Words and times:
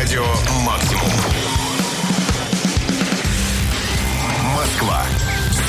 радио 0.00 0.24
«Максимум». 0.64 1.10
Москва 4.54 5.02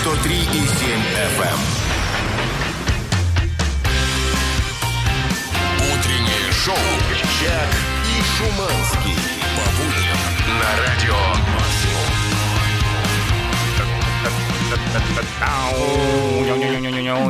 103,7 0.03 0.99
FM. 1.35 1.59
Утреннее 5.79 6.51
шоу 6.51 6.75
«Чак 7.39 7.71
и 8.05 8.21
Шуманский». 8.37 9.17
По 9.55 9.65
будням 9.77 10.19
на 10.59 10.69
радио 10.77 11.58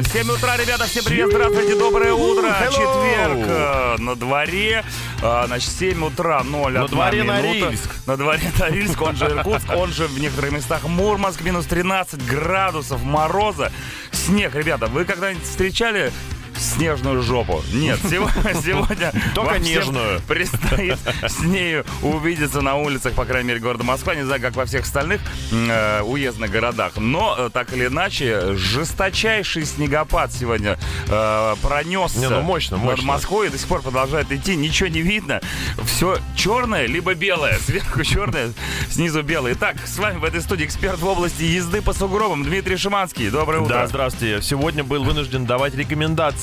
7 0.03 0.29
утра, 0.29 0.57
ребята, 0.57 0.85
всем 0.85 1.05
привет, 1.05 1.29
здравствуйте, 1.29 1.75
доброе 1.75 2.13
утро. 2.13 2.53
Четверг 2.69 3.99
на 3.99 4.15
дворе, 4.15 4.83
значит, 5.19 5.69
7 5.69 6.05
утра, 6.05 6.43
0 6.43 6.73
На 6.73 6.87
дворе. 6.87 7.23
Норильск. 7.23 7.91
На 8.05 8.17
дворе 8.17 8.51
Норильск, 8.59 9.01
он 9.01 9.15
же 9.15 9.25
Иркутск, 9.25 9.69
он 9.73 9.93
же 9.93 10.07
в 10.07 10.19
некоторых 10.19 10.51
местах 10.51 10.83
Мурманск, 10.83 11.41
минус 11.41 11.65
13 11.67 12.25
градусов 12.25 13.03
мороза. 13.03 13.71
Снег, 14.11 14.53
ребята, 14.55 14.87
вы 14.87 15.05
когда-нибудь 15.05 15.43
встречали 15.43 16.11
снежную 16.59 17.21
жопу. 17.21 17.63
Нет, 17.73 17.99
сегодня, 18.09 18.53
сегодня 18.63 19.13
Только 19.33 19.59
нежную. 19.59 20.21
предстоит 20.27 20.97
с 21.21 21.39
нею 21.39 21.85
увидеться 22.01 22.61
на 22.61 22.75
улицах, 22.75 23.13
по 23.13 23.25
крайней 23.25 23.49
мере, 23.49 23.59
города 23.59 23.83
Москва. 23.83 24.15
Не 24.15 24.23
знаю, 24.23 24.41
как 24.41 24.55
во 24.55 24.65
всех 24.65 24.83
остальных 24.83 25.21
э, 25.51 26.01
уездных 26.01 26.51
городах. 26.51 26.97
Но, 26.97 27.35
э, 27.37 27.49
так 27.51 27.73
или 27.73 27.87
иначе, 27.87 28.55
жесточайший 28.55 29.65
снегопад 29.65 30.31
сегодня 30.33 30.77
э, 31.07 31.55
пронесся 31.61 32.19
Не, 32.19 32.29
ну 32.29 32.41
мощно, 32.41 32.77
над 32.77 32.85
мощно. 32.85 33.05
Москвой 33.05 33.47
и 33.47 33.49
до 33.49 33.57
сих 33.57 33.67
пор 33.67 33.81
продолжает 33.81 34.31
идти. 34.31 34.55
Ничего 34.55 34.89
не 34.89 35.01
видно. 35.01 35.41
Все 35.85 36.17
черное, 36.35 36.85
либо 36.85 37.13
белое. 37.13 37.57
Сверху 37.59 38.03
черное, 38.03 38.51
снизу 38.89 39.23
белое. 39.23 39.53
Итак, 39.53 39.77
с 39.85 39.97
вами 39.97 40.17
в 40.17 40.23
этой 40.23 40.41
студии 40.41 40.65
эксперт 40.65 40.99
в 40.99 41.07
области 41.07 41.43
езды 41.43 41.81
по 41.81 41.93
сугробам 41.93 42.43
Дмитрий 42.43 42.77
Шиманский. 42.77 43.29
Доброе 43.29 43.61
утро. 43.61 43.73
Да, 43.73 43.87
здравствуйте. 43.87 44.41
Сегодня 44.41 44.83
был 44.83 45.03
вынужден 45.03 45.45
давать 45.45 45.73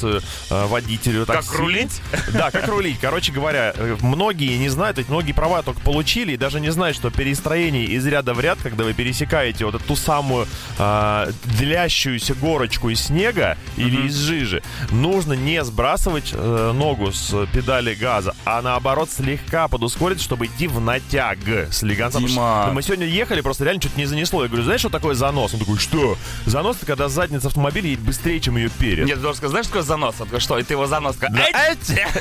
рекомендацию 0.06 0.22
э, 0.50 0.66
водителю 0.66 1.26
Как 1.26 1.36
такси. 1.36 1.56
рулить? 1.56 2.00
Да, 2.32 2.50
как 2.50 2.68
рулить. 2.68 2.98
Короче 3.00 3.32
говоря, 3.32 3.72
э, 3.76 3.96
многие 4.00 4.56
не 4.58 4.68
знают, 4.68 4.98
ведь 4.98 5.08
многие 5.08 5.32
права 5.32 5.62
только 5.62 5.80
получили 5.80 6.32
и 6.32 6.36
даже 6.36 6.60
не 6.60 6.70
знают, 6.70 6.96
что 6.96 7.10
перестроение 7.10 7.84
из 7.84 8.06
ряда 8.06 8.34
в 8.34 8.40
ряд, 8.40 8.58
когда 8.62 8.84
вы 8.84 8.92
пересекаете 8.94 9.64
вот 9.64 9.74
эту 9.74 9.96
самую 9.96 10.46
э, 10.78 11.32
длящуюся 11.44 12.34
горочку 12.34 12.90
из 12.90 13.02
снега 13.02 13.56
или 13.76 14.06
из 14.06 14.16
жижи, 14.16 14.62
нужно 14.90 15.32
не 15.34 15.62
сбрасывать 15.64 16.30
э, 16.32 16.72
ногу 16.74 17.12
с 17.12 17.46
педали 17.52 17.94
газа, 17.94 18.34
а 18.44 18.62
наоборот 18.62 19.10
слегка 19.10 19.68
подускорить, 19.68 20.20
чтобы 20.20 20.46
идти 20.46 20.66
в 20.66 20.80
натяг. 20.80 21.38
Слегка. 21.70 22.10
Дима. 22.10 22.70
Мы 22.72 22.82
сегодня 22.82 23.06
ехали, 23.06 23.40
просто 23.40 23.64
реально 23.64 23.80
что-то 23.80 23.98
не 23.98 24.06
занесло. 24.06 24.42
Я 24.42 24.48
говорю, 24.48 24.64
знаешь, 24.64 24.80
что 24.80 24.90
такое 24.90 25.14
занос? 25.14 25.54
Он 25.54 25.60
такой, 25.60 25.78
что? 25.78 26.16
Занос 26.44 26.76
это 26.76 26.86
когда 26.86 27.08
задница 27.08 27.48
автомобиля 27.48 27.88
едет 27.88 28.04
быстрее, 28.04 28.40
чем 28.40 28.56
ее 28.56 28.68
перед. 28.68 29.06
Нет, 29.06 29.16
ты 29.16 29.22
должен 29.22 29.36
сказать, 29.36 29.50
знаешь, 29.50 29.66
что 29.66 29.72
такое 29.74 29.82
занос? 29.86 29.95
Он 30.04 30.12
такой, 30.12 30.40
что? 30.40 30.58
И 30.58 30.62
ты 30.62 30.74
его 30.74 30.86
занос. 30.86 31.16
такой, 31.16 31.36
Да. 31.36 31.44
«Эй!» 31.46 31.74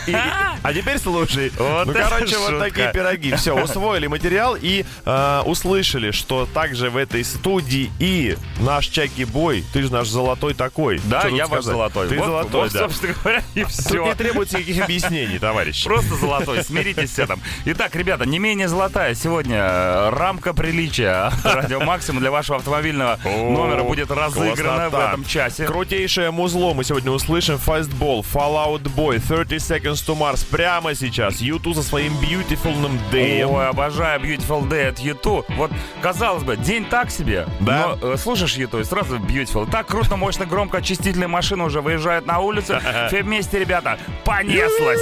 И- 0.08 0.12
и- 0.12 0.16
а 0.64 0.74
теперь 0.74 0.98
слушай. 1.00 1.52
Ну, 1.86 1.94
короче, 1.94 2.38
вот 2.38 2.60
такие 2.60 2.92
пироги. 2.92 3.34
Все, 3.36 3.56
усвоили 3.62 4.08
материал 4.08 4.56
и 4.60 4.86
э, 5.06 5.42
услышали, 5.46 6.12
что 6.12 6.48
также 6.52 6.90
в 6.90 6.98
этой 6.98 7.24
студии 7.24 7.92
и 8.00 8.38
наш 8.60 8.88
Чаки 8.88 9.26
Бой, 9.26 9.64
ты 9.74 9.84
же 9.84 9.92
наш 9.92 10.08
золотой 10.08 10.54
такой. 10.54 11.00
Да, 11.06 11.22
тут 11.24 11.32
я 11.34 11.48
ваш 11.48 11.64
золотой. 11.64 12.08
Ты 12.08 12.18
золотой, 12.18 12.70
да. 12.70 12.80
собственно 12.80 13.14
говоря, 13.22 13.44
и 13.54 13.64
Тут 13.64 13.72
все. 13.72 14.06
не 14.06 14.14
требуется 14.16 14.58
никаких 14.60 14.84
объяснений, 14.84 15.40
товарищ. 15.40 15.84
Просто 15.84 16.16
золотой, 16.16 16.64
смиритесь 16.64 17.14
с 17.14 17.20
этим. 17.20 17.40
Итак, 17.66 17.96
ребята, 17.96 18.26
не 18.26 18.40
менее 18.40 18.68
золотая 18.68 19.14
сегодня 19.16 19.58
э, 19.60 20.10
рамка 20.12 20.54
приличия 20.54 21.32
Радио 21.44 21.82
Максимум 21.82 22.22
для 22.22 22.32
вашего 22.32 22.58
автомобильного 22.58 23.20
номера 23.24 23.84
будет 23.84 24.12
разыграна 24.12 24.90
в 24.90 24.96
этом 24.96 25.26
часе. 25.26 25.66
Крутейшее 25.66 26.32
музло 26.32 26.74
мы 26.74 26.84
сегодня 26.84 27.12
услышим. 27.12 27.58
Fastball, 27.66 28.24
Fallout 28.24 28.84
Boy, 28.96 29.20
30 29.20 29.58
Seconds 29.60 30.06
to 30.06 30.16
Mars 30.16 30.46
прямо 30.50 30.94
сейчас. 30.94 31.42
YouTube 31.42 31.74
со 31.76 31.82
своим 31.84 32.14
Beautiful 32.20 32.76
Day. 33.12 33.44
Ой, 33.46 33.68
обожаю 33.70 34.20
Beautiful 34.22 34.68
Day 34.70 34.90
от 34.90 35.00
YouTube. 35.00 35.46
Вот, 35.56 35.72
казалось 36.02 36.44
бы, 36.44 36.58
день 36.58 36.86
так 36.86 37.10
себе, 37.10 37.48
Да. 37.60 37.96
но 38.02 38.14
э, 38.14 38.18
слушаешь 38.18 38.56
YouTube 38.56 38.82
и 38.82 38.84
сразу 38.84 39.18
Beautiful. 39.18 39.70
Так 39.70 39.88
круто, 39.88 40.16
мощно, 40.16 40.46
громко, 40.46 40.78
очистительная 40.78 41.28
машина 41.28 41.64
уже 41.66 41.82
выезжает 41.82 42.26
на 42.26 42.40
улицу. 42.40 42.80
Все 43.08 43.24
вместе, 43.24 43.60
ребята, 43.60 43.98
понеслась. 44.24 45.02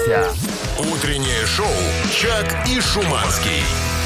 Утреннее 0.80 1.46
шоу 1.46 1.68
«Чак 2.12 2.68
и 2.68 2.80
Шуманский». 2.82 3.64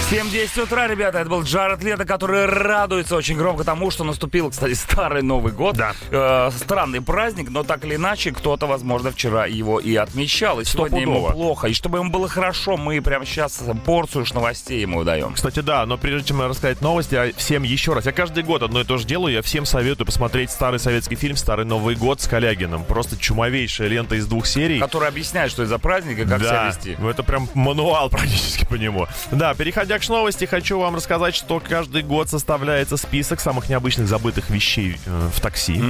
7-10 0.10 0.64
утра, 0.64 0.88
ребята, 0.88 1.20
это 1.20 1.30
был 1.30 1.44
Джаред 1.44 1.84
Лето, 1.84 2.06
который 2.06 2.46
радуется 2.46 3.14
очень 3.14 3.36
громко 3.36 3.66
тому, 3.66 3.92
что 3.92 4.06
наступил, 4.06 4.50
кстати, 4.50 4.74
старый 4.74 5.22
Новый 5.22 5.52
год. 5.52 5.76
Да. 5.76 5.92
Э, 6.12 6.50
странный 6.56 7.02
праздник, 7.02 7.50
но 7.50 7.64
так 7.64 7.84
или 7.84 7.96
иначе, 7.96 8.32
кто-то, 8.32 8.68
возможно, 8.68 9.12
вчера 9.12 9.48
его 9.48 9.82
и 9.82 9.98
отмечал. 9.98 10.62
И 10.62 10.64
сегодня 10.64 11.02
ему 11.02 11.30
плохо. 11.30 11.68
И 11.68 11.74
чтобы 11.74 11.98
ему 11.98 12.10
было 12.10 12.30
хорошо, 12.30 12.78
мы 12.78 13.02
прямо 13.02 13.26
сейчас 13.26 13.62
порцию 13.86 14.26
ж 14.26 14.34
новостей 14.34 14.80
ему 14.80 15.04
даем. 15.04 15.34
Кстати, 15.34 15.60
да, 15.60 15.86
но 15.86 15.98
прежде 15.98 16.30
чем 16.30 16.42
рассказать 16.42 16.80
новости, 16.80 17.14
я 17.16 17.34
всем 17.36 17.64
еще 17.64 17.92
раз, 17.92 18.06
я 18.06 18.14
каждый 18.14 18.44
год 18.44 18.64
одно 18.64 18.80
и 18.80 18.86
то 18.86 18.96
же 18.96 19.06
делаю, 19.06 19.34
я 19.34 19.42
всем 19.42 19.66
советую 19.66 20.06
посмотреть 20.06 20.52
старый 20.52 20.80
советский 20.80 21.16
фильм 21.18 21.36
«Старый 21.36 21.66
Новый 21.66 21.96
год» 21.96 22.22
с 22.22 22.30
Калягиным. 22.30 22.86
Просто 22.86 23.18
чумовейшая 23.18 23.90
лента 23.90 24.16
из 24.16 24.26
двух 24.26 24.46
серий. 24.48 24.80
Который 24.80 25.10
объясняет, 25.10 25.52
что 25.52 25.64
из-за 25.64 25.80
праздника, 25.80 26.24
как 26.24 26.40
себя 26.40 26.50
да, 26.50 26.68
вести. 26.70 26.96
ну 26.98 27.10
это 27.10 27.24
прям 27.24 27.50
мануал 27.56 28.10
практически 28.10 28.66
по 28.66 28.76
нему. 28.76 29.06
Да, 29.32 29.54
переходя 29.54 29.97
к 30.00 30.10
новости, 30.10 30.46
хочу 30.46 30.80
вам 30.80 30.96
рассказать, 30.96 31.36
что 31.36 31.60
каждый 31.60 32.02
год 32.04 32.30
составляется 32.30 32.98
список 32.98 33.40
самых 33.40 33.70
необычных 33.70 34.08
забытых 34.08 34.50
вещей 34.50 34.98
э, 35.06 35.30
в 35.34 35.40
такси. 35.42 35.82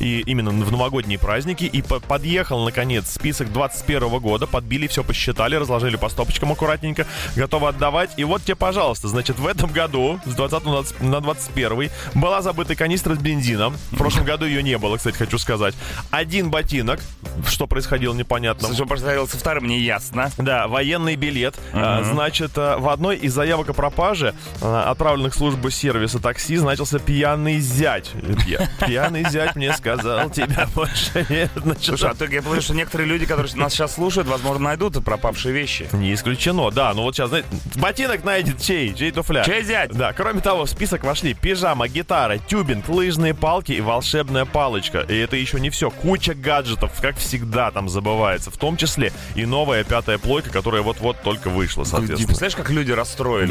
И 0.00 0.20
именно 0.26 0.50
в 0.50 0.70
новогодние 0.70 1.18
праздники. 1.18 1.64
И 1.64 1.82
по- 1.82 2.00
подъехал, 2.00 2.64
наконец, 2.64 3.10
список 3.10 3.52
21 3.52 4.18
года. 4.18 4.46
Подбили, 4.46 4.86
все 4.86 5.02
посчитали, 5.04 5.56
разложили 5.56 5.96
по 5.96 6.08
стопочкам 6.08 6.52
аккуратненько. 6.52 7.06
Готовы 7.36 7.68
отдавать. 7.68 8.10
И 8.16 8.24
вот 8.24 8.42
тебе, 8.42 8.56
пожалуйста, 8.56 9.08
значит, 9.08 9.38
в 9.38 9.46
этом 9.46 9.70
году, 9.70 10.20
с 10.26 10.34
20 10.34 10.64
на 10.64 10.70
20 10.72 11.00
на 11.00 11.20
21 11.20 11.90
была 12.14 12.42
забыта 12.42 12.74
канистра 12.74 13.14
с 13.14 13.18
бензином. 13.18 13.76
В 13.92 13.96
прошлом 13.96 14.24
году 14.24 14.44
ее 14.46 14.62
не 14.62 14.76
было, 14.78 14.96
кстати, 14.96 15.16
хочу 15.16 15.38
сказать. 15.38 15.74
Один 16.10 16.50
ботинок, 16.50 17.00
что 17.46 17.66
происходило 17.66 18.14
непонятно. 18.14 18.72
Что 18.74 18.86
происходило 18.86 19.26
со 19.26 19.36
вторым, 19.36 19.66
не 19.66 19.80
ясно. 19.80 20.30
Да, 20.38 20.66
военный 20.68 21.16
билет. 21.16 21.56
А, 21.72 22.02
Значит, 22.04 22.52
а, 22.56 22.78
в 22.78 22.88
одной 22.88 23.16
из 23.16 23.32
заявок 23.32 23.53
о 23.60 23.72
пропаже, 23.72 24.34
а, 24.60 24.90
отправленных 24.90 25.34
в 25.34 25.36
службу 25.38 25.70
сервиса 25.70 26.18
такси, 26.20 26.56
значился 26.56 26.98
пьяный 26.98 27.58
зять. 27.60 28.10
Пья- 28.46 28.68
Пьяный 28.86 29.24
зять 29.30 29.56
мне 29.56 29.72
сказал, 29.72 30.30
тебя 30.30 30.68
больше 30.74 31.26
нет. 31.28 31.50
Значит, 31.54 31.84
Слушай, 31.84 32.10
а 32.10 32.14
то 32.14 32.24
я 32.26 32.40
понимаю, 32.42 32.62
что 32.62 32.74
некоторые 32.74 33.08
люди, 33.08 33.26
которые 33.26 33.54
нас 33.56 33.72
сейчас 33.72 33.94
слушают, 33.94 34.28
возможно, 34.28 34.64
найдут 34.64 34.94
пропавшие 35.04 35.52
вещи. 35.54 35.88
Не 35.92 36.14
исключено, 36.14 36.70
да. 36.70 36.92
Ну 36.94 37.02
вот 37.02 37.14
сейчас, 37.16 37.28
знаете, 37.30 37.48
ботинок 37.76 38.24
найдет 38.24 38.60
чей? 38.60 38.94
Чей 38.94 39.10
туфля? 39.10 39.44
Чей 39.44 39.62
зять? 39.62 39.90
Да, 39.92 40.12
кроме 40.12 40.40
того, 40.40 40.64
в 40.64 40.70
список 40.70 41.04
вошли 41.04 41.34
пижама, 41.34 41.88
гитара, 41.88 42.38
тюбинг, 42.38 42.88
лыжные 42.88 43.34
палки 43.34 43.72
и 43.72 43.80
волшебная 43.80 44.44
палочка. 44.44 45.00
И 45.00 45.16
это 45.16 45.36
еще 45.36 45.60
не 45.60 45.70
все. 45.70 45.90
Куча 45.90 46.34
гаджетов, 46.34 46.92
как 47.00 47.16
всегда, 47.16 47.70
там 47.70 47.88
забывается. 47.88 48.50
В 48.50 48.56
том 48.56 48.76
числе 48.76 49.12
и 49.34 49.44
новая 49.46 49.84
пятая 49.84 50.18
плойка, 50.18 50.50
которая 50.50 50.82
вот-вот 50.82 51.20
только 51.22 51.48
вышла, 51.50 51.84
Ты 51.84 51.90
соответственно. 51.90 52.26
представляешь, 52.26 52.56
как 52.56 52.70
люди 52.70 52.92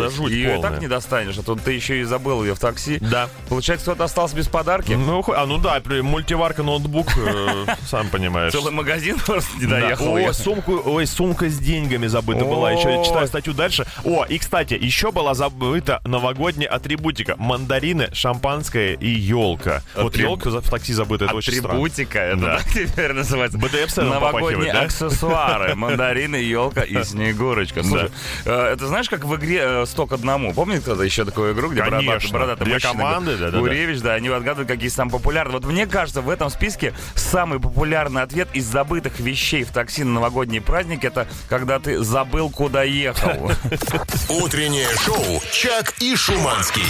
расстроились? 0.01 0.17
Да 0.17 0.23
жуть 0.23 0.31
и 0.33 0.43
полная. 0.45 0.61
так 0.71 0.81
не 0.81 0.87
достанешь, 0.87 1.37
а 1.37 1.43
тут 1.43 1.61
ты 1.61 1.71
еще 1.73 1.99
и 1.99 2.03
забыл 2.03 2.43
ее 2.43 2.55
в 2.55 2.59
такси. 2.59 2.97
Да. 2.99 3.29
Получается, 3.49 3.85
кто-то 3.85 4.05
остался 4.05 4.35
без 4.35 4.47
подарки. 4.47 4.93
Ну, 4.93 5.23
а 5.35 5.45
ну 5.45 5.57
да, 5.57 5.81
мультиварка, 6.01 6.63
ноутбук, 6.63 7.07
э, 7.17 7.65
сам 7.87 8.07
понимаешь. 8.09 8.51
Целый 8.51 8.71
магазин 8.71 9.17
просто 9.25 9.57
не 9.59 9.65
Да. 9.67 9.79
доехал. 9.79 10.15
О, 10.15 10.33
сумку, 10.33 10.81
ой, 10.85 11.05
сумка 11.07 11.49
с 11.49 11.57
деньгами 11.57 12.07
забыта 12.07 12.45
была. 12.45 12.71
Еще 12.71 13.03
читаю 13.05 13.27
статью 13.27 13.53
дальше. 13.53 13.85
О, 14.03 14.25
и 14.25 14.37
кстати, 14.37 14.73
еще 14.73 15.11
была 15.11 15.33
забыта 15.33 16.01
новогодняя 16.05 16.69
атрибутика: 16.69 17.35
мандарины, 17.37 18.09
шампанское 18.13 18.93
и 18.93 19.09
елка. 19.09 19.81
Вот 19.95 20.15
елка 20.15 20.49
в 20.49 20.69
такси 20.69 20.93
забыта, 20.93 21.25
это 21.25 21.35
очень 21.35 21.53
странно. 21.53 21.69
Атрибутика, 21.69 22.19
это 22.19 22.41
Да. 22.41 22.57
так 22.57 22.67
теперь 22.73 23.13
называется. 23.13 23.57
БДСМ 23.57 24.01
Новогодние 24.09 24.73
да? 24.73 24.81
аксессуары. 24.81 25.75
Мандарины, 25.75 26.35
елка 26.37 26.81
и 26.81 27.03
снегурочка. 27.03 27.83
Слушай, 27.83 28.11
э, 28.45 28.73
это 28.73 28.87
знаешь, 28.87 29.09
как 29.09 29.25
в 29.25 29.35
игре 29.35 29.82
э, 29.83 29.85
«Сто 29.85 30.07
к 30.07 30.13
одному». 30.13 30.53
Помните 30.53 30.81
кто-то 30.81 31.03
еще 31.03 31.25
такую 31.25 31.53
игру, 31.53 31.69
где 31.69 31.81
бородатый, 31.81 32.07
Конечно. 32.07 32.33
бородатый 32.33 32.63
Для 32.65 32.73
мужчина, 32.75 32.93
команды, 32.93 33.37
да-да-да. 33.37 33.59
Гуревич, 33.59 34.01
да, 34.01 34.13
они 34.13 34.29
отгадывают, 34.29 34.67
какие 34.67 34.89
самые 34.89 35.11
популярные. 35.13 35.59
Вот 35.59 35.65
мне 35.65 35.85
кажется, 35.87 36.21
в 36.21 36.29
этом 36.29 36.49
списке 36.49 36.93
самый 37.15 37.59
популярный 37.59 38.21
ответ 38.21 38.47
из 38.53 38.65
забытых 38.65 39.19
вещей 39.19 39.63
в 39.63 39.71
такси 39.71 40.03
на 40.03 40.13
новогодний 40.13 40.61
праздник 40.61 41.03
это 41.03 41.27
когда 41.49 41.79
ты 41.79 42.03
забыл, 42.03 42.49
куда 42.49 42.83
ехал. 42.83 43.51
Утреннее 44.29 44.89
шоу 45.05 45.41
«Чак 45.51 45.93
и 45.99 46.15
Шуманский». 46.15 46.83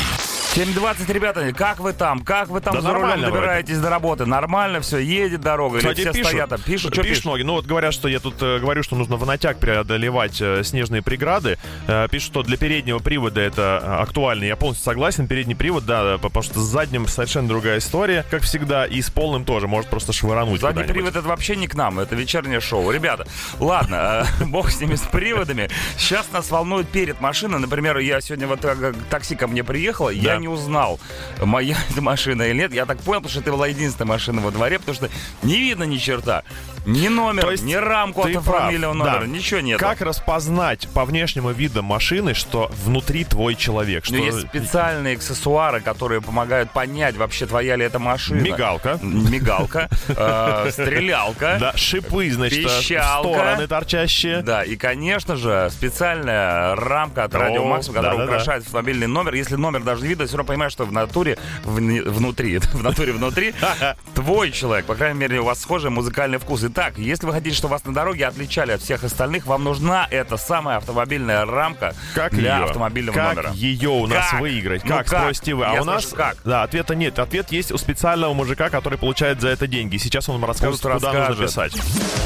7.20, 0.56 1.12
ребята, 1.12 1.52
как 1.52 1.80
вы 1.80 1.94
там? 1.94 2.20
Как 2.20 2.48
вы 2.50 2.62
там 2.62 2.76
Да 2.76 2.82
за 2.82 2.90
рулем 2.90 3.02
нормально 3.02 3.28
вроде. 3.30 3.40
добираетесь 3.40 3.80
до 3.80 3.90
работы? 3.90 4.28
Нормально 4.28 4.82
все? 4.82 5.00
Едет 5.00 5.42
дорога? 5.42 5.80
Кстати, 5.80 6.02
или 6.02 6.10
все 6.10 6.14
пишут, 6.14 6.28
стоят 6.28 6.50
там? 6.52 6.62
Пишут, 6.62 6.94
что 6.94 7.02
пишут 7.02 7.10
пишут? 7.10 7.26
многие. 7.26 7.42
Ну 7.42 7.54
вот 7.54 7.66
говорят, 7.66 7.92
что 7.92 8.08
я 8.08 8.20
тут 8.20 8.36
э, 8.40 8.60
говорю, 8.60 8.84
что 8.84 8.96
нужно 8.96 9.16
в 9.16 9.26
натяг 9.26 9.58
преодолевать 9.58 10.40
э, 10.40 10.64
снежные 10.64 11.02
преграды. 11.02 11.58
Э, 11.88 12.08
пишут, 12.08 12.28
что 12.28 12.44
для 12.44 12.58
переднего 12.58 13.00
привода 13.00 13.42
это 13.42 13.82
э, 13.84 14.04
актуально. 14.04 14.44
Я 14.44 14.56
полностью 14.56 14.86
согласен. 14.86 15.28
Передний 15.28 15.56
привод, 15.56 15.88
да, 15.88 16.20
потому 16.20 16.44
что 16.44 16.60
с 16.60 16.64
задним 16.64 17.08
совершенно 17.08 17.48
другая 17.48 17.80
история, 17.80 18.24
как 18.30 18.44
всегда, 18.44 18.86
и 18.86 19.02
с 19.02 19.10
полным 19.10 19.46
тоже 19.46 19.68
может 19.68 19.90
просто 19.90 20.14
швырануть 20.14 20.62
Задний 20.62 20.84
привод 20.84 21.16
это 21.16 21.28
вообще 21.28 21.56
не 21.56 21.68
к 21.68 21.74
нам, 21.74 22.00
это 22.00 22.16
вечернее 22.16 22.60
шоу. 22.60 22.92
Ребята, 22.92 23.26
ладно, 23.60 24.28
э, 24.40 24.46
бог 24.46 24.70
с 24.70 24.80
ними 24.80 24.94
с 24.94 25.02
приводами. 25.02 25.72
Сейчас 25.98 26.32
нас 26.32 26.52
волнует 26.52 26.88
перед 26.90 27.20
машиной. 27.22 27.58
Например, 27.58 27.98
я 27.98 28.22
сегодня 28.22 28.46
вот 28.46 28.64
э, 28.64 28.94
такси 29.10 29.36
ко 29.36 29.48
мне 29.48 29.64
приехало, 29.64 30.10
я. 30.10 30.43
Не 30.44 30.48
узнал, 30.50 31.00
моя 31.42 31.78
это 31.90 32.02
машина 32.02 32.44
или 32.44 32.60
нет. 32.60 32.74
Я 32.74 32.86
так 32.86 33.00
понял, 33.00 33.22
потому 33.22 33.32
что 33.32 33.40
это 33.40 33.52
была 33.52 33.68
единственная 33.68 34.10
машина 34.10 34.42
во 34.42 34.52
дворе, 34.52 34.80
потому 34.80 34.96
что 34.96 35.10
не 35.42 35.58
видно 35.58 35.84
ни 35.84 35.98
черта. 35.98 36.44
Ни 36.86 37.08
номер, 37.08 37.50
есть 37.50 37.64
ни 37.64 37.76
рамку 37.76 38.24
автомобильного 38.24 38.94
прав, 38.94 39.06
номера, 39.06 39.22
да. 39.22 39.28
ничего 39.28 39.62
нет. 39.62 39.80
Как 39.80 40.02
распознать 40.02 40.90
по 40.90 41.06
внешнему 41.06 41.52
виду 41.52 41.82
машины, 41.82 42.34
что 42.34 42.70
внутри 42.84 43.24
твой 43.24 43.56
человек? 43.56 44.04
Что 44.04 44.16
Ну, 44.16 44.26
есть 44.26 44.42
специальные 44.42 45.16
аксессуары, 45.16 45.80
которые 45.80 46.22
помогают 46.22 46.72
понять, 46.72 47.16
вообще 47.16 47.46
твоя 47.46 47.78
ли 47.78 47.86
это 47.86 48.00
машина. 48.00 48.42
Мигалка. 48.42 49.00
Мигалка, 49.02 49.90
э, 50.10 50.72
стрелялка. 50.72 51.58
Да, 51.58 51.78
шипы, 51.78 52.30
значит, 52.32 52.66
э, 52.66 52.80
в 52.80 52.82
стороны 52.84 53.68
торчащие. 53.68 54.42
Да, 54.42 54.64
и, 54.64 54.76
конечно 54.76 55.38
же, 55.38 55.70
специальная 55.72 56.76
рамка 56.76 57.24
от 57.24 57.34
Радио 57.34 57.64
О, 57.64 57.68
Максимум, 57.68 57.96
которая 57.96 58.26
украшает 58.26 58.64
автомобильный 58.64 59.08
номер. 59.08 59.36
Если 59.36 59.56
номер 59.56 59.84
даже 59.84 60.02
не 60.02 60.10
видно, 60.10 60.28
все 60.34 60.38
равно 60.40 60.48
понимаешь, 60.48 60.72
что 60.72 60.86
в 60.86 60.92
натуре 60.92 61.38
вни- 61.64 62.02
внутри, 62.02 62.58
в 62.74 62.82
натуре 62.82 63.14
внутри 63.14 63.54
твой 64.16 64.52
человек. 64.52 64.86
По 64.88 64.96
крайней 64.96 65.20
мере, 65.20 65.40
у 65.42 65.44
вас 65.46 65.62
схожий 65.62 65.92
музыкальный 65.92 66.40
вкус. 66.40 66.64
Итак, 66.64 66.98
если 66.98 67.28
вы 67.28 67.34
хотите, 67.34 67.56
чтобы 67.56 67.74
вас 67.74 67.86
на 67.86 67.94
дороге 67.94 68.26
отличали 68.26 68.72
от 68.72 68.82
всех 68.82 69.04
остальных, 69.04 69.46
вам 69.46 69.64
нужна 69.64 70.08
эта 70.10 70.38
самая 70.38 70.78
автомобильная 70.78 71.46
рамка 71.46 71.94
Как 72.16 72.34
для 72.34 72.58
ее? 72.58 72.64
автомобильного 72.66 73.16
как 73.16 73.36
номера. 73.36 73.52
ее 73.54 73.90
у 73.90 74.08
нас 74.08 74.32
Как? 74.32 74.40
выиграть? 74.42 74.84
Ну 74.86 74.90
как, 74.98 75.08
как? 75.08 75.22
спросите 75.22 75.54
вы? 75.54 75.66
А 75.66 75.74
Я 75.76 75.82
у 75.84 75.86
нас... 75.86 76.08
как? 76.08 76.38
Да, 76.44 76.64
ответа 76.64 76.96
нет. 76.96 77.20
Ответ 77.20 77.52
есть 77.52 77.72
у 77.72 77.78
специального 77.78 78.34
мужика, 78.34 78.70
который 78.70 78.98
получает 78.98 79.40
за 79.40 79.50
это 79.50 79.68
деньги. 79.68 79.98
Сейчас 79.98 80.28
он 80.30 80.40
вам 80.42 80.50
расскажет, 80.50 80.82
Пусть 80.82 80.82
куда 80.82 81.14
нужно 81.14 81.28
расскажет. 81.46 81.74
писать. 81.74 81.74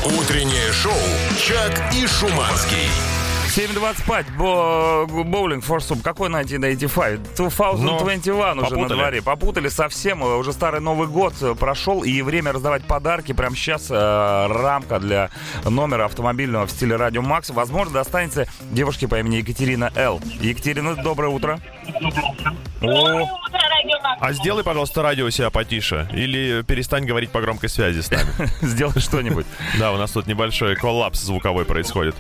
Утреннее 0.05 0.71
шоу 0.71 0.93
«Чак 1.45 1.93
и 1.93 2.07
Шуманский». 2.07 2.87
7.25, 3.57 4.25
бо- 4.37 5.07
боулинг 5.23 5.63
for 5.63 5.79
soup. 5.79 6.03
Какой 6.03 6.29
1985? 6.29 7.19
2021 7.35 8.35
уже 8.35 8.53
на 8.53 8.53
Ну, 8.53 8.61
попутали. 8.69 8.97
дворе. 8.99 9.21
Попутали 9.23 9.67
совсем. 9.69 10.23
э, 10.23 10.35
Уже 10.37 10.53
старый 10.53 10.79
Новый 10.79 11.07
год 11.07 11.33
э, 11.41 11.55
прошел, 11.55 12.03
и 12.03 12.21
время 12.21 12.51
раздавать 12.51 12.83
подарки. 12.85 13.31
Прямо 13.31 13.55
сейчас 13.55 13.87
э, 13.89 13.95
рамка 14.47 14.99
для 14.99 15.31
номера 15.65 16.05
автомобильного 16.05 16.67
в 16.67 16.71
стиле 16.71 16.97
Радио 16.97 17.23
Макс. 17.23 17.49
Возможно, 17.49 17.93
достанется 17.95 18.45
девушке 18.71 19.07
по 19.07 19.17
имени 19.19 19.37
Екатерина 19.37 19.91
Л. 19.95 20.21
Екатерина, 20.39 20.93
доброе 20.95 21.29
утро. 21.29 21.59
О, 22.83 23.39
А 24.19 24.33
сделай, 24.33 24.63
пожалуйста, 24.63 25.01
радио 25.01 25.25
у 25.25 25.31
себя 25.31 25.49
потише. 25.49 26.07
Или 26.13 26.61
перестань 26.61 27.05
говорить 27.05 27.31
по 27.31 27.41
громкой 27.41 27.69
связи 27.69 28.01
с 28.01 28.11
нами. 28.11 28.27
сделай 28.61 28.99
что-нибудь. 28.99 29.47
Да, 29.79 29.93
у 29.93 29.97
нас 29.97 30.11
тут 30.11 30.27
небольшой 30.27 30.75
коллапс 30.75 31.21
звуковой 31.23 31.65
происходит. 31.65 32.15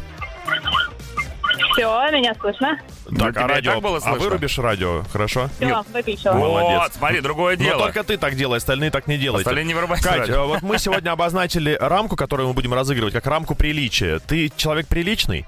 Все, 1.77 2.11
меня 2.11 2.33
слышно. 2.41 2.79
Ну, 3.09 3.17
Так, 3.19 3.33
тебя 3.35 3.45
а 3.45 3.47
радио... 3.47 3.71
так 3.73 3.81
было 3.83 3.97
А 3.97 4.01
слышно? 4.01 4.19
вырубишь 4.19 4.57
радио, 4.57 5.03
хорошо? 5.13 5.49
Все, 5.59 5.83
выключила. 5.93 6.33
Молодец. 6.33 6.79
Вот, 6.81 6.93
смотри, 6.93 7.21
другое 7.21 7.55
Но 7.57 7.63
дело. 7.63 7.79
только 7.83 8.03
ты 8.03 8.17
так 8.17 8.35
делай, 8.35 8.57
остальные 8.57 8.89
так 8.91 9.07
не 9.07 9.17
делайте. 9.17 9.41
Остальные 9.43 9.65
не 9.65 9.73
вырубайте 9.73 10.03
Кать, 10.03 10.19
радио. 10.21 10.47
вот 10.47 10.61
мы 10.63 10.79
сегодня 10.79 11.11
обозначили 11.11 11.77
рамку, 11.79 12.15
которую 12.15 12.47
мы 12.49 12.53
будем 12.55 12.73
разыгрывать, 12.73 13.13
как 13.13 13.27
рамку 13.27 13.53
приличия. 13.55 14.19
Ты 14.19 14.51
человек 14.55 14.87
приличный? 14.87 15.45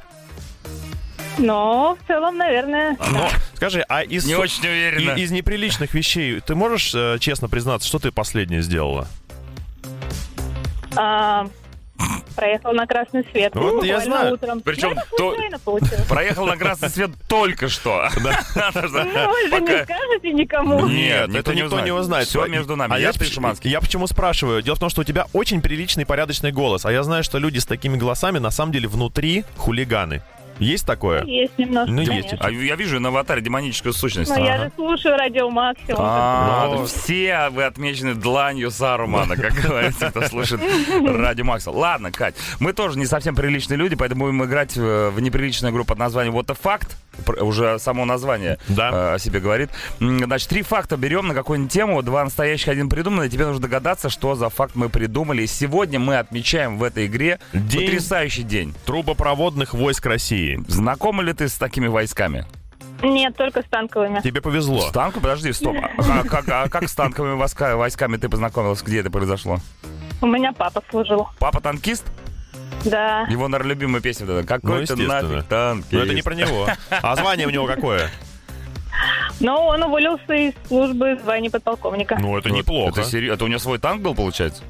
Но 1.38 1.98
в 2.04 2.08
целом, 2.08 2.38
наверное, 2.38 2.98
Но 3.12 3.30
скажи, 3.56 3.84
а 3.88 4.04
из, 4.04 4.26
Не 4.26 4.36
очень 4.36 4.68
уверенно. 4.68 5.12
и- 5.18 5.22
из 5.22 5.32
неприличных 5.32 5.94
вещей 5.94 6.42
ты 6.42 6.54
можешь 6.54 6.94
э, 6.94 7.18
честно 7.20 7.48
признаться, 7.48 7.88
что 7.88 7.98
ты 8.00 8.12
последнее 8.12 8.62
сделала? 8.62 9.08
а, 10.96 11.48
проехал 12.36 12.74
на 12.74 12.88
красный 12.88 13.26
свет. 13.32 13.54
Вот 13.56 13.84
я 13.84 14.00
знаю. 14.00 14.34
Утром. 14.34 14.62
Причем 14.62 14.90
Ну, 14.90 15.34
это 15.34 15.58
то- 15.58 15.60
получилось. 15.64 16.06
Проехал 16.08 16.46
на 16.46 16.58
красный 16.58 16.90
свет 16.90 17.12
только 17.28 17.68
что. 17.70 18.08
Ну, 18.20 19.32
вы 19.32 19.50
же 19.50 19.62
не 19.62 19.84
скажете 19.84 20.32
никому. 20.34 20.88
Нет, 20.88 21.34
это 21.36 21.54
никто 21.54 21.80
не 21.82 21.92
узнает. 21.92 22.28
Все 22.28 22.46
между 22.48 22.76
нами. 22.76 22.94
А 22.96 23.00
я, 23.00 23.12
ты, 23.12 23.26
Шиманский. 23.26 23.70
я 23.70 23.82
почему 23.82 24.08
спрашиваю? 24.08 24.62
Дело 24.62 24.76
в 24.76 24.80
том, 24.80 24.90
что 24.90 25.02
у 25.02 25.04
тебя 25.04 25.26
очень 25.34 25.62
приличный, 25.62 26.06
порядочный 26.06 26.52
голос. 26.52 26.86
А 26.86 26.92
я 26.92 27.04
знаю, 27.04 27.24
что 27.24 27.38
люди 27.40 27.60
с 27.60 27.66
такими 27.66 27.98
голосами 27.98 28.40
на 28.40 28.52
самом 28.52 28.72
деле 28.72 28.88
внутри 28.88 29.46
хулиганы. 29.58 30.22
Есть 30.60 30.86
такое? 30.86 31.24
Есть 31.26 31.58
немножко. 31.58 31.92
Ну, 31.92 32.02
есть. 32.02 32.34
А 32.40 32.52
я 32.52 32.76
вижу 32.76 33.00
на 33.00 33.10
аватаре 33.10 33.42
демоническую 33.42 33.94
сущность. 33.94 34.30
Но 34.36 34.44
я 34.44 34.58
же 34.58 34.72
слушаю 34.76 35.18
радио 35.18 35.50
Максимум. 35.50 35.96
А, 36.00 36.70
Ну. 36.76 36.86
все 36.86 37.50
вы 37.52 37.64
отмечены 37.64 38.14
дланью 38.16 38.70
Сарумана, 38.72 39.36
как 39.36 39.54
говорится, 39.64 40.10
кто 40.12 40.22
слушает 40.24 40.62
Радио 41.06 41.46
Макса. 41.46 41.72
Ладно, 41.72 42.12
Кать, 42.12 42.36
мы 42.60 42.74
тоже 42.74 42.98
не 43.00 43.06
совсем 43.06 43.36
приличные 43.36 43.78
люди, 43.78 43.96
поэтому 43.96 44.26
будем 44.26 44.44
играть 44.44 44.76
э, 44.78 45.10
в 45.10 45.20
неприличную 45.20 45.72
игру 45.74 45.84
под 45.86 45.98
названием 45.98 46.36
What 46.38 46.46
the 46.46 46.58
Fact. 46.62 46.90
Уже 47.42 47.80
само 47.80 48.06
название 48.06 48.58
Да. 48.70 48.90
э, 48.92 49.16
о 49.16 49.20
себе 49.20 49.40
говорит. 49.42 49.70
Значит, 50.00 50.48
три 50.50 50.62
факта 50.62 50.96
берем 50.96 51.28
на 51.28 51.34
какую-нибудь 51.34 51.72
тему, 51.72 52.02
два 52.02 52.24
настоящих, 52.24 52.70
один 52.70 52.88
придуманный. 52.90 53.30
Тебе 53.30 53.46
нужно 53.46 53.62
догадаться, 53.62 54.10
что 54.10 54.36
за 54.36 54.50
факт 54.50 54.76
мы 54.76 54.88
придумали. 54.90 55.44
И 55.44 55.48
сегодня 55.48 56.00
мы 56.00 56.18
отмечаем 56.18 56.78
в 56.78 56.84
этой 56.84 57.08
игре 57.08 57.40
День- 57.54 57.86
потрясающий 57.88 58.44
день. 58.44 58.74
Трубопроводных 58.86 59.74
войск 59.74 60.06
России. 60.06 60.49
Знакомы 60.68 61.24
ли 61.24 61.34
ты 61.34 61.48
с 61.48 61.54
такими 61.58 61.88
войсками? 61.88 62.46
Нет, 63.02 63.36
только 63.38 63.62
с 63.62 63.66
танковыми. 63.66 64.20
Тебе 64.22 64.42
повезло. 64.42 64.82
С 64.82 64.92
танком? 64.92 65.22
Подожди, 65.22 65.54
стоп. 65.54 65.78
А 65.98 66.24
как, 66.24 66.50
а 66.50 66.68
как 66.70 66.88
с 66.90 66.94
танковыми 66.96 67.36
войска- 67.36 67.76
войсками 67.78 68.18
ты 68.18 68.28
познакомилась? 68.30 68.82
Где 68.82 69.00
это 69.00 69.10
произошло? 69.10 69.60
У 70.22 70.28
меня 70.28 70.52
папа 70.52 70.84
служил. 70.90 71.30
Папа 71.40 71.62
танкист? 71.62 72.06
Да. 72.86 73.22
Его, 73.30 73.48
наверное, 73.48 73.74
любимая 73.76 74.02
песня 74.02 74.26
вот. 74.26 74.46
Какой 74.46 74.86
ты 74.86 74.94
естественно. 74.94 75.22
нафиг 75.22 75.48
танкист? 75.48 75.92
Но 75.94 76.00
это 76.00 76.14
не 76.14 76.22
про 76.22 76.36
него. 76.36 76.68
А 76.90 77.16
звание 77.16 77.48
у 77.48 77.50
него 77.50 77.68
какое? 77.68 78.10
Но 79.40 79.68
он 79.68 79.82
уволился 79.84 80.34
из 80.34 80.54
службы 80.68 81.18
звания 81.24 81.50
подполковника. 81.50 82.18
Ну, 82.20 82.38
это 82.38 82.50
Вот 82.50 82.58
неплохо. 82.58 83.02
Это, 83.02 83.18
это 83.18 83.46
у 83.46 83.48
него 83.48 83.60
свой 83.60 83.80
танк 83.80 84.02
был, 84.02 84.14
получается? 84.14 84.64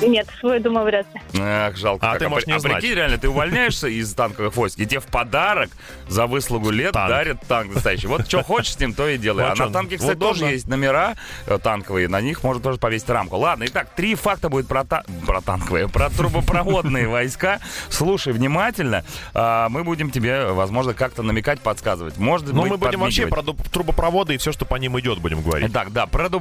Нет, 0.00 0.26
свой, 0.40 0.58
думаю, 0.58 0.86
вряд 0.86 1.06
ли. 1.14 1.20
Эх, 1.40 1.76
жалко. 1.76 2.06
А 2.08 2.12
как. 2.12 2.18
ты 2.20 2.28
можешь 2.28 2.46
не 2.46 2.54
а 2.54 2.58
знать. 2.58 2.74
прикинь, 2.80 2.94
реально, 2.96 3.18
ты 3.18 3.28
увольняешься 3.28 3.88
из 3.88 4.12
танковых 4.14 4.56
войск, 4.56 4.78
и 4.80 4.86
тебе 4.86 5.00
в 5.00 5.06
подарок 5.06 5.70
за 6.08 6.26
выслугу 6.26 6.70
лет 6.70 6.92
Танк. 6.92 7.08
дарят 7.10 7.40
танк 7.46 7.74
настоящий. 7.74 8.06
Вот 8.06 8.26
что 8.26 8.42
хочешь 8.42 8.74
с 8.74 8.80
ним, 8.80 8.94
то 8.94 9.06
и 9.08 9.18
делай. 9.18 9.44
Вот 9.44 9.52
а 9.52 9.56
на 9.56 9.66
он. 9.66 9.72
танке, 9.72 9.96
кстати, 9.98 10.16
Удобно. 10.16 10.40
тоже 10.40 10.52
есть 10.52 10.66
номера 10.66 11.14
э, 11.46 11.58
танковые, 11.62 12.08
на 12.08 12.20
них 12.20 12.42
можно 12.42 12.62
тоже 12.62 12.78
повесить 12.78 13.08
рамку. 13.10 13.36
Ладно, 13.36 13.64
итак, 13.66 13.88
три 13.94 14.14
факта 14.14 14.48
будет 14.48 14.66
про, 14.66 14.84
та- 14.84 15.04
про 15.26 15.40
танковые, 15.40 15.88
про 15.88 16.10
трубопроводные 16.10 17.06
войска. 17.08 17.60
Слушай 17.88 18.32
внимательно, 18.32 19.04
а, 19.34 19.68
мы 19.68 19.84
будем 19.84 20.10
тебе, 20.10 20.46
возможно, 20.46 20.94
как-то 20.94 21.22
намекать, 21.22 21.60
подсказывать. 21.60 22.18
Может 22.18 22.48
Ну, 22.52 22.62
быть, 22.62 22.70
мы 22.72 22.76
будем 22.78 23.00
вообще 23.00 23.26
про 23.26 23.42
трубопроводы 23.42 24.34
и 24.34 24.38
все, 24.38 24.52
что 24.52 24.64
по 24.64 24.76
ним 24.76 24.98
идет, 24.98 25.18
будем 25.18 25.42
говорить. 25.42 25.72
Так, 25.72 25.92
да, 25.92 26.06
про 26.06 26.28
ду- 26.28 26.40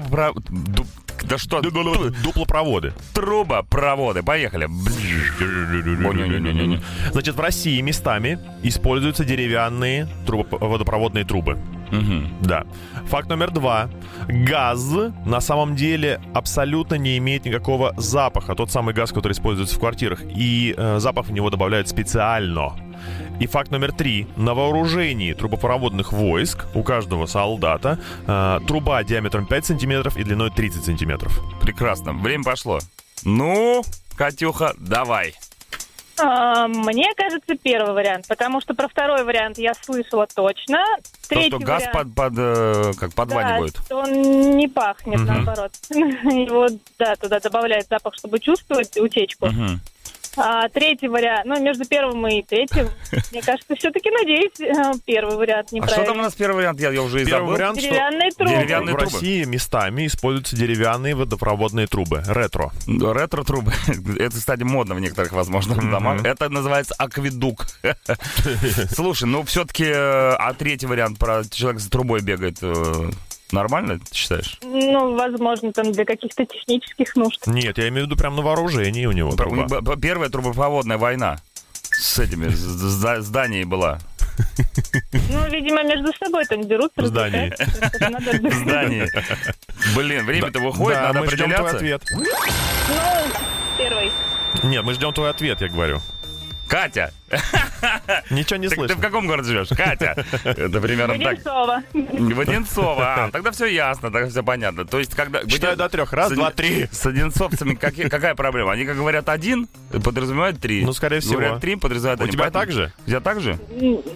Да 1.31 1.37
что? 1.37 1.61
Дуплопроводы. 1.61 2.93
Трубопроводы. 3.13 4.21
Поехали. 4.21 4.67
Значит, 7.11 7.35
в 7.35 7.39
России 7.39 7.79
местами 7.79 8.37
используются 8.63 9.23
деревянные 9.23 10.09
водопроводные 10.27 11.23
трубы. 11.23 11.57
Да. 12.41 12.65
Факт 13.07 13.29
номер 13.29 13.51
два. 13.51 13.89
Газ 14.27 14.91
на 15.25 15.39
самом 15.39 15.75
деле 15.77 16.19
абсолютно 16.33 16.95
не 16.95 17.17
имеет 17.17 17.45
никакого 17.45 17.93
запаха. 17.97 18.53
Тот 18.53 18.69
самый 18.69 18.93
газ, 18.93 19.13
который 19.13 19.31
используется 19.31 19.75
в 19.77 19.79
квартирах. 19.79 20.19
И 20.35 20.75
э, 20.77 20.99
запах 20.99 21.27
в 21.27 21.31
него 21.31 21.49
добавляют 21.49 21.87
специально. 21.87 22.73
И 23.41 23.47
факт 23.47 23.71
номер 23.71 23.91
три. 23.91 24.27
На 24.37 24.53
вооружении 24.53 25.33
трубопроводных 25.33 26.13
войск 26.13 26.67
у 26.75 26.83
каждого 26.83 27.25
солдата 27.25 27.97
э, 28.27 28.59
труба 28.67 29.03
диаметром 29.03 29.47
5 29.47 29.65
сантиметров 29.65 30.15
и 30.15 30.23
длиной 30.23 30.51
30 30.51 30.85
сантиметров. 30.85 31.41
Прекрасно. 31.59 32.13
Время 32.13 32.43
пошло. 32.43 32.77
Ну, 33.23 33.81
Катюха, 34.15 34.75
давай. 34.77 35.33
А, 36.19 36.67
Мне 36.67 37.11
кажется, 37.17 37.55
первый 37.55 37.95
вариант, 37.95 38.27
потому 38.27 38.61
что 38.61 38.75
про 38.75 38.87
второй 38.87 39.23
вариант 39.23 39.57
я 39.57 39.73
слышала 39.73 40.27
точно. 40.27 40.77
То, 41.27 41.29
Третий 41.29 41.49
что 41.49 41.59
газ 41.59 41.83
вариант, 41.87 42.13
под, 42.13 42.15
под, 42.15 42.33
э, 42.37 42.91
как 42.99 43.13
подванивает. 43.15 43.73
Да, 43.73 43.83
что 43.85 43.95
он 44.01 44.11
не 44.55 44.67
пахнет, 44.67 45.19
Мгм. 45.19 45.25
наоборот. 45.25 45.71
Его, 45.89 46.67
да, 46.99 47.15
туда 47.15 47.39
добавляют 47.39 47.87
запах, 47.89 48.13
чтобы 48.13 48.37
чувствовать 48.37 48.99
утечку. 48.99 49.47
Мгм. 49.47 49.81
А, 50.37 50.69
третий 50.69 51.07
вариант, 51.07 51.45
ну, 51.45 51.61
между 51.61 51.85
первым 51.85 52.25
и 52.27 52.41
третьим, 52.41 52.89
мне 53.31 53.41
кажется, 53.41 53.75
все-таки, 53.75 54.09
надеюсь, 54.11 54.59
э, 54.59 54.93
первый 55.05 55.35
вариант 55.35 55.69
А 55.73 55.75
что 55.75 55.77
там 55.77 55.81
у 55.81 55.97
неправильный. 55.97 56.23
нас 56.23 56.33
первый 56.35 56.55
вариант? 56.57 56.79
Я, 56.79 56.91
я 56.91 57.01
уже 57.01 57.21
и 57.21 57.25
Первый 57.25 57.39
забыл. 57.41 57.53
вариант, 57.53 57.79
что 57.79 57.89
Деревянные 57.89 58.31
трубы. 58.31 58.51
Деревянные 58.51 58.95
в 58.95 58.97
трубы. 58.99 59.13
России 59.13 59.43
местами 59.43 60.07
используются 60.07 60.55
деревянные 60.55 61.15
водопроводные 61.15 61.87
трубы. 61.87 62.23
Ретро. 62.27 62.71
Ретро-трубы. 62.87 63.73
Это, 64.19 64.37
кстати, 64.37 64.63
модно 64.63 64.95
в 64.95 64.99
некоторых, 64.99 65.31
возможно, 65.33 65.75
домах. 65.75 66.23
Это 66.25 66.49
называется 66.49 66.93
акведук. 66.97 67.65
Слушай, 68.93 69.25
ну 69.27 69.43
все-таки, 69.43 69.85
а 69.91 70.53
третий 70.57 70.85
вариант 70.87 71.19
про 71.19 71.43
человека 71.49 71.81
с 71.81 71.87
трубой 71.87 72.21
бегает, 72.21 72.57
э, 72.61 73.09
нормально, 73.51 73.99
ты 73.99 74.15
считаешь? 74.15 74.57
Ну, 74.63 75.15
возможно, 75.15 75.71
там 75.73 75.91
для 75.91 76.05
каких-то 76.05 76.45
технических 76.45 77.15
нужд. 77.15 77.45
Нет, 77.47 77.77
я 77.77 77.87
имею 77.89 78.05
в 78.05 78.09
виду 78.09 78.17
прям 78.17 78.35
на 78.35 78.41
вооружении 78.41 79.05
у 79.05 79.11
него 79.11 79.31
труба. 79.35 79.95
Первая 79.97 80.29
трубопроводная 80.29 80.97
война 80.97 81.37
с 81.91 82.19
этими 82.19 82.47
с- 82.49 83.21
зданиями 83.23 83.65
была. 83.65 83.99
Ну, 85.29 85.49
видимо, 85.49 85.83
между 85.83 86.11
собой 86.17 86.45
там 86.45 86.67
дерутся, 86.67 87.01
В 87.01 87.07
здании. 87.07 87.51
В. 87.51 89.95
Блин, 89.95 90.25
время-то 90.25 90.59
выходит, 90.59 90.99
Да, 90.99 91.07
надо 91.07 91.19
мы 91.19 91.27
ждем 91.27 91.51
твой 91.51 91.69
определяться. 91.69 91.77
ответ. 91.77 92.03
Ну, 92.89 92.95
первый. 93.77 94.11
Нет, 94.63 94.83
мы 94.83 94.93
ждем 94.93 95.13
твой 95.13 95.29
ответ, 95.29 95.61
я 95.61 95.67
говорю. 95.67 96.01
Катя, 96.67 97.11
Ничего 98.29 98.57
не 98.57 98.67
так 98.67 98.77
ты 98.77 98.81
слышно. 98.87 98.95
в 98.97 99.01
каком 99.01 99.27
городе 99.27 99.49
живешь? 99.49 99.69
Катя. 99.69 100.25
Это 100.43 100.81
примерно 100.81 101.17
так. 101.17 101.33
Одинцова. 101.33 101.83
Воденцова. 101.93 103.25
А, 103.25 103.31
тогда 103.31 103.51
все 103.51 103.65
ясно, 103.67 104.11
тогда 104.11 104.29
все 104.29 104.43
понятно. 104.43 104.85
То 104.85 104.99
есть, 104.99 105.15
когда... 105.15 105.41
Считаю 105.47 105.77
до 105.77 105.89
трех. 105.89 106.11
Раз, 106.13 106.31
С 106.31 106.35
два, 106.35 106.51
три. 106.51 106.87
С 106.91 107.05
одинцовцами 107.05 107.75
какая 107.75 108.35
проблема? 108.35 108.71
Они, 108.71 108.85
как 108.85 108.95
говорят, 108.97 109.29
один, 109.29 109.67
подразумевают 110.03 110.59
три. 110.59 110.83
Ну, 110.85 110.93
скорее 110.93 111.19
всего. 111.19 111.35
Говорят 111.35 111.61
три, 111.61 111.75
подразумевают 111.75 112.21
У 112.21 112.27
тебя 112.27 112.51
так 112.51 112.71
же? 112.71 112.91
У 113.05 113.09
тебя 113.09 113.19
так 113.19 113.41
же? 113.41 113.57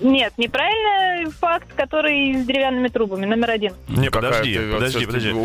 Нет, 0.02 0.34
неправильный 0.38 1.32
факт, 1.32 1.68
который 1.76 2.36
с 2.42 2.46
деревянными 2.46 2.88
трубами, 2.88 3.26
номер 3.26 3.52
один. 3.52 3.74
Не, 3.88 4.10
подожди, 4.10 4.58
подожди, 4.72 5.06
подожди. 5.06 5.36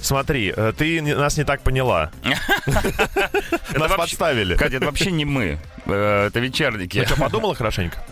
Смотри, 0.00 0.52
э, 0.56 0.72
ты 0.76 1.02
нас 1.02 1.36
не 1.36 1.44
так 1.44 1.62
поняла. 1.62 2.10
Нас 3.76 3.92
подставили. 3.92 4.56
Катя, 4.56 4.76
это 4.76 4.86
вообще 4.86 5.10
не 5.10 5.24
мы. 5.24 5.58
Э, 5.86 6.26
Это 6.26 6.40
вечерники. 6.40 7.06
Что, 7.16 7.24
подумала 7.24 7.54
хорошенько? 7.54 8.04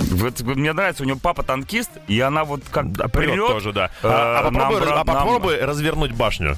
Вот 0.00 0.40
мне 0.40 0.72
нравится, 0.72 1.02
у 1.02 1.06
нее 1.06 1.16
папа 1.20 1.42
танкист, 1.42 1.90
и 2.06 2.20
она 2.20 2.44
вот 2.44 2.62
как 2.70 2.92
Да, 2.92 3.08
прет. 3.08 3.32
прет 3.32 3.46
тоже, 3.46 3.72
да. 3.72 3.86
э, 4.02 4.08
А, 4.08 4.38
а 4.40 4.42
попробуй, 4.50 4.80
нам, 4.80 4.88
а 4.88 4.94
брат, 4.94 5.06
нам- 5.06 5.16
попробуй 5.16 5.60
развернуть 5.60 6.12
башню. 6.12 6.56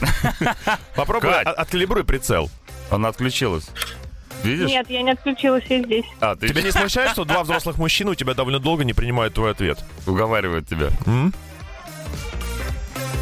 Попробуй, 0.96 1.30
откалибруй 1.42 2.04
прицел. 2.04 2.50
Она 2.90 3.08
отключилась. 3.08 3.68
Видишь? 4.42 4.68
Нет, 4.68 4.90
я 4.90 5.02
не 5.02 5.12
отключилась, 5.12 5.64
я 5.68 5.82
здесь. 5.82 6.04
А, 6.20 6.36
ты 6.36 6.48
Тебя 6.48 6.62
не 6.62 6.70
смущает, 6.72 7.12
что 7.12 7.24
два 7.24 7.42
взрослых 7.44 7.78
мужчины 7.78 8.10
у 8.10 8.14
тебя 8.14 8.34
довольно 8.34 8.58
долго 8.58 8.84
не 8.84 8.92
принимают 8.92 9.34
твой 9.34 9.52
ответ? 9.52 9.78
уговаривает 10.06 10.68
тебя. 10.68 10.88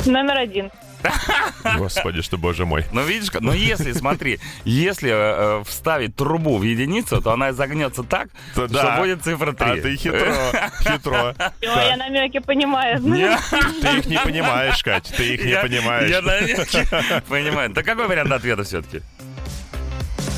Номер 0.07 0.37
один. 0.39 0.71
Господи, 1.79 2.23
что 2.23 2.39
боже 2.39 2.67
мой. 2.67 2.85
Ну, 2.93 3.03
видишь, 3.03 3.31
как- 3.31 3.43
ну 3.43 3.53
если, 3.53 3.93
смотри, 3.93 4.41
если 4.65 5.11
э, 5.11 5.15
э, 5.61 5.65
вставить 5.67 6.17
трубу 6.17 6.59
в 6.59 6.63
единицу, 6.63 7.21
то 7.21 7.33
она 7.33 7.53
загнется 7.53 8.03
так, 8.03 8.29
То 8.55 8.69
что 8.69 8.83
да. 8.83 8.97
будет 8.99 9.23
цифра 9.23 9.53
3. 9.53 9.71
А 9.71 9.77
ты 9.83 9.97
хитро, 9.97 10.35
хитро. 10.83 11.35
Я 11.61 11.97
намеки 11.97 12.39
понимаю. 12.39 13.01
Ты 13.03 13.99
их 13.99 14.07
не 14.07 14.19
понимаешь, 14.19 14.83
Кать, 14.83 15.13
ты 15.17 15.35
их 15.35 15.45
не 15.45 15.57
понимаешь. 15.57 16.11
Я 16.11 16.23
намеки 16.23 16.87
понимаю. 17.29 17.71
Так 17.75 17.85
какой 17.85 18.07
вариант 18.07 18.33
ответа 18.33 18.65
все-таки? 18.65 19.03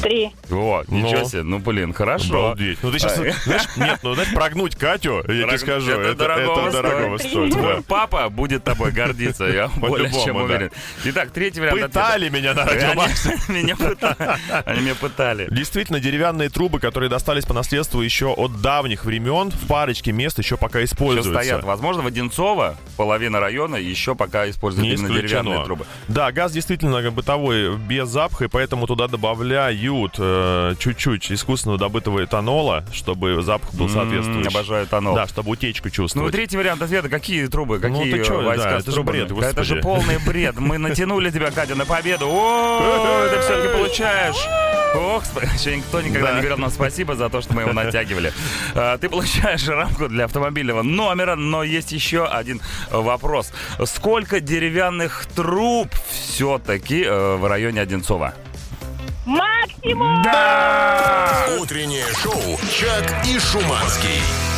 Три. 0.04 0.30
О, 0.50 0.84
ничего 0.88 1.20
Ну. 1.20 1.28
себе. 1.28 1.42
Ну, 1.42 1.58
блин, 1.58 1.92
хорошо. 1.94 2.38
Обалдеть. 2.48 2.78
Ну 2.82 2.90
ты 2.92 2.98
сейчас, 2.98 3.18
А, 3.18 3.32
знаешь, 3.44 3.62
нет, 3.76 4.00
ну 4.02 4.14
знаешь, 4.14 4.32
прогнуть 4.34 4.76
Катю, 4.76 5.16
я 5.16 5.22
тебе 5.22 5.40
Дорого- 5.40 5.58
скажу, 5.58 5.90
это 5.92 6.00
это, 6.02 6.14
дорогого 6.14 6.68
это 6.68 6.82
дорогого 6.82 7.18
стоит. 7.18 7.52
Твой 7.52 7.82
папа 7.82 8.28
будет 8.28 8.64
тобой 8.64 8.92
гордиться, 8.92 9.44
я 9.44 9.68
более 9.76 10.08
По-любому, 10.10 10.24
чем 10.24 10.36
да. 10.36 10.42
уверен. 10.44 10.70
Итак, 11.04 11.30
третий 11.30 11.60
вариант. 11.60 11.80
Пытали 11.80 12.28
меня 12.28 12.54
на 12.54 12.64
радио 12.66 12.94
меня 13.48 13.76
пытали. 13.76 14.38
Они 14.66 14.80
меня 14.82 14.94
пытали. 14.94 15.48
Действительно, 15.50 16.00
деревянные 16.00 16.50
трубы, 16.50 16.80
которые 16.80 17.08
достались 17.10 17.44
по 17.46 17.54
наследству 17.54 18.00
еще 18.02 18.26
от 18.26 18.60
давних 18.60 19.04
времен, 19.06 19.50
в 19.50 19.66
парочке 19.66 20.12
мест 20.12 20.38
еще 20.38 20.56
пока 20.56 20.80
Еще 20.80 20.92
используются. 20.92 21.32
стоят. 21.32 21.64
Возможно, 21.64 22.02
в 22.02 22.06
Одинцово 22.06 22.76
половина 22.96 23.40
района 23.40 23.76
еще 23.76 24.14
пока 24.14 24.48
используют 24.50 24.86
Не 24.86 24.94
именно 24.94 25.06
исключено. 25.06 25.28
деревянные 25.42 25.64
трубы. 25.64 25.86
Да, 26.08 26.30
газ 26.30 26.52
действительно 26.52 27.10
бытовой, 27.10 27.76
без 27.76 28.08
запаха, 28.08 28.44
и 28.44 28.48
поэтому 28.48 28.86
туда 28.86 29.08
добавляют 29.94 30.14
э, 30.18 30.74
чуть-чуть 30.78 31.30
искусственного 31.32 31.78
добытого 31.78 32.24
этанола, 32.24 32.84
чтобы 32.92 33.42
запах 33.42 33.72
был 33.74 33.88
соответствующий. 33.88 34.48
Обожаю 34.50 34.86
этанол. 34.86 35.14
Да, 35.14 35.26
чтобы 35.26 35.50
утечку 35.50 35.88
Ну, 35.88 35.90
чувствовать. 35.90 36.32
третий 36.32 36.56
вариант 36.56 36.82
ответа. 36.82 37.08
Какие 37.08 37.46
трубы? 37.46 37.78
Ну, 37.82 37.96
Какие 37.98 38.12
ты 38.14 38.24
чё, 38.24 38.42
войска 38.42 38.70
да, 38.70 38.78
это 38.78 38.90
же 38.90 39.02
бред, 39.02 39.24
это 39.26 39.34
господи. 39.34 39.62
же 39.64 39.76
полный 39.76 40.18
бред. 40.18 40.58
Мы 40.58 40.78
натянули 40.78 41.30
тебя, 41.30 41.50
Катя, 41.50 41.74
на 41.74 41.84
победу. 41.86 42.26
О, 42.28 43.28
ты 43.32 43.40
все-таки 43.40 43.68
получаешь. 43.76 44.36
Ох, 44.96 45.24
еще 45.54 45.76
никто 45.76 46.00
никогда 46.00 46.28
Да. 46.28 46.34
не 46.34 46.38
говорил 46.40 46.58
нам 46.58 46.70
спасибо 46.70 47.16
за 47.16 47.28
то, 47.28 47.40
что 47.40 47.52
мы 47.52 47.62
его 47.62 47.72
натягивали. 47.72 48.32
А, 48.74 48.96
Ты 48.98 49.08
получаешь 49.08 49.66
рамку 49.66 50.08
для 50.08 50.24
автомобильного 50.26 50.82
номера, 50.82 51.34
но 51.34 51.64
есть 51.64 51.90
еще 51.90 52.26
один 52.26 52.60
вопрос. 52.90 53.52
Сколько 53.86 54.40
деревянных 54.40 55.26
труб 55.34 55.88
все-таки 56.10 57.04
в 57.08 57.48
районе 57.48 57.80
Одинцова? 57.80 58.34
Максимум! 59.64 60.24
Утреннее 61.58 62.06
шоу 62.22 62.58
«Чак 62.70 63.26
и 63.26 63.38
Шуманский». 63.38 64.53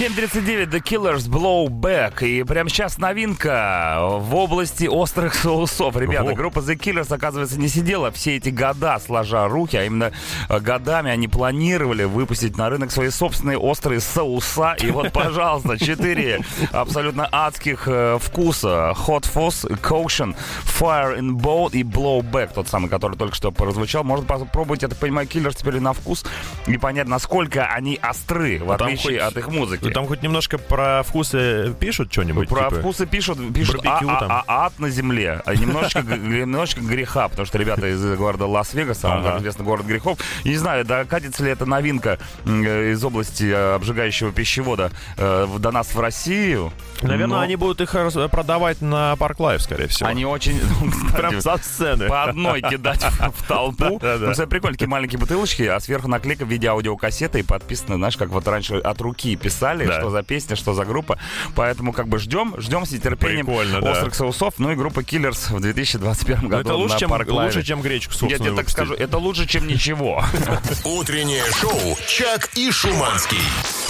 7.39 0.00 0.70
The 0.70 0.82
Killers 0.82 1.28
Blow 1.28 1.68
Back. 1.68 2.24
И 2.24 2.42
прямо 2.42 2.70
сейчас 2.70 2.96
новинка 2.96 3.98
в 4.00 4.34
области 4.34 4.86
острых 4.86 5.34
соусов. 5.34 5.94
Ребята, 5.94 6.32
группа 6.32 6.60
The 6.60 6.74
Killers, 6.74 7.14
оказывается, 7.14 7.60
не 7.60 7.68
сидела 7.68 8.10
все 8.10 8.38
эти 8.38 8.48
года 8.48 8.98
сложа 9.04 9.46
руки, 9.46 9.76
а 9.76 9.84
именно 9.84 10.10
э, 10.48 10.58
годами 10.58 11.10
они 11.10 11.28
планировали 11.28 12.04
выпустить 12.04 12.56
на 12.56 12.70
рынок 12.70 12.92
свои 12.92 13.10
собственные 13.10 13.58
острые 13.58 14.00
соуса. 14.00 14.74
И 14.80 14.90
вот, 14.90 15.12
пожалуйста, 15.12 15.78
четыре 15.78 16.40
абсолютно 16.72 17.28
адских 17.30 17.82
э, 17.86 18.16
вкуса. 18.18 18.94
Hot 19.06 19.30
Fuzz, 19.30 19.68
Caution, 19.82 20.34
Fire 20.64 21.18
in 21.18 21.32
Bowl 21.32 21.68
и 21.72 21.82
Blow 21.82 22.22
Back. 22.22 22.52
Тот 22.54 22.68
самый, 22.68 22.88
который 22.88 23.18
только 23.18 23.34
что 23.34 23.50
прозвучал. 23.50 24.02
Можно 24.04 24.24
попробовать, 24.24 24.80
я 24.80 24.88
так 24.88 24.96
понимаю, 24.96 25.28
Killers 25.28 25.58
теперь 25.58 25.78
на 25.78 25.92
вкус 25.92 26.24
и 26.66 26.78
понять, 26.78 27.06
насколько 27.06 27.66
они 27.66 27.98
остры, 28.00 28.64
в 28.64 28.70
отличие 28.72 29.20
от 29.20 29.36
их 29.36 29.48
музыки. 29.48 29.89
Там 29.92 30.06
хоть 30.06 30.22
немножко 30.22 30.58
про 30.58 31.02
вкусы 31.02 31.74
пишут 31.78 32.12
что-нибудь? 32.12 32.48
Про 32.48 32.68
типа? 32.68 32.80
вкусы 32.80 33.06
пишут, 33.06 33.38
пишут 33.52 33.84
а, 33.86 33.98
а- 34.00 34.44
а- 34.46 34.66
ад 34.66 34.78
на 34.78 34.90
земле, 34.90 35.42
а 35.44 35.54
немножечко, 35.54 36.02
г- 36.02 36.16
немножечко 36.16 36.80
греха, 36.80 37.28
потому 37.28 37.46
что 37.46 37.58
ребята 37.58 37.86
из 37.88 38.02
города 38.16 38.46
Лас-Вегаса, 38.46 39.08
он, 39.08 39.18
Ага. 39.18 39.30
как 39.30 39.40
известно, 39.40 39.64
город 39.64 39.86
грехов. 39.86 40.18
Не 40.44 40.56
знаю, 40.56 40.84
докатится 40.84 41.44
ли 41.44 41.50
эта 41.50 41.66
новинка 41.66 42.18
э, 42.44 42.92
из 42.92 43.04
области 43.04 43.44
э, 43.44 43.74
обжигающего 43.74 44.32
пищевода 44.32 44.90
э, 45.16 45.46
до 45.58 45.70
нас 45.70 45.94
в 45.94 46.00
Россию. 46.00 46.72
Наверное, 47.02 47.36
но 47.36 47.40
они 47.40 47.56
будут 47.56 47.80
их 47.80 47.94
продавать 48.30 48.80
на 48.82 49.16
Park 49.16 49.40
Live, 49.40 49.62
скорее 49.62 49.86
всего. 49.86 50.08
они 50.08 50.24
очень... 50.24 50.60
ну, 50.80 50.90
прям 51.16 51.40
со 51.40 51.56
сцены. 51.58 52.08
по 52.08 52.24
одной 52.24 52.60
кидать 52.62 53.02
в, 53.02 53.46
толпу. 53.46 54.00
Ну, 54.20 54.30
кстати, 54.32 54.48
прикольно, 54.48 54.74
такие 54.74 54.88
маленькие 54.88 55.18
бутылочки, 55.18 55.62
а 55.62 55.80
сверху 55.80 56.08
наклейка 56.08 56.44
в 56.44 56.48
виде 56.48 56.68
аудиокассеты 56.68 57.40
и 57.40 57.42
подписано, 57.42 57.96
знаешь, 57.96 58.16
как 58.16 58.28
вот 58.28 58.46
раньше 58.46 58.76
от 58.76 59.00
руки 59.00 59.36
писали, 59.36 59.79
Да. 59.88 60.00
что 60.00 60.10
за 60.10 60.22
песня, 60.22 60.56
что 60.56 60.74
за 60.74 60.84
группа. 60.84 61.18
Поэтому 61.54 61.92
как 61.92 62.08
бы 62.08 62.18
ждем, 62.18 62.54
ждем 62.58 62.86
с 62.86 62.90
нетерпением 62.92 63.46
Прикольно, 63.46 63.80
да. 63.80 63.92
острых 63.92 64.14
соусов. 64.14 64.54
Ну 64.58 64.72
и 64.72 64.74
группа 64.74 65.00
Killers 65.00 65.54
в 65.54 65.60
2021 65.60 66.42
Но 66.42 66.48
году 66.48 66.60
это 66.60 66.74
лучше, 66.74 66.94
на 66.94 66.98
чем, 66.98 67.34
лучше, 67.34 67.62
чем 67.62 67.80
гречку, 67.80 68.12
Я 68.12 68.18
собственно, 68.18 68.46
тебе 68.46 68.56
так 68.56 68.70
скажу, 68.70 68.94
это 68.94 69.18
лучше, 69.18 69.46
чем 69.46 69.66
ничего. 69.66 70.24
Утреннее 70.84 71.44
шоу 71.52 71.96
«Чак 72.06 72.50
и 72.56 72.70
Шуманский». 72.70 73.38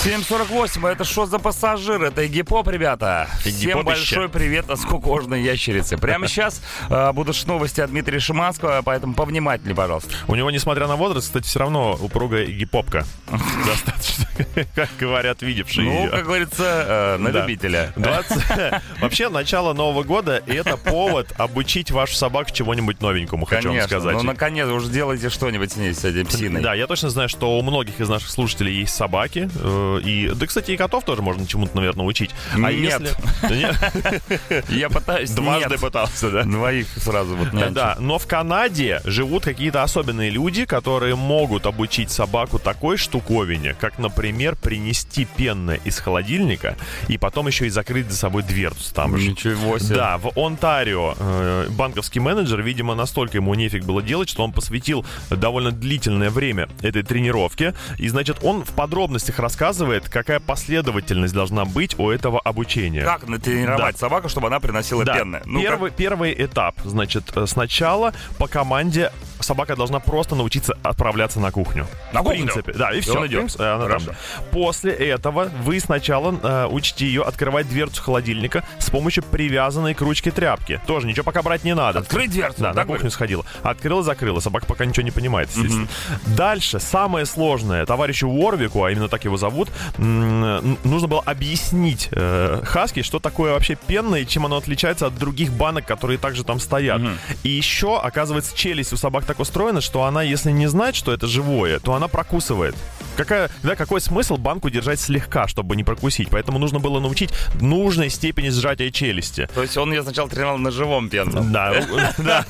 748, 0.02 0.86
это 0.86 1.04
что 1.04 1.26
за 1.26 1.38
пассажир? 1.38 2.02
Это 2.02 2.22
Игги 2.22 2.40
Поп, 2.40 2.68
ребята. 2.68 3.28
Всем 3.40 3.84
большой 3.84 4.30
привет 4.30 4.70
от 4.70 4.80
скукожной 4.80 5.42
ящерицы. 5.42 5.98
Прямо 5.98 6.26
сейчас 6.28 6.62
э, 6.88 7.12
будут 7.12 7.46
новости 7.46 7.82
от 7.82 7.90
Дмитрия 7.90 8.18
Шиманского, 8.18 8.80
поэтому 8.82 9.12
повнимательнее, 9.12 9.76
пожалуйста. 9.76 10.14
У 10.26 10.34
него, 10.34 10.50
несмотря 10.50 10.86
на 10.86 10.96
возраст, 10.96 11.26
кстати, 11.26 11.44
все 11.44 11.58
равно 11.58 11.98
упругая 12.00 12.46
гипопка. 12.46 13.04
Достаточно, 13.66 14.26
как 14.74 14.88
говорят 14.98 15.42
видевшие. 15.42 15.69
Назвавший 15.70 15.84
Ну, 15.84 16.04
ее. 16.04 16.10
как 16.10 16.24
говорится, 16.24 16.64
э, 16.64 17.16
на 17.18 17.30
Да. 17.32 17.40
любителя. 17.40 17.92
20 17.96 18.82
Вообще, 19.00 19.28
начало 19.28 19.72
Нового 19.72 20.02
года— 20.02 20.42
это 20.46 20.76
повод 20.76 21.28
обучить 21.38 21.90
вашу 21.90 22.14
собаку 22.14 22.50
чему-нибудь 22.52 23.00
новенькому, 23.00 23.44
хочу 23.46 23.68
вам 23.68 23.76
Конечно. 23.78 23.88
сказать. 24.00 24.16
Ну, 24.16 24.22
наконец, 24.22 24.66
уже 24.68 24.88
делайте 24.90 25.30
что-нибудь 25.30 25.72
с 25.72 25.76
ней, 25.76 25.94
с 25.94 26.04
этим 26.04 26.26
псиной. 26.26 26.62
Да, 26.62 26.74
я 26.74 26.86
точно 26.86 27.10
знаю, 27.10 27.28
что 27.28 27.58
у 27.58 27.62
многих 27.62 28.00
из 28.00 28.08
наших 28.08 28.30
слушателей 28.30 28.74
есть 28.80 28.94
собаки. 28.94 29.48
э, 29.54 30.00
И, 30.04 30.30
да, 30.34 30.46
кстати, 30.46 30.72
и 30.72 30.76
котов 30.76 31.04
тоже 31.04 31.22
можно 31.22 31.46
чему-то, 31.46 31.76
наверное, 31.76 32.04
учить. 32.06 32.30
А 32.54 32.58
Нет. 32.72 33.00
если... 33.02 33.10
Нет? 34.50 34.64
Я 34.68 34.88
пытаюсь... 34.88 35.30
Дважды 35.30 35.70
нет. 35.70 35.80
пытался, 35.80 36.30
да? 36.30 36.42
Двоих 36.42 36.86
сразу 36.96 37.36
вот 37.36 37.52
нянчить. 37.52 37.72
Да, 37.74 37.96
но 37.98 38.18
в 38.18 38.26
Канаде 38.26 39.00
живут 39.04 39.44
какие-то 39.44 39.82
особенные 39.82 40.30
люди, 40.30 40.64
которые 40.64 41.14
могут 41.16 41.66
обучить 41.66 42.10
собаку 42.10 42.58
такой 42.58 42.96
штуковине, 42.96 43.74
как, 43.78 43.98
например, 43.98 44.56
принести 44.56 45.24
пенное 45.60 45.80
из 45.84 45.98
холодильника 45.98 46.76
и 47.08 47.18
потом 47.18 47.46
еще 47.46 47.66
и 47.66 47.70
закрыть 47.70 48.10
за 48.10 48.16
собой 48.16 48.42
дверцу 48.42 48.94
там 48.94 49.16
же. 49.16 49.30
Ничего 49.30 49.78
себе. 49.78 49.96
Да, 49.96 50.18
в 50.18 50.32
Онтарио 50.38 51.14
э, 51.18 51.66
банковский 51.70 52.20
менеджер, 52.20 52.62
видимо, 52.62 52.94
настолько 52.94 53.36
ему 53.36 53.54
нефиг 53.54 53.84
было 53.84 54.02
делать, 54.02 54.28
что 54.30 54.42
он 54.42 54.52
посвятил 54.52 55.04
довольно 55.28 55.70
длительное 55.70 56.30
время 56.30 56.68
этой 56.80 57.02
тренировке. 57.02 57.74
И, 57.98 58.08
значит, 58.08 58.38
он 58.42 58.64
в 58.64 58.70
подробностях 58.70 59.38
рассказывает, 59.38 60.08
какая 60.08 60.40
последовательность 60.40 61.34
должна 61.34 61.64
быть 61.64 61.98
у 61.98 62.08
этого 62.10 62.40
обучения. 62.40 63.02
Как 63.04 63.28
натренировать 63.28 63.94
Да. 63.94 63.98
собаку, 63.98 64.28
чтобы 64.28 64.46
она 64.46 64.60
приносила 64.60 65.04
Да. 65.04 65.14
пенное? 65.14 65.42
Ну, 65.44 65.60
как- 65.60 65.68
первый, 65.70 65.90
первый 65.90 66.34
этап. 66.44 66.76
Значит, 66.84 67.24
э, 67.36 67.46
сначала 67.46 68.14
по 68.38 68.46
команде 68.48 69.12
собака 69.40 69.76
должна 69.76 70.00
просто 70.00 70.34
научиться 70.34 70.76
отправляться 70.82 71.40
на 71.40 71.50
кухню. 71.50 71.86
На 72.12 72.20
В 72.20 72.24
кухню? 72.24 72.44
принципе, 72.46 72.72
да, 72.72 72.92
и 72.92 73.00
все. 73.00 73.18
он 73.18 73.26
идет. 73.26 73.58
она 73.60 73.86
там. 73.88 74.02
После 74.50 74.92
этого 74.92 75.50
вы 75.64 75.80
сначала 75.80 76.34
э, 76.42 76.66
учите 76.70 77.06
ее 77.06 77.22
открывать 77.22 77.68
дверцу 77.68 78.02
холодильника 78.02 78.64
с 78.78 78.90
помощью 78.90 79.22
привязанной 79.24 79.94
к 79.94 80.00
ручке 80.00 80.30
тряпки. 80.30 80.80
Тоже 80.86 81.06
ничего 81.06 81.24
пока 81.24 81.42
брать 81.42 81.64
не 81.64 81.74
надо. 81.74 82.00
Открыть 82.00 82.30
дверцу. 82.30 82.62
Да, 82.62 82.68
на 82.72 82.82
кухню 82.82 82.94
говорит? 82.96 83.12
сходила. 83.12 83.44
Открыла, 83.62 84.02
закрыла. 84.02 84.40
Собака 84.40 84.66
пока 84.66 84.84
ничего 84.84 85.02
не 85.04 85.10
понимает, 85.10 85.48
естественно. 85.54 85.88
Дальше, 86.26 86.80
самое 86.80 87.26
сложное. 87.26 87.86
Товарищу 87.86 88.28
Уорвику, 88.28 88.84
а 88.84 88.90
именно 88.90 89.08
так 89.08 89.24
его 89.24 89.36
зовут, 89.36 89.68
нужно 89.98 91.08
было 91.08 91.22
объяснить 91.24 92.08
э, 92.12 92.62
Хаски, 92.64 93.02
что 93.02 93.18
такое 93.18 93.52
вообще 93.52 93.76
пенное 93.86 94.20
и 94.20 94.26
чем 94.26 94.46
оно 94.46 94.56
отличается 94.56 95.06
от 95.06 95.16
других 95.16 95.52
банок, 95.52 95.86
которые 95.86 96.18
также 96.18 96.44
там 96.44 96.60
стоят. 96.60 97.00
И 97.42 97.48
еще, 97.48 97.98
оказывается, 98.00 98.56
челюсть 98.56 98.92
у 98.92 98.96
собак 98.96 99.24
так 99.30 99.38
устроена, 99.38 99.80
что 99.80 100.02
она, 100.02 100.22
если 100.22 100.50
не 100.50 100.66
знает, 100.66 100.96
что 100.96 101.12
это 101.12 101.28
живое, 101.28 101.78
то 101.78 101.94
она 101.94 102.08
прокусывает. 102.08 102.74
Какая, 103.16 103.50
да, 103.62 103.76
какой 103.76 104.00
смысл 104.00 104.38
банку 104.38 104.70
держать 104.70 104.98
слегка, 104.98 105.46
чтобы 105.46 105.76
не 105.76 105.84
прокусить? 105.84 106.28
Поэтому 106.30 106.58
нужно 106.58 106.80
было 106.80 106.98
научить 107.00 107.30
нужной 107.60 108.08
степени 108.08 108.48
сжатия 108.48 108.90
челюсти. 108.90 109.48
То 109.54 109.62
есть 109.62 109.76
он 109.76 109.92
ее 109.92 110.02
сначала 110.02 110.28
тренировал 110.28 110.58
на 110.58 110.70
живом 110.70 111.08
пенном. 111.08 111.52
Да, 111.52 111.74
да. 112.18 112.44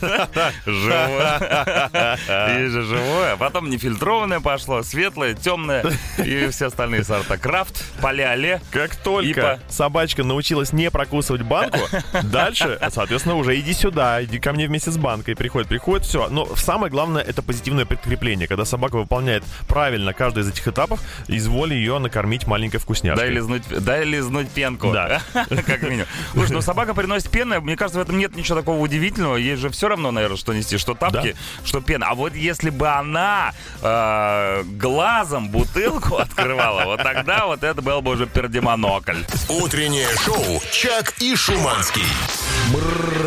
Живое. 0.65 2.19
Же 2.71 2.83
живое. 2.83 3.37
Потом 3.37 3.69
нефильтрованное 3.69 4.41
пошло, 4.41 4.83
светлое, 4.83 5.35
темное 5.35 5.85
и 6.19 6.49
все 6.51 6.67
остальные 6.67 7.05
сорта. 7.05 7.37
Крафт, 7.37 7.85
палеоле. 8.01 8.63
Как 8.71 8.97
только 8.97 9.61
собачка 9.69 10.23
научилась 10.23 10.73
не 10.73 10.91
прокусывать 10.91 11.43
банку, 11.43 11.81
дальше, 12.23 12.79
соответственно, 12.91 13.37
уже 13.37 13.59
иди 13.59 13.73
сюда, 13.73 14.23
иди 14.23 14.39
ко 14.39 14.53
мне 14.53 14.67
вместе 14.69 14.91
с 14.93 14.97
банкой. 14.97 15.35
Приходит, 15.35 15.69
приходит, 15.69 16.07
все. 16.07 16.29
Но 16.29 16.47
самое 16.71 16.89
главное 16.89 17.21
это 17.21 17.43
позитивное 17.43 17.85
подкрепление. 17.85 18.47
Когда 18.47 18.65
собака 18.65 18.95
выполняет 18.97 19.43
правильно 19.67 20.15
каждый 20.15 20.45
из 20.45 20.51
этих 20.51 20.69
этапов, 20.69 21.01
изволи 21.27 21.75
ее 21.75 21.99
накормить 21.99 22.47
маленькой 22.47 22.79
вкусняшкой. 22.79 23.27
Дай 23.27 23.35
лизнуть, 23.35 23.65
дай 23.69 24.05
лизнуть 24.05 24.49
пенку. 24.51 24.93
Да. 24.93 25.21
Как 25.33 25.83
минимум. 25.83 26.07
Слушай, 26.33 26.53
ну 26.53 26.61
собака 26.61 26.95
приносит 26.95 27.29
пену. 27.29 27.61
Мне 27.61 27.77
кажется, 27.77 27.99
в 27.99 28.03
этом 28.03 28.19
нет 28.19 28.37
ничего 28.37 28.59
такого 28.59 28.79
удивительного. 28.79 29.35
Ей 29.35 29.57
же 29.57 29.69
все 29.71 29.89
равно, 29.89 30.13
наверное, 30.13 30.37
что 30.37 30.53
нести, 30.53 30.79
что 30.79 30.95
тапки, 30.95 31.35
что 31.65 31.81
пена. 31.81 32.07
А 32.11 32.15
вот 32.15 32.37
если 32.37 32.71
бы 32.71 32.87
она 32.87 33.53
э, 33.83 34.63
глазом 34.63 35.49
бутылку 35.49 36.17
открывала, 36.19 36.85
вот 36.85 37.03
тогда 37.03 37.47
вот 37.47 37.65
это 37.65 37.83
был 37.83 38.01
бы 38.01 38.13
уже 38.13 38.27
пердемонокль. 38.27 39.19
Утреннее 39.49 40.07
шоу 40.25 40.63
«Чак 40.71 41.15
и 41.19 41.35
Шуманский». 41.35 42.07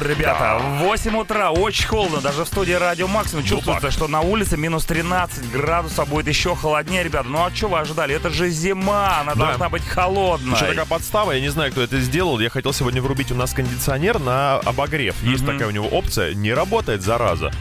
Ребята, 0.07 0.59
в 0.59 0.83
8 0.83 1.17
утра 1.17 1.51
очень 1.51 1.87
холодно, 1.87 2.21
даже 2.21 2.45
в 2.45 2.47
студии 2.47 2.71
Радио 2.71 3.07
Максимум 3.33 3.43
чувствуется, 3.45 3.91
что 3.91 4.07
на 4.07 4.21
улице 4.21 4.57
минус 4.57 4.85
13 4.85 5.51
градусов, 5.51 6.07
будет 6.09 6.27
еще 6.27 6.55
холоднее, 6.55 7.03
ребята. 7.03 7.27
Ну 7.27 7.43
а 7.43 7.51
что 7.53 7.67
вы 7.67 7.79
ожидали? 7.79 8.15
Это 8.15 8.29
же 8.29 8.49
зима, 8.49 9.21
она 9.21 9.33
Да. 9.33 9.45
должна 9.47 9.69
быть 9.69 9.83
холодной. 9.87 10.53
Еще 10.55 10.65
такая 10.67 10.85
подстава, 10.85 11.31
я 11.31 11.41
не 11.41 11.49
знаю, 11.49 11.71
кто 11.71 11.81
это 11.81 11.99
сделал. 11.99 12.39
Я 12.39 12.49
хотел 12.49 12.73
сегодня 12.73 13.01
врубить 13.01 13.31
у 13.31 13.35
нас 13.35 13.53
кондиционер 13.53 14.19
на 14.19 14.57
обогрев. 14.57 15.15
Есть 15.23 15.45
такая 15.45 15.67
у 15.67 15.71
него 15.71 15.87
опция, 15.87 16.33
не 16.33 16.53
работает, 16.53 17.01
зараза. 17.01 17.51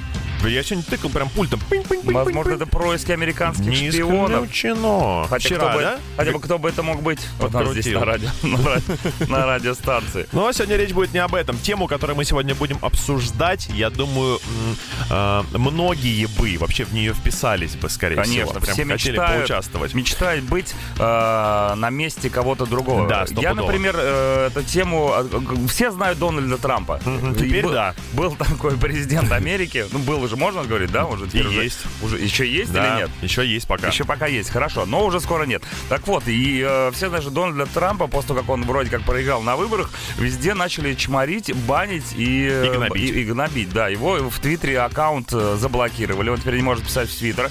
Я 0.48 0.62
сегодня 0.62 0.84
тыкал 0.88 1.10
прям 1.10 1.28
пультом. 1.28 1.60
Пынь-пынь-пынь-пынь-пынь. 1.68 2.12
Возможно, 2.14 2.52
это 2.52 2.66
происки 2.66 3.12
американских 3.12 3.66
Не 3.66 3.90
шпионов. 3.90 4.44
исключено. 4.44 5.26
Хотя, 5.28 5.46
Вчера, 5.48 5.68
кто 5.68 5.76
бы, 5.78 5.82
да? 5.82 5.98
хотя 6.16 6.32
бы 6.32 6.40
кто 6.40 6.58
бы 6.58 6.68
это 6.68 6.82
мог 6.82 7.02
быть? 7.02 7.20
Вот 7.38 7.54
он 7.54 7.72
здесь 7.72 7.92
на, 7.94 8.04
радио, 8.04 8.28
на, 8.42 8.56
радио- 8.58 9.26
на 9.28 9.46
радиостанции. 9.46 10.26
Но 10.32 10.50
сегодня 10.52 10.76
речь 10.76 10.92
будет 10.92 11.12
не 11.12 11.18
об 11.20 11.34
этом. 11.34 11.58
Тему, 11.58 11.86
которую 11.86 12.16
мы 12.16 12.24
сегодня 12.24 12.54
будем 12.54 12.78
обсуждать, 12.82 13.68
я 13.74 13.90
думаю, 13.90 14.40
э, 15.10 15.42
многие 15.52 16.26
бы 16.26 16.56
вообще 16.58 16.84
в 16.84 16.92
нее 16.92 17.14
вписались 17.14 17.76
бы, 17.76 17.88
скорее 17.88 18.16
Конечно, 18.16 18.44
всего. 18.46 18.60
Прям 18.60 18.74
все 18.74 18.84
хотели 18.84 19.12
мечтают, 19.12 19.38
поучаствовать. 19.40 19.94
мечтают 19.94 20.44
быть 20.44 20.74
э, 20.98 21.74
на 21.76 21.90
месте 21.90 22.30
кого-то 22.30 22.66
другого. 22.66 23.08
Да, 23.08 23.26
Я, 23.30 23.54
например, 23.54 23.94
э, 23.98 24.48
эту 24.48 24.62
тему... 24.62 25.12
Все 25.68 25.90
знают 25.90 26.18
Дональда 26.18 26.58
Трампа. 26.58 27.00
Теперь 27.38 27.64
был, 27.64 27.72
да. 27.72 27.94
Был 28.12 28.34
такой 28.34 28.76
президент 28.78 29.30
Америки. 29.32 29.86
Ну, 29.92 29.98
был 30.00 30.22
уже, 30.22 30.31
можно 30.36 30.62
говорить, 30.64 30.90
да? 30.90 31.06
Уже 31.06 31.26
теперь 31.26 31.46
уже- 31.46 31.64
есть. 31.64 31.78
Уже, 32.02 32.18
еще 32.18 32.50
есть 32.50 32.72
Да, 32.72 32.94
или 32.96 33.02
нет? 33.02 33.10
еще 33.22 33.46
есть 33.46 33.66
пока. 33.66 33.88
Еще 33.88 34.04
пока 34.04 34.26
есть, 34.26 34.50
хорошо, 34.50 34.86
но 34.86 35.04
уже 35.04 35.20
скоро 35.20 35.44
нет. 35.44 35.62
Так 35.88 36.06
вот, 36.06 36.24
и 36.26 36.64
э, 36.66 36.90
все 36.94 37.08
что 37.20 37.30
Дональда 37.30 37.66
Трампа, 37.66 38.06
после 38.06 38.28
того, 38.28 38.40
как 38.40 38.48
он 38.50 38.64
вроде 38.64 38.90
как 38.90 39.02
проиграл 39.02 39.42
на 39.42 39.56
выборах, 39.56 39.90
везде 40.18 40.54
начали 40.54 40.94
чморить, 40.94 41.54
банить 41.54 42.12
и, 42.16 42.48
э, 42.50 42.66
И 42.66 42.70
гнобить. 42.76 43.10
и- 43.10 43.20
и 43.20 43.24
гнобить, 43.24 43.72
да. 43.72 43.88
Его 43.88 44.28
в 44.30 44.38
Твиттере 44.40 44.80
аккаунт 44.80 45.28
э, 45.32 45.56
заблокировали, 45.58 46.30
он 46.30 46.38
теперь 46.38 46.56
не 46.56 46.62
может 46.62 46.84
писать 46.84 47.08
в 47.10 47.18
Твиттер. 47.18 47.50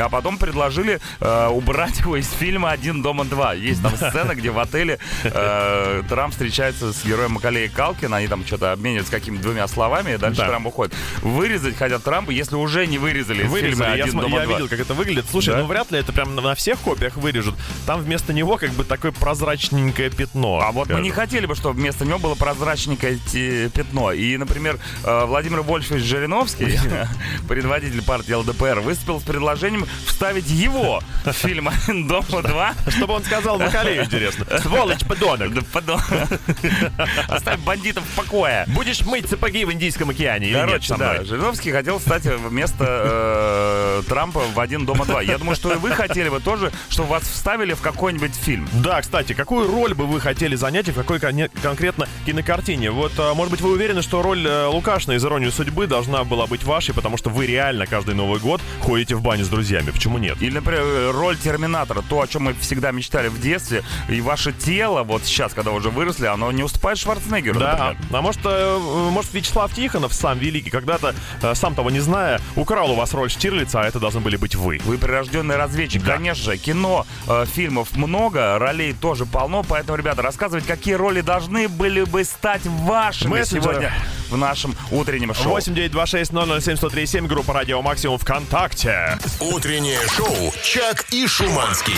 А 0.00 0.08
потом 0.08 0.38
предложили 0.38 1.00
э, 1.20 1.48
убрать 1.48 1.98
его 2.00 2.16
из 2.16 2.30
фильма 2.30 2.70
«Один 2.70 3.02
дома 3.02 3.24
два». 3.24 3.54
Есть 3.54 3.82
там 3.82 3.96
сцена, 3.96 4.34
где 4.34 4.50
в 4.50 4.58
отеле 4.58 4.98
э, 5.24 6.02
Трамп 6.08 6.32
встречается 6.32 6.92
с 6.92 7.04
героем 7.04 7.32
Макалея 7.32 7.68
Калкина, 7.68 8.18
они 8.18 8.28
там 8.28 8.46
что-то 8.46 8.72
обмениваются 8.72 9.10
какими-то 9.12 9.42
двумя 9.42 9.66
словами, 9.68 10.12
и 10.14 10.16
дальше 10.16 10.40
Да. 10.42 10.48
Трамп 10.48 10.66
уходит. 10.66 10.94
Вырезать 11.22 11.76
хотят 11.76 12.02
Трампа, 12.20 12.30
если 12.32 12.56
уже 12.56 12.86
не 12.86 12.98
вырезали 12.98 13.38
из 13.44 13.52
фильма 13.52 13.52
Вырезали, 13.52 13.88
я, 13.88 13.92
«Один 14.04 14.12
см- 14.12 14.22
дома 14.22 14.38
я 14.40 14.44
два». 14.46 14.54
видел, 14.54 14.68
как 14.68 14.80
это 14.80 14.94
выглядит. 14.94 15.24
Слушай, 15.30 15.54
Да? 15.54 15.60
ну 15.60 15.66
вряд 15.66 15.90
ли 15.90 15.98
это 15.98 16.12
прям 16.12 16.34
на 16.34 16.54
всех 16.54 16.78
копиях 16.80 17.16
вырежут. 17.16 17.54
Там 17.86 18.00
вместо 18.02 18.32
него 18.32 18.56
как 18.58 18.70
бы 18.72 18.84
такое 18.84 19.12
прозрачненькое 19.12 20.10
пятно. 20.10 20.60
А 20.62 20.70
вот 20.72 20.88
мы 20.90 21.00
не 21.00 21.10
скажем. 21.10 21.28
хотели 21.28 21.46
бы, 21.46 21.54
чтобы 21.54 21.76
вместо 21.80 22.04
него 22.04 22.18
было 22.18 22.34
прозрачненькое 22.34 23.18
пятно. 23.74 24.12
И, 24.12 24.36
например, 24.36 24.78
э, 25.04 25.24
Владимир 25.24 25.62
Вольфович 25.62 26.02
Жириновский, 26.04 26.78
предводитель 27.48 28.02
партии 28.02 28.32
ЛДПР, 28.32 28.80
выступил 28.80 29.20
с 29.20 29.22
предложением 29.24 29.86
вставить 30.06 30.48
его 30.50 31.02
в 31.24 31.32
фильм 31.32 31.68
«Один 31.68 32.06
дома 32.06 32.42
два». 32.42 32.74
Чтобы 32.88 33.14
он 33.14 33.24
сказал 33.24 33.58
Макалею, 33.58 34.04
интересно. 34.04 34.46
Сволочь, 34.60 35.04
подонок. 35.06 35.54
Да 35.54 35.62
подон- 35.72 36.00
Оставь 37.28 37.60
бандитов 37.60 38.04
в 38.04 38.14
покое. 38.16 38.64
Будешь 38.68 39.00
мыть 39.02 39.28
сапоги 39.28 39.64
в 39.64 39.72
Индийском 39.72 40.10
океане 40.10 40.52
Короче, 40.52 40.94
да? 40.96 41.24
Жириновский 41.24 41.70
хотел 41.72 41.98
стать 42.10 42.24
вместо 42.24 42.84
э, 42.88 44.02
Трампа 44.08 44.40
в 44.52 44.58
«Один 44.58 44.84
дома 44.84 45.04
два». 45.04 45.22
Я 45.22 45.38
думаю, 45.38 45.54
что 45.54 45.72
и 45.72 45.76
вы 45.76 45.90
хотели 45.90 46.28
бы 46.28 46.40
тоже, 46.40 46.72
чтобы 46.88 47.10
вас 47.10 47.22
вставили 47.22 47.72
в 47.72 47.80
какой-нибудь 47.80 48.34
фильм. 48.34 48.68
Да, 48.72 49.00
кстати, 49.00 49.32
какую 49.32 49.70
роль 49.70 49.94
бы 49.94 50.06
вы 50.06 50.20
хотели 50.20 50.56
занять 50.56 50.88
и 50.88 50.90
в 50.90 50.96
какой 50.96 51.20
коне- 51.20 51.50
конкретно 51.62 52.08
кинокартине? 52.26 52.90
Вот, 52.90 53.12
а, 53.18 53.34
может 53.34 53.52
быть, 53.52 53.60
вы 53.60 53.70
уверены, 53.70 54.02
что 54.02 54.22
роль 54.22 54.44
э, 54.44 54.66
Лукашина 54.66 55.12
из 55.12 55.24
«Иронию 55.24 55.52
судьбы» 55.52 55.86
должна 55.86 56.24
была 56.24 56.48
быть 56.48 56.64
вашей, 56.64 56.94
потому 56.94 57.16
что 57.16 57.30
вы 57.30 57.46
реально 57.46 57.86
каждый 57.86 58.16
Новый 58.16 58.40
год 58.40 58.60
ходите 58.80 59.14
в 59.14 59.22
баню 59.22 59.44
с 59.44 59.48
друзьями. 59.48 59.92
Почему 59.92 60.18
нет? 60.18 60.42
Или, 60.42 60.54
например, 60.54 61.12
роль 61.12 61.36
Терминатора, 61.36 62.02
то, 62.08 62.22
о 62.22 62.26
чем 62.26 62.42
мы 62.42 62.54
всегда 62.54 62.90
мечтали 62.90 63.28
в 63.28 63.40
детстве, 63.40 63.84
и 64.08 64.20
ваше 64.20 64.52
тело, 64.52 65.04
вот 65.04 65.22
сейчас, 65.24 65.54
когда 65.54 65.70
уже 65.70 65.90
выросли, 65.90 66.26
оно 66.26 66.50
не 66.50 66.64
уступает 66.64 66.98
Шварценеггеру, 66.98 67.60
Да, 67.60 67.94
например. 67.94 67.96
а 68.18 68.20
может, 68.20 68.40
э, 68.46 68.78
может 69.12 69.32
Вячеслав 69.32 69.72
Тихонов, 69.72 70.12
сам 70.12 70.38
великий, 70.40 70.70
когда-то, 70.70 71.14
э, 71.40 71.54
сам 71.54 71.76
того 71.76 71.89
не 71.90 72.00
зная, 72.00 72.40
украл 72.56 72.90
у 72.90 72.94
вас 72.94 73.12
роль 73.14 73.30
Штирлица, 73.30 73.80
а 73.80 73.84
это 73.86 73.98
должны 73.98 74.20
были 74.20 74.36
быть 74.36 74.54
вы. 74.54 74.80
Вы 74.84 74.98
прирожденный 74.98 75.56
разведчик. 75.56 76.02
Да. 76.02 76.14
Конечно 76.14 76.52
же, 76.52 76.56
кино, 76.58 77.06
э, 77.28 77.44
фильмов 77.46 77.96
много, 77.96 78.58
ролей 78.58 78.92
тоже 78.92 79.26
полно, 79.26 79.64
поэтому, 79.66 79.96
ребята, 79.98 80.22
рассказывать, 80.22 80.66
какие 80.66 80.94
роли 80.94 81.20
должны 81.20 81.68
были 81.68 82.04
бы 82.04 82.24
стать 82.24 82.62
вашими 82.64 83.30
Мессенджеры. 83.30 83.62
сегодня 83.62 83.92
в 84.30 84.36
нашем 84.36 84.74
утреннем 84.90 85.34
шоу. 85.34 85.52
8926 85.52 86.30
007 86.30 86.76
1037 86.76 87.26
группа 87.26 87.52
Радио 87.52 87.82
Максимум 87.82 88.18
ВКонтакте. 88.18 89.18
Утреннее 89.40 90.00
шоу 90.08 90.52
«Чак 90.62 91.06
и 91.10 91.26
Шуманский». 91.26 91.94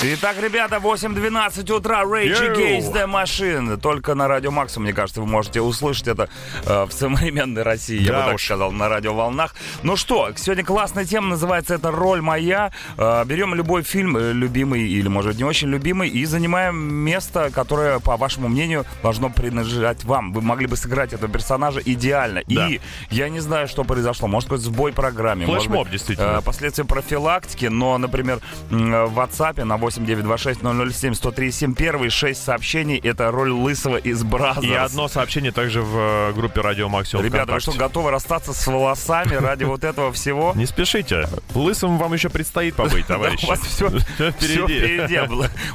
Итак, 0.00 0.36
ребята, 0.40 0.76
8.12 0.76 1.72
утра, 1.72 2.02
Rage. 2.04 2.54
Against 2.54 2.92
the 2.92 3.04
Machine. 3.06 3.76
Только 3.78 4.14
на 4.14 4.28
Радио 4.28 4.52
Максу, 4.52 4.78
мне 4.78 4.92
кажется, 4.92 5.20
вы 5.20 5.26
можете 5.26 5.60
услышать 5.60 6.06
это 6.06 6.28
э, 6.64 6.84
в 6.84 6.92
современной 6.92 7.62
России, 7.64 8.00
я 8.00 8.12
Да 8.12 8.18
бы 8.20 8.24
так 8.26 8.34
уж. 8.36 8.44
сказал, 8.44 8.70
на 8.70 8.88
радиоволнах. 8.88 9.56
Ну 9.82 9.96
что, 9.96 10.30
сегодня 10.36 10.64
классная 10.64 11.04
тема, 11.04 11.30
называется 11.30 11.74
это 11.74 11.90
«Роль 11.90 12.20
моя». 12.20 12.70
Э, 12.96 13.24
берем 13.24 13.56
любой 13.56 13.82
фильм, 13.82 14.16
э, 14.16 14.32
любимый 14.32 14.82
или, 14.88 15.08
может 15.08 15.32
быть, 15.32 15.38
не 15.38 15.44
очень 15.44 15.66
любимый, 15.68 16.08
и 16.08 16.24
занимаем 16.26 16.76
место, 16.76 17.50
которое, 17.52 17.98
по 17.98 18.16
вашему 18.16 18.46
мнению, 18.46 18.84
должно 19.02 19.30
принадлежать 19.30 20.04
вам. 20.04 20.32
Вы 20.32 20.42
могли 20.42 20.68
бы 20.68 20.76
сыграть 20.76 21.12
этого 21.12 21.28
персонажа 21.32 21.80
идеально. 21.84 22.42
Да. 22.46 22.68
И 22.68 22.80
я 23.10 23.28
не 23.30 23.40
знаю, 23.40 23.66
что 23.66 23.82
произошло. 23.82 24.28
Может, 24.28 24.48
какой-то 24.48 24.64
сбой 24.66 24.92
программе. 24.92 25.44
может 25.44 25.64
Флешмоб, 25.64 25.82
быть, 25.86 25.92
действительно. 25.92 26.38
э, 26.38 26.42
последствия 26.42 26.84
профилактики, 26.84 27.66
но, 27.66 27.98
например, 27.98 28.38
м, 28.70 29.06
в 29.06 29.18
WhatsApp 29.18 29.64
на 29.64 29.76
8926-007-1037 29.88 31.74
первые 31.74 32.10
шесть 32.10 32.42
сообщений— 32.44 32.98
это 33.02 33.30
роль 33.30 33.50
Лысого 33.50 33.96
из 33.96 34.22
Brazzers. 34.22 34.66
И 34.66 34.74
одно 34.74 35.08
сообщение 35.08 35.52
также 35.52 35.82
в 35.82 35.96
э, 35.96 36.32
группе 36.32 36.60
Радио 36.60 36.88
Максимум 36.88 37.24
Ребята, 37.24 37.52
вы 37.52 37.60
что, 37.60 37.72
готовы 37.72 38.10
расстаться 38.10 38.52
с 38.52 38.66
волосами 38.66 39.34
ради 39.34 39.64
вот 39.64 39.84
этого 39.84 40.12
всего? 40.12 40.52
Не 40.54 40.66
спешите. 40.66 41.28
Лысым 41.54 41.98
вам 41.98 42.12
еще 42.14 42.28
предстоит 42.28 42.74
побыть, 42.74 43.06
товарищи. 43.06 43.44
У 43.44 43.48
вас 43.48 43.60
все, 43.60 43.88
Впереди. 43.88 45.20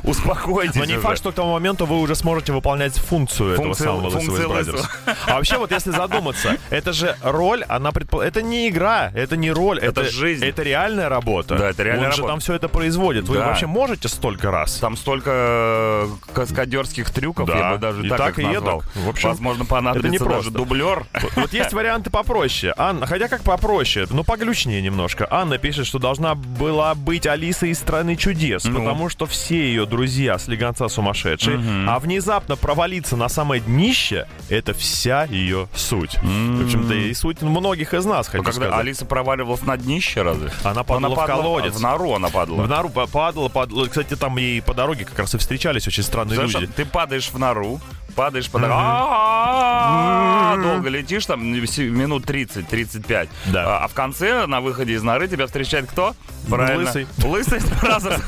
Успокойтесь 0.04 0.76
Но 0.76 0.86
не 0.86 0.98
факт, 0.98 1.18
что 1.18 1.32
к 1.32 1.36
тому 1.36 1.54
моменту 1.54 1.86
вы 1.86 2.00
уже 2.00 2.16
сможете 2.16 2.54
выполнять 2.54 2.98
функцию 2.98 3.54
этого 3.54 3.74
самого 3.74 4.08
Лысого 4.08 4.38
из 4.38 4.48
Brazzers. 4.48 4.90
А 5.28 5.36
вообще, 5.36 5.58
вот 5.58 5.72
если 5.72 5.92
задуматься, 5.92 6.58
это 6.70 6.94
же 6.94 7.16
роль, 7.22 7.64
она 7.68 7.92
предпо... 7.92 8.22
Это 8.22 8.42
не 8.42 8.70
игра, 8.70 9.12
это 9.14 9.38
не 9.38 9.52
роль, 9.52 9.80
Это 9.80 10.06
жизнь. 10.06 10.46
Это 10.46 10.64
реальная 10.64 11.10
работа. 11.10 11.56
Да, 11.56 11.70
это 11.70 11.84
реальная 11.84 12.08
Он 12.08 12.12
же 12.12 12.18
работа. 12.18 12.34
там 12.34 12.40
все 12.40 12.54
это 12.54 12.70
производит. 12.70 13.28
Вы 13.28 13.38
вообще 13.40 13.68
можете 13.68 14.03
столько 14.10 14.52
раз? 14.52 14.78
Там 14.78 14.96
столько 14.98 15.32
э, 15.34 16.08
каскадерских 16.34 17.10
трюков, 17.12 17.48
Да. 17.48 17.58
я 17.58 17.72
бы 17.74 17.78
даже 17.80 18.06
И 18.06 18.10
так, 18.10 18.18
так, 18.18 18.40
и 18.40 18.44
назвал. 18.44 18.80
эдак. 18.82 18.96
В 18.96 19.10
общем, 19.10 19.30
Возможно, 19.30 19.62
это 19.64 19.70
понадобится 19.70 20.10
не 20.12 20.18
даже 20.20 20.30
просто. 20.32 20.52
дублер. 20.52 21.06
Вот, 21.36 21.54
есть 21.54 21.74
варианты 21.74 22.10
попроще. 22.10 22.74
Анна, 22.78 23.06
хотя 23.06 23.28
как 23.28 23.44
попроще, 23.44 24.08
ну 24.10 24.24
поглючнее 24.24 24.82
немножко. 24.82 25.28
Анна 25.30 25.58
пишет, 25.58 25.86
что 25.88 26.00
должна 26.00 26.36
была 26.36 26.96
быть 26.96 27.26
Алиса 27.28 27.68
из 27.68 27.80
страны 27.80 28.16
чудес, 28.16 28.66
Ну. 28.66 28.80
потому 28.80 29.10
что 29.10 29.26
все 29.26 29.56
ее 29.58 29.86
друзья 29.86 30.38
слегонца 30.38 30.88
сумасшедшие, 30.88 31.60
а 31.88 32.00
внезапно 32.00 32.56
провалиться 32.56 33.16
на 33.16 33.30
самое 33.30 33.62
днище 33.62 34.28
это 34.50 34.74
вся 34.74 35.24
ее 35.26 35.68
суть. 35.76 36.16
В 36.22 36.66
общем-то, 36.66 36.94
и 36.94 37.14
суть 37.14 37.42
многих 37.42 37.94
из 37.94 38.06
нас, 38.06 38.28
хочу 38.28 38.38
Но 38.44 38.44
когда 38.44 38.66
сказать. 38.68 38.80
Алиса 38.80 39.06
проваливалась 39.06 39.62
на 39.64 39.78
днище, 39.78 40.22
разве? 40.22 40.52
Она 40.64 40.84
падала 40.84 41.16
в 41.16 41.26
колодец. 41.26 41.74
В 41.76 41.82
нору 41.82 42.14
она 42.14 42.30
падала. 42.30 42.62
В 42.64 42.68
нору 42.68 42.90
па- 42.90 43.08
падала, 43.08 43.50
падала. 43.50 43.88
Кстати, 43.94 44.16
там 44.16 44.36
ей 44.38 44.60
по 44.60 44.74
дороге 44.74 45.06
как 45.06 45.20
раз 45.20 45.36
и 45.36 45.38
встречались 45.38 45.88
очень 45.88 46.02
странные 46.02 46.34
Знаешь, 46.34 46.52
люди. 46.56 46.66
ты 46.66 46.84
падаешь 46.84 47.30
в 47.30 47.38
нору, 47.38 47.80
падаешь 48.14 48.50
по 48.50 48.60
долго 50.64 50.90
летишь, 50.90 51.26
там 51.26 51.42
си- 51.68 51.90
минут 51.90 52.26
30-35. 52.26 53.30
Да. 53.48 53.80
А 53.80 53.84
а 53.84 53.88
в 53.88 53.94
конце, 53.94 54.46
на 54.46 54.62
выходе 54.62 54.94
из 54.94 55.04
норы, 55.04 55.28
тебя 55.28 55.46
встречает 55.46 55.88
кто? 55.90 56.16
Правильно. 56.50 56.86
Лысый. 56.86 57.08
Лысый 57.24 57.60
Бразерс. 57.82 58.22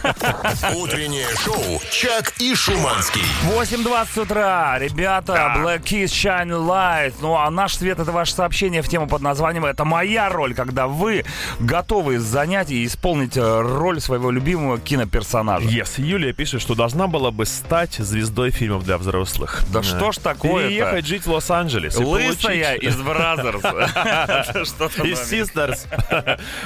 Утреннее 0.76 1.28
шоу 1.44 1.82
«Чак 1.92 2.34
и 2.40 2.56
Шуманский». 2.56 3.22
8.20 3.46 4.22
утра, 4.22 4.78
ребята, 4.80 5.34
Black 5.58 5.84
Keys 5.84 6.06
Shine 6.06 6.50
Light. 6.50 7.14
Ну, 7.22 7.36
а 7.36 7.50
наш 7.50 7.76
свет— 7.76 8.00
это 8.00 8.12
ваше 8.12 8.34
сообщение 8.34 8.82
в 8.82 8.90
тему 8.90 9.08
под 9.08 9.22
названием 9.22 9.66
«Это 9.66 9.86
моя 9.86 10.30
роль», 10.30 10.54
когда 10.54 10.88
вы 10.88 11.26
готовы 11.60 12.20
занять 12.20 12.72
и 12.72 12.86
исполнить 12.86 13.38
э, 13.38 13.62
роль 13.62 14.00
своего 14.00 14.32
любимого 14.32 14.80
киноперсонажа. 14.80 15.68
Yes, 15.68 16.02
Юлия 16.02 16.34
пишет, 16.34 16.62
что 16.62 16.76
должна 16.76 17.08
была 17.08 17.32
бы 17.32 17.46
стать 17.46 17.96
звездой 17.96 18.52
фильмов 18.52 18.84
для 18.86 18.98
взрослых. 18.98 19.64
Да 19.82 19.84
что 19.98 20.12
ж 20.12 20.18
такое-то? 20.18 20.68
Переехать 20.70 21.06
жить 21.06 21.26
в 21.26 21.32
Лос-Анджелес. 21.32 21.96
Лысая 21.98 22.76
получить- 22.78 22.84
из 22.84 22.96
Brazzers. 23.02 23.62
Из 25.06 25.32
Sisters. 25.34 25.88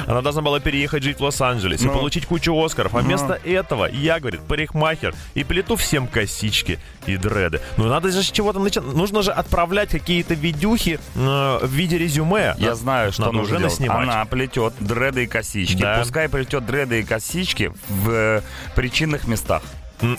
Она 0.08 0.22
должна 0.22 0.42
была 0.42 0.60
переехать 0.60 1.04
жить 1.04 1.20
в 1.20 1.24
Лос-Анджелес 1.24 1.82
и 1.82 1.86
Ну. 1.88 1.94
получить 1.94 2.26
кучу 2.26 2.54
Оскаров. 2.64 2.96
А 2.96 3.00
вместо 3.00 3.34
этого 3.44 3.86
я, 3.86 4.20
говорит, 4.20 4.42
парикмахер 4.42 5.14
и 5.34 5.44
плету 5.44 5.76
всем 5.76 6.08
косички 6.08 6.80
и 7.06 7.18
дреды. 7.18 7.62
Ну 7.78 7.86
надо 7.86 8.12
же 8.12 8.24
с 8.24 8.32
чего-то 8.32 8.60
начать. 8.60 8.84
Нужно 8.84 9.22
же 9.22 9.32
отправлять 9.32 9.90
какие-то 9.90 10.34
видюхи 10.34 11.00
э, 11.16 11.60
в 11.62 11.70
виде 11.70 11.98
резюме. 11.98 12.56
Я 12.58 12.76
знаю, 12.76 13.12
что 13.12 13.32
нужно 13.32 13.42
уже 13.42 13.60
наснимать. 13.60 14.04
Она 14.04 14.26
плетет 14.26 14.74
дреды 14.80 15.24
и 15.24 15.28
косички. 15.28 15.82
Да. 15.82 16.00
Пускай 16.00 16.30
плетет 16.30 16.66
дреды 16.66 17.00
и 17.02 17.04
косички 17.04 17.72
в 17.88 18.10
э, 18.10 18.42
причинных 18.76 19.28
местах. 19.28 19.62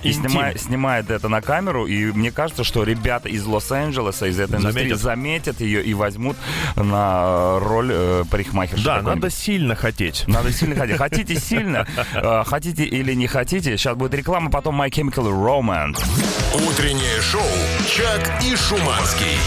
И 0.03 0.11
снимай- 0.11 0.59
снимает 0.59 1.11
это 1.11 1.29
на 1.29 1.41
камеру, 1.41 1.87
и 1.87 2.07
мне 2.13 2.31
кажется, 2.31 2.65
что 2.65 2.83
ребята 2.85 3.29
из 3.29 3.45
Лос-Анджелеса, 3.47 4.27
из 4.27 4.39
этой 4.39 4.59
индустрии 4.59 4.83
Заметят. 4.95 5.01
заметят 5.01 5.61
ее 5.61 5.83
и 5.83 5.95
возьмут 5.95 6.37
на 6.77 7.23
э, 7.25 7.59
роль 7.63 7.91
э, 7.93 8.25
парикмахерши. 8.31 8.85
Да, 8.85 9.01
надо 9.03 9.31
сильно 9.31 9.75
хотеть. 9.75 10.25
Надо 10.27 10.53
сильно 10.53 10.77
хотеть. 10.77 10.97
Хотите 10.99 11.37
сильно, 11.41 11.87
э, 12.15 12.43
хотите 12.47 12.85
или 12.85 13.15
не 13.15 13.27
хотите. 13.27 13.77
Сейчас 13.77 13.97
будет 13.97 14.15
реклама, 14.15 14.51
потом 14.51 14.81
My 14.81 14.91
Chemical 14.91 15.31
Romance. 15.33 15.99
Утреннее 16.69 17.21
шоу 17.23 17.41
«Чак 17.89 18.43
и 18.45 18.55
Шуманский». 18.57 19.39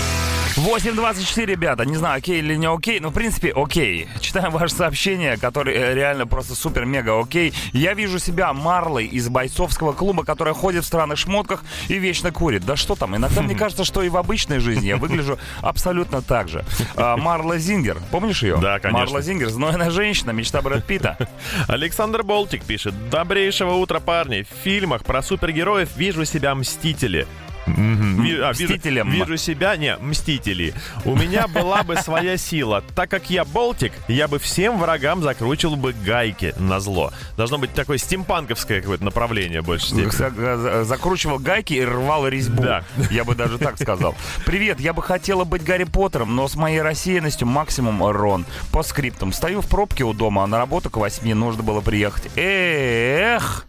8.24, 0.58 1.46
ребята. 1.46 1.84
Не 1.86 1.96
знаю, 1.96 2.18
окей 2.20 2.38
или 2.38 2.56
не 2.56 2.68
окей, 2.68 3.00
но 3.00 3.10
в 3.10 3.14
принципе 3.14 3.52
окей. 3.56 4.08
Читаем 4.20 4.52
ваше 4.52 4.76
сообщение, 4.76 5.38
которое 5.38 5.76
э, 5.76 5.94
реально 5.96 6.28
просто 6.28 6.54
супер-мега 6.54 7.20
окей. 7.20 7.54
Я 7.72 7.96
вижу 7.96 8.20
себя 8.20 8.54
Марлой 8.54 9.06
из 9.06 9.30
бойцовского 9.30 9.94
клуба, 9.94 10.24
которая 10.24 10.54
ходит 10.54 10.84
в 10.84 10.88
странных 10.88 11.18
шмотках 11.18 11.64
и 11.88 11.98
вечно 11.98 12.32
курит. 12.32 12.66
Да 12.66 12.76
что 12.76 12.96
там, 12.96 13.16
иногда 13.16 13.42
мне 13.42 13.56
кажется, 13.58 13.84
что 13.84 14.04
и 14.04 14.10
в 14.10 14.18
обычной 14.18 14.60
жизни 14.60 14.86
я 14.86 14.98
выгляжу 14.98 15.40
абсолютно 15.62 16.22
так 16.22 16.50
же. 16.50 16.64
А, 16.96 17.18
Марла 17.18 17.58
Зингер, 17.58 17.98
помнишь 18.12 18.44
ее? 18.44 18.58
Да, 18.58 18.80
конечно. 18.80 19.00
Марла 19.00 19.22
Зингер, 19.24 19.50
знойная 19.50 19.90
женщина, 19.90 20.32
мечта 20.32 20.62
Брэд 20.62 20.86
Питта. 20.86 21.18
Александр 21.68 22.22
Болтик 22.22 22.64
пишет. 22.64 22.94
Добрейшего 23.10 23.74
утра, 23.74 24.00
парни. 24.00 24.44
В 24.44 24.64
фильмах 24.64 25.04
про 25.04 25.24
супергероев 25.24 25.90
вижу 25.98 26.26
себя 26.26 26.54
Мстители. 26.54 27.26
Ви- 27.66 28.40
а, 28.42 28.52
вижу- 28.54 28.74
Мстителем. 28.74 29.10
Вижу 29.10 29.38
себя, 29.38 29.76
не, 29.78 29.96
Мстители. 29.98 30.74
У 31.06 31.16
меня 31.16 31.48
была 31.48 31.84
бы 31.84 31.96
своя 31.98 32.38
сила. 32.38 32.84
Так 32.96 33.10
как 33.10 33.30
я 33.30 33.46
Болтик, 33.46 33.94
я 34.08 34.28
бы 34.28 34.40
всем 34.40 34.78
врагам 34.80 35.22
закручивал 35.24 35.76
бы 35.76 35.94
гайки 35.94 36.54
на 36.58 36.80
зло. 36.80 37.12
Должно 37.38 37.58
быть 37.58 37.74
такое 37.74 37.98
стимпанковское 37.98 38.82
какое-то 38.82 39.04
направление 39.06 39.62
больше 39.62 39.88
степени. 39.88 40.84
Закручивал 40.84 41.40
гайки 41.40 41.74
и 41.74 41.86
рвал 41.86 42.28
резьбу. 42.28 42.64
Да. 42.64 42.84
Я 43.10 43.24
бы 43.24 43.36
даже 43.36 43.58
так 43.58 43.80
сказал. 43.80 44.16
Привет, 44.46 44.80
я 44.80 44.94
бы 44.94 45.02
хотела 45.02 45.44
быть 45.44 45.64
Гарри 45.64 45.86
Поттером, 45.86 46.36
но 46.36 46.48
с 46.48 46.56
моей 46.56 46.82
рассеянностью 46.82 47.48
максимум 47.48 48.04
Рон. 48.06 48.46
По 48.72 48.84
скриптам. 48.84 49.32
Стою 49.34 49.62
в 49.62 49.68
пробке 49.68 50.04
у 50.04 50.14
дома, 50.14 50.44
а 50.44 50.48
на 50.48 50.58
работу 50.58 50.90
к 50.90 50.98
восьми 50.98 51.34
нужно 51.34 51.64
было 51.64 51.82
приехать. 51.82 52.30
Эх! 52.36 53.66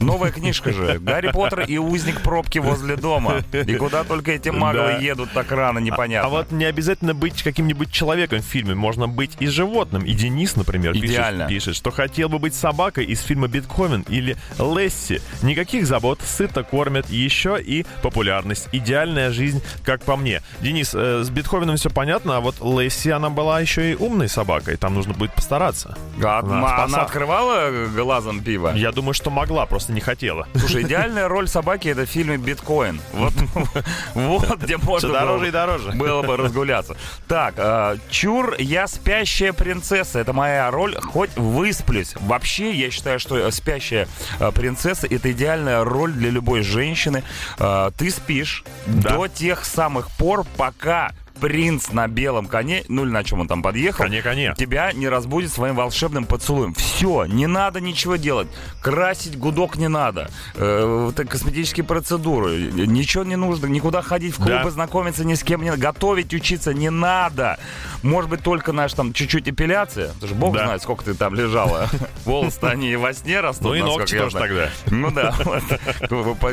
Новая 0.00 0.30
книжка 0.30 0.72
же. 0.72 0.98
Гарри 0.98 1.30
Поттер 1.30 1.60
и 1.60 1.76
узник 1.78 2.22
пробки 2.22 2.58
возле 2.58 2.96
дома. 2.96 3.42
И 3.52 3.74
куда 3.76 4.02
только 4.04 4.32
эти 4.32 4.48
маглы 4.48 4.80
Да. 4.80 4.96
едут 4.98 5.30
так 5.32 5.52
рано, 5.52 5.78
непонятно. 5.78 6.26
А 6.26 6.30
вот 6.30 6.50
не 6.52 6.64
обязательно 6.64 7.14
быть 7.14 7.42
каким-нибудь 7.42 7.92
человеком 7.92 8.38
в 8.40 8.44
фильме, 8.44 8.74
можно 8.74 9.06
быть 9.08 9.32
и 9.40 9.46
животным. 9.46 10.02
И 10.04 10.12
Денис, 10.14 10.56
например, 10.56 10.94
пишет, 10.94 11.10
Идеально. 11.10 11.46
пишет, 11.48 11.76
что 11.76 11.90
хотел 11.90 12.28
бы 12.30 12.38
быть 12.38 12.54
собакой 12.54 13.04
из 13.04 13.20
фильма 13.20 13.48
«Бетховен» 13.48 14.04
или 14.08 14.36
«Лесси». 14.58 15.20
Никаких 15.42 15.86
забот, 15.86 16.20
сыто 16.24 16.62
кормят, 16.62 17.10
еще 17.10 17.58
и 17.60 17.84
популярность. 18.02 18.68
Идеальная 18.72 19.30
жизнь, 19.30 19.62
как 19.84 20.02
по 20.02 20.16
мне. 20.16 20.40
Денис, 20.60 20.92
э, 20.94 21.22
с 21.24 21.28
Бетховеном 21.30 21.76
все 21.76 21.90
понятно, 21.90 22.38
а 22.38 22.40
вот 22.40 22.56
Лесси, 22.60 23.10
она 23.10 23.28
была 23.28 23.60
еще 23.60 23.92
и 23.92 23.94
умной 23.94 24.28
собакой, 24.28 24.76
там 24.76 24.94
нужно 24.94 25.12
будет 25.12 25.34
постараться. 25.34 25.96
А, 26.22 26.40
Она 26.40 26.84
она 26.84 27.02
открывала 27.02 27.86
глазом 27.94 28.40
пиво? 28.42 28.72
Я 28.74 28.92
думаю, 28.92 29.12
что 29.14 29.30
могла, 29.30 29.66
просто 29.66 29.89
не 29.90 30.00
хотела. 30.00 30.46
Слушай, 30.54 30.82
идеальная 30.82 31.28
роль 31.28 31.48
собаки 31.48 31.88
это 31.88 32.06
в 32.06 32.08
фильме 32.08 32.36
«Биткоин». 32.36 33.00
Вот, 33.12 33.32
вот 34.14 34.58
где 34.62 34.76
можно 34.76 35.08
дороже 35.12 35.38
было- 35.44 35.48
и 35.48 35.50
дороже. 35.50 35.90
было 35.92 36.22
бы 36.22 36.36
разгуляться. 36.36 36.96
Так, 37.28 37.54
э, 37.56 37.96
чур, 38.10 38.54
я 38.58 38.86
спящая 38.86 39.52
принцесса. 39.52 40.18
Это 40.18 40.32
моя 40.32 40.70
роль, 40.70 40.96
хоть 41.00 41.36
высплюсь. 41.36 42.14
Вообще, 42.20 42.72
я 42.72 42.90
считаю, 42.90 43.18
что 43.20 43.36
э, 43.38 43.50
спящая 43.50 44.08
э, 44.38 44.50
принцесса 44.52 45.06
это 45.06 45.30
идеальная 45.32 45.84
роль 45.84 46.12
для 46.12 46.30
любой 46.30 46.62
женщины. 46.62 47.22
Э, 47.58 47.90
Ты 47.96 48.10
спишь 48.10 48.64
Да. 48.86 49.16
до 49.16 49.28
тех 49.28 49.64
самых 49.64 50.10
пор, 50.12 50.44
пока 50.56 51.12
принц 51.40 51.90
на 51.90 52.06
белом 52.06 52.46
коне, 52.46 52.84
ну 52.88 53.04
или 53.04 53.10
на 53.10 53.24
чем 53.24 53.40
он 53.40 53.48
там 53.48 53.62
подъехал, 53.62 54.04
Коне, 54.04 54.22
коне. 54.22 54.54
тебя 54.56 54.92
не 54.92 55.08
разбудит 55.08 55.52
своим 55.52 55.74
волшебным 55.74 56.24
поцелуем. 56.26 56.74
Все, 56.74 57.24
не 57.24 57.46
надо 57.46 57.80
ничего 57.80 58.16
делать. 58.16 58.48
Красить 58.82 59.38
гудок 59.38 59.76
не 59.76 59.88
надо. 59.88 60.30
Э, 60.54 61.10
эти 61.12 61.26
косметические 61.26 61.84
процедуры. 61.84 62.58
Ничего 62.72 63.24
не 63.24 63.36
нужно. 63.36 63.66
Никуда 63.66 64.02
ходить 64.02 64.34
в 64.34 64.36
клубы, 64.36 64.60
Да. 64.64 64.70
знакомиться 64.70 65.24
ни 65.24 65.34
с 65.34 65.42
кем 65.42 65.62
не 65.62 65.70
Готовить, 65.70 66.34
учиться 66.34 66.74
не 66.74 66.90
надо. 66.90 67.58
Может 68.02 68.28
быть, 68.28 68.42
только, 68.42 68.72
знаешь, 68.72 68.92
там 68.92 69.12
чуть-чуть 69.12 69.48
эпиляция. 69.48 70.08
Потому 70.08 70.26
что 70.28 70.34
бог 70.34 70.54
Да. 70.56 70.64
знает, 70.64 70.82
сколько 70.82 71.04
ты 71.04 71.14
там 71.14 71.34
лежала. 71.34 71.88
Волосы-то 72.24 72.70
они 72.70 72.90
и 72.92 72.96
во 72.96 73.14
сне 73.14 73.40
растут. 73.40 73.68
Ну 73.68 73.74
и 73.74 73.80
ногти 73.80 74.18
тоже 74.18 74.36
тогда. 74.36 74.68
Ну 74.90 75.10
да. 75.10 75.34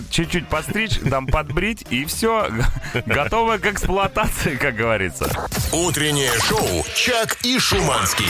Чуть-чуть 0.10 0.48
подстричь, 0.48 1.00
там 1.10 1.28
подбрить, 1.28 1.86
и 1.90 2.06
все. 2.06 2.50
Готово 3.06 3.58
к 3.58 3.66
эксплуатации, 3.66 4.56
как 4.56 4.77
говорится. 4.78 5.30
Утреннее 5.74 6.32
шоу 6.40 6.86
«Чак 6.96 7.38
и 7.44 7.60
Шуманский». 7.60 8.30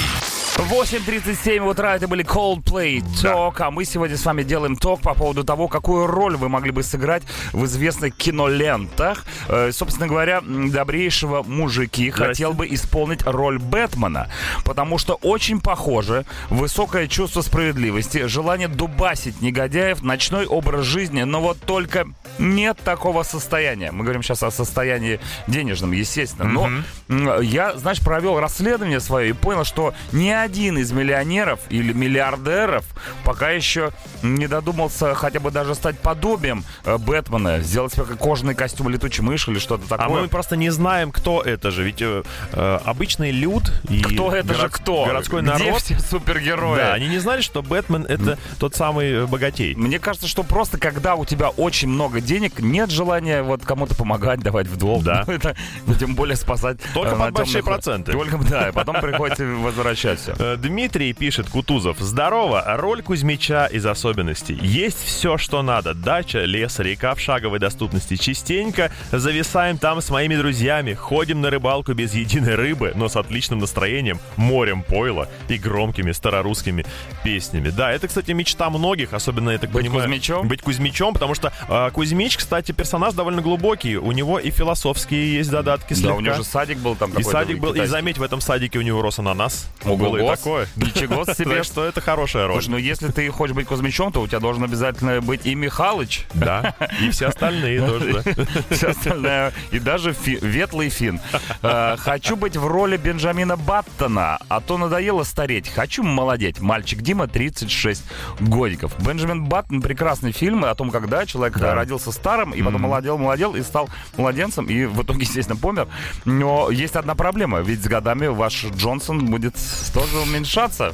8.37 0.57 1.59
утра, 1.69 1.95
это 1.95 2.07
были 2.07 2.25
Coldplay 2.25 3.03
Talk, 3.21 3.57
а 3.59 3.69
мы 3.69 3.85
сегодня 3.85 4.17
с 4.17 4.25
вами 4.25 4.41
делаем 4.41 4.75
ток 4.75 5.01
по 5.01 5.13
поводу 5.13 5.43
того, 5.43 5.67
какую 5.67 6.07
роль 6.07 6.35
вы 6.35 6.49
могли 6.49 6.71
бы 6.71 6.81
сыграть 6.81 7.21
в 7.53 7.63
известных 7.65 8.15
кинолентах. 8.15 9.23
Э, 9.47 9.71
собственно 9.71 10.07
говоря, 10.07 10.41
добрейшего 10.41 11.43
мужики 11.43 12.09
хотел 12.09 12.53
бы 12.53 12.67
исполнить 12.73 13.21
роль 13.23 13.59
Бэтмена, 13.59 14.31
потому 14.65 14.97
что 14.97 15.13
очень 15.21 15.61
похоже 15.61 16.25
высокое 16.49 17.07
чувство 17.07 17.41
справедливости, 17.41 18.25
желание 18.25 18.67
дубасить 18.67 19.41
негодяев, 19.41 20.01
ночной 20.01 20.47
образ 20.47 20.85
жизни, 20.85 21.21
но 21.21 21.39
вот 21.39 21.59
только 21.59 22.07
нет 22.39 22.77
такого 22.83 23.23
состояния. 23.23 23.91
Мы 23.91 24.03
говорим 24.03 24.23
сейчас 24.23 24.43
о 24.43 24.51
состоянии 24.51 25.19
денежном, 25.47 25.91
естественно. 25.91 26.49
Но 26.49 26.69
м, 27.09 27.41
я, 27.41 27.75
знаешь, 27.77 27.99
провел 28.01 28.39
расследование 28.39 28.99
свое 28.99 29.29
и 29.29 29.33
понял, 29.33 29.63
что 29.63 29.93
ни 30.11 30.29
один 30.29 30.77
из 30.77 30.91
миллионеров 30.91 31.59
или 31.69 31.93
миллиардеров 31.93 32.85
пока 33.23 33.49
еще 33.51 33.91
не 34.23 34.47
додумался 34.47 35.13
хотя 35.15 35.39
бы 35.39 35.51
даже 35.51 35.75
стать 35.75 35.99
подобием 35.99 36.63
э, 36.85 36.97
Бэтмена, 36.97 37.59
сделать 37.59 37.93
себе 37.93 38.03
кожаный 38.05 38.55
костюм 38.55 38.89
летучей 38.89 39.23
мыши 39.23 39.51
или 39.51 39.59
что-то 39.59 39.83
А 39.89 39.97
такое. 39.97 40.21
мы 40.23 40.27
просто 40.27 40.55
не 40.55 40.69
знаем, 40.69 41.11
кто 41.11 41.41
это 41.41 41.71
же. 41.71 41.83
Ведь 41.83 42.01
э, 42.01 42.23
э, 42.53 42.79
обычный 42.85 43.31
люд 43.31 43.71
и 43.89 44.01
Кто 44.01 44.33
это 44.33 44.53
же 44.53 44.59
город- 44.61 44.71
кто? 44.73 45.05
городской 45.05 45.41
Где 45.41 45.51
народ. 45.51 45.81
все 45.81 45.99
супергерои? 45.99 46.77
Да, 46.77 46.93
они 46.93 47.07
не 47.07 47.19
знали, 47.19 47.41
что 47.41 47.61
Бэтмен 47.61 48.05
это 48.05 48.37
тот 48.59 48.75
самый 48.75 49.11
э, 49.11 49.25
богатей. 49.25 49.75
Мне 49.75 49.99
кажется, 49.99 50.27
что 50.27 50.43
просто 50.43 50.77
когда 50.77 51.15
у 51.15 51.25
тебя 51.25 51.49
очень 51.49 51.87
много 51.87 52.21
денег, 52.27 52.59
нет 52.59 52.91
желания 52.91 53.41
вот 53.41 53.63
кому-то 53.63 53.95
помогать, 53.95 54.41
давать 54.41 54.67
в 54.67 54.77
долг. 54.77 55.03
Да. 55.03 55.23
Ну, 55.25 55.33
это, 55.37 55.55
ну, 55.87 55.95
тем 55.95 56.13
более 56.15 56.35
спасать. 56.35 56.77
Только 56.93 57.15
э, 57.15 57.17
под 57.17 57.19
на 57.19 57.31
большие 57.31 57.63
проценты. 57.63 58.11
Только, 58.11 58.37
да, 58.37 58.69
и 58.69 58.71
потом 58.71 58.99
приходится 59.01 59.45
возвращать 59.45 60.19
все. 60.19 60.35
Э, 60.37 60.57
Дмитрий 60.57 61.13
пишет, 61.13 61.49
Кутузов, 61.49 61.99
здорово, 61.99 62.63
роль 62.77 63.01
Кузьмича 63.01 63.65
из 63.67 63.85
особенностей. 63.85 64.59
Есть 64.61 65.03
все, 65.03 65.37
что 65.37 65.61
надо. 65.61 65.93
Дача, 65.93 66.39
лес, 66.43 66.79
река 66.79 67.15
в 67.15 67.19
шаговой 67.19 67.59
доступности. 67.59 68.15
Частенько 68.17 68.91
зависаем 69.11 69.77
там 69.77 70.01
с 70.01 70.09
моими 70.09 70.35
друзьями, 70.35 70.93
ходим 70.93 71.41
на 71.41 71.49
рыбалку 71.49 71.93
без 71.93 72.13
единой 72.13 72.55
рыбы, 72.55 72.91
но 72.95 73.07
с 73.07 73.15
отличным 73.15 73.59
настроением, 73.59 74.19
морем 74.35 74.83
пойла 74.83 75.29
и 75.47 75.57
громкими 75.57 76.11
старорусскими 76.11 76.85
песнями. 77.23 77.69
Да, 77.69 77.91
это, 77.91 78.07
кстати, 78.07 78.31
мечта 78.31 78.69
многих, 78.69 79.13
особенно, 79.13 79.51
я 79.51 79.57
так 79.57 79.71
Быть 79.71 79.85
понимаю... 79.85 80.03
Кузьмичом? 80.03 80.47
Быть 80.47 80.61
Кузьмичом, 80.61 81.13
потому 81.13 81.33
что 81.33 81.53
э, 81.69 81.89
Кузьмич, 81.91 82.16
кстати, 82.37 82.71
персонаж 82.71 83.13
довольно 83.13 83.41
глубокий. 83.41 83.97
У 83.97 84.11
него 84.11 84.39
и 84.39 84.49
философские 84.51 85.35
есть 85.35 85.49
задатки 85.49 85.93
Да, 85.93 85.99
слегка. 85.99 86.15
у 86.15 86.19
него 86.21 86.35
же 86.35 86.43
садик 86.43 86.77
был 86.79 86.95
там 86.95 87.11
И 87.13 87.23
садик 87.23 87.59
был, 87.59 87.69
и 87.69 87.73
китайский. 87.73 87.91
заметь, 87.91 88.17
в 88.17 88.23
этом 88.23 88.41
садике 88.41 88.79
у 88.79 88.81
него 88.81 89.01
рос 89.01 89.19
ананас. 89.19 89.67
Ого, 89.85 89.95
Было 89.95 90.17
и 90.17 90.27
такое. 90.35 90.67
Ничего 90.75 91.25
себе. 91.25 91.55
Так 91.57 91.63
что 91.65 91.85
это 91.85 92.01
хорошая 92.01 92.47
роль. 92.47 92.55
Слушай, 92.55 92.69
ну 92.71 92.77
если 92.77 93.09
ты 93.09 93.29
хочешь 93.29 93.55
быть 93.55 93.67
Кузьмичом, 93.67 94.11
то 94.11 94.21
у 94.21 94.27
тебя 94.27 94.39
должен 94.39 94.63
обязательно 94.63 95.21
быть 95.21 95.45
и 95.45 95.55
Михалыч. 95.55 96.25
Да, 96.33 96.75
и 97.01 97.09
все 97.11 97.27
остальные 97.27 97.79
тоже, 97.87 98.23
да. 98.23 98.45
Все 98.75 98.87
остальное. 98.89 99.53
И 99.71 99.79
даже 99.79 100.15
ветлый 100.25 100.89
фин. 100.89 101.19
Э, 101.61 101.95
Хочу 101.97 102.35
быть 102.35 102.55
в 102.57 102.65
роли 102.65 102.97
Бенджамина 102.97 103.57
Баттона, 103.57 104.37
а 104.49 104.61
то 104.61 104.77
надоело 104.77 105.23
стареть. 105.23 105.69
Хочу 105.69 106.03
молодеть. 106.03 106.59
Мальчик 106.59 107.01
Дима, 107.01 107.27
36 107.27 108.03
годиков. 108.39 108.93
Бенджамин 109.03 109.45
Баттон 109.45 109.81
прекрасный 109.81 110.31
фильм 110.31 110.65
о 110.65 110.73
том, 110.75 110.89
когда 110.91 111.25
человек 111.25 111.57
Да. 111.57 111.73
Родился 112.07 112.11
старым, 112.11 112.51
и 112.51 112.61
потом 112.61 112.81
молодел, 112.81 113.17
молодел, 113.17 113.55
и 113.55 113.61
стал 113.61 113.89
младенцем, 114.17 114.65
и 114.65 114.85
в 114.85 115.01
итоге, 115.03 115.21
естественно, 115.21 115.59
помер. 115.59 115.87
Но 116.25 116.69
есть 116.71 116.95
одна 116.95 117.15
проблема, 117.15 117.59
ведь 117.59 117.83
с 117.83 117.87
годами 117.87 118.27
ваш 118.27 118.65
Джонсон 118.65 119.25
будет 119.27 119.55
тоже 119.93 120.17
уменьшаться. 120.19 120.93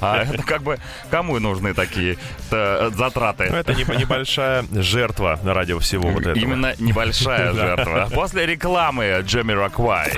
А 0.00 0.22
это 0.22 0.42
как 0.42 0.62
бы 0.62 0.78
кому 1.10 1.38
нужны 1.38 1.74
такие 1.74 2.16
э, 2.50 2.90
затраты? 2.96 3.48
Ну, 3.50 3.56
Это 3.56 3.74
не- 3.74 3.84
небольшая 4.00 4.64
жертва 4.72 5.38
ради 5.44 5.78
всего 5.78 6.08
вот 6.10 6.22
этого. 6.22 6.34
Именно 6.38 6.74
небольшая 6.78 7.52
жертва. 7.54 8.08
После 8.14 8.46
рекламы 8.46 9.22
Джемми 9.26 9.52
Роквай. 9.52 10.12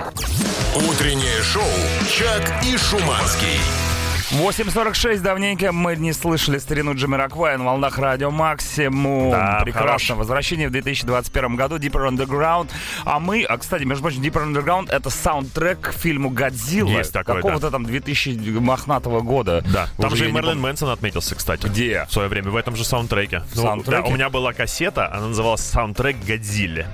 Утреннее 0.89 1.43
шоу 1.43 1.63
«Чак 2.11 2.65
и 2.65 2.77
Шуманский». 2.77 3.84
8.46, 4.33 5.21
давненько 5.21 5.71
мы 5.71 5.97
не 5.97 6.13
слышали 6.15 6.59
старину 6.59 6.95
Джимми 6.95 7.17
Роквая 7.17 7.59
на 7.59 7.65
волнах 7.65 7.99
радио 7.99 8.31
Максимум. 8.31 9.31
Да, 9.31 9.61
Прекрасное 9.63 10.09
хорош. 10.09 10.19
возвращение 10.19 10.69
в 10.69 10.73
2021 10.73 11.57
году 11.57 11.77
Deeper 11.77 12.09
Underground. 12.09 12.71
А 13.05 13.21
мы, 13.21 13.45
а, 13.45 13.59
кстати, 13.59 13.85
между 13.85 14.03
прочим, 14.03 14.23
Deeper 14.23 14.51
Underground 14.51 14.91
это 14.91 15.11
саундтрек 15.11 15.81
к 15.81 15.93
фильму 15.93 16.31
«Годзилла». 16.31 16.99
Есть 16.99 17.13
такой, 17.13 17.37
Какого-то 17.37 17.71
там 17.71 17.85
2000 17.85 18.59
махнатого 18.61 19.21
года. 19.21 19.63
Да, 19.67 19.89
там 19.99 20.07
Уже 20.13 20.25
же 20.25 20.29
и 20.31 20.33
Мерлин. 20.33 20.59
Мэнсон 20.59 20.89
отметился, 20.89 21.35
кстати. 21.35 21.67
Где? 21.67 22.07
В 22.09 22.13
свое 22.13 22.29
время, 22.29 22.51
в 22.51 22.57
этом 22.57 22.77
же 22.77 22.85
саундтреке. 22.85 23.43
Ну, 23.55 23.63
саундтреке? 23.63 24.03
да, 24.03 24.09
у 24.09 24.13
меня 24.13 24.31
была 24.31 24.55
кассета, 24.55 25.13
она 25.13 25.29
называлась 25.29 25.61
«Саундтрек 25.61 26.17
Годзилле». 26.27 26.89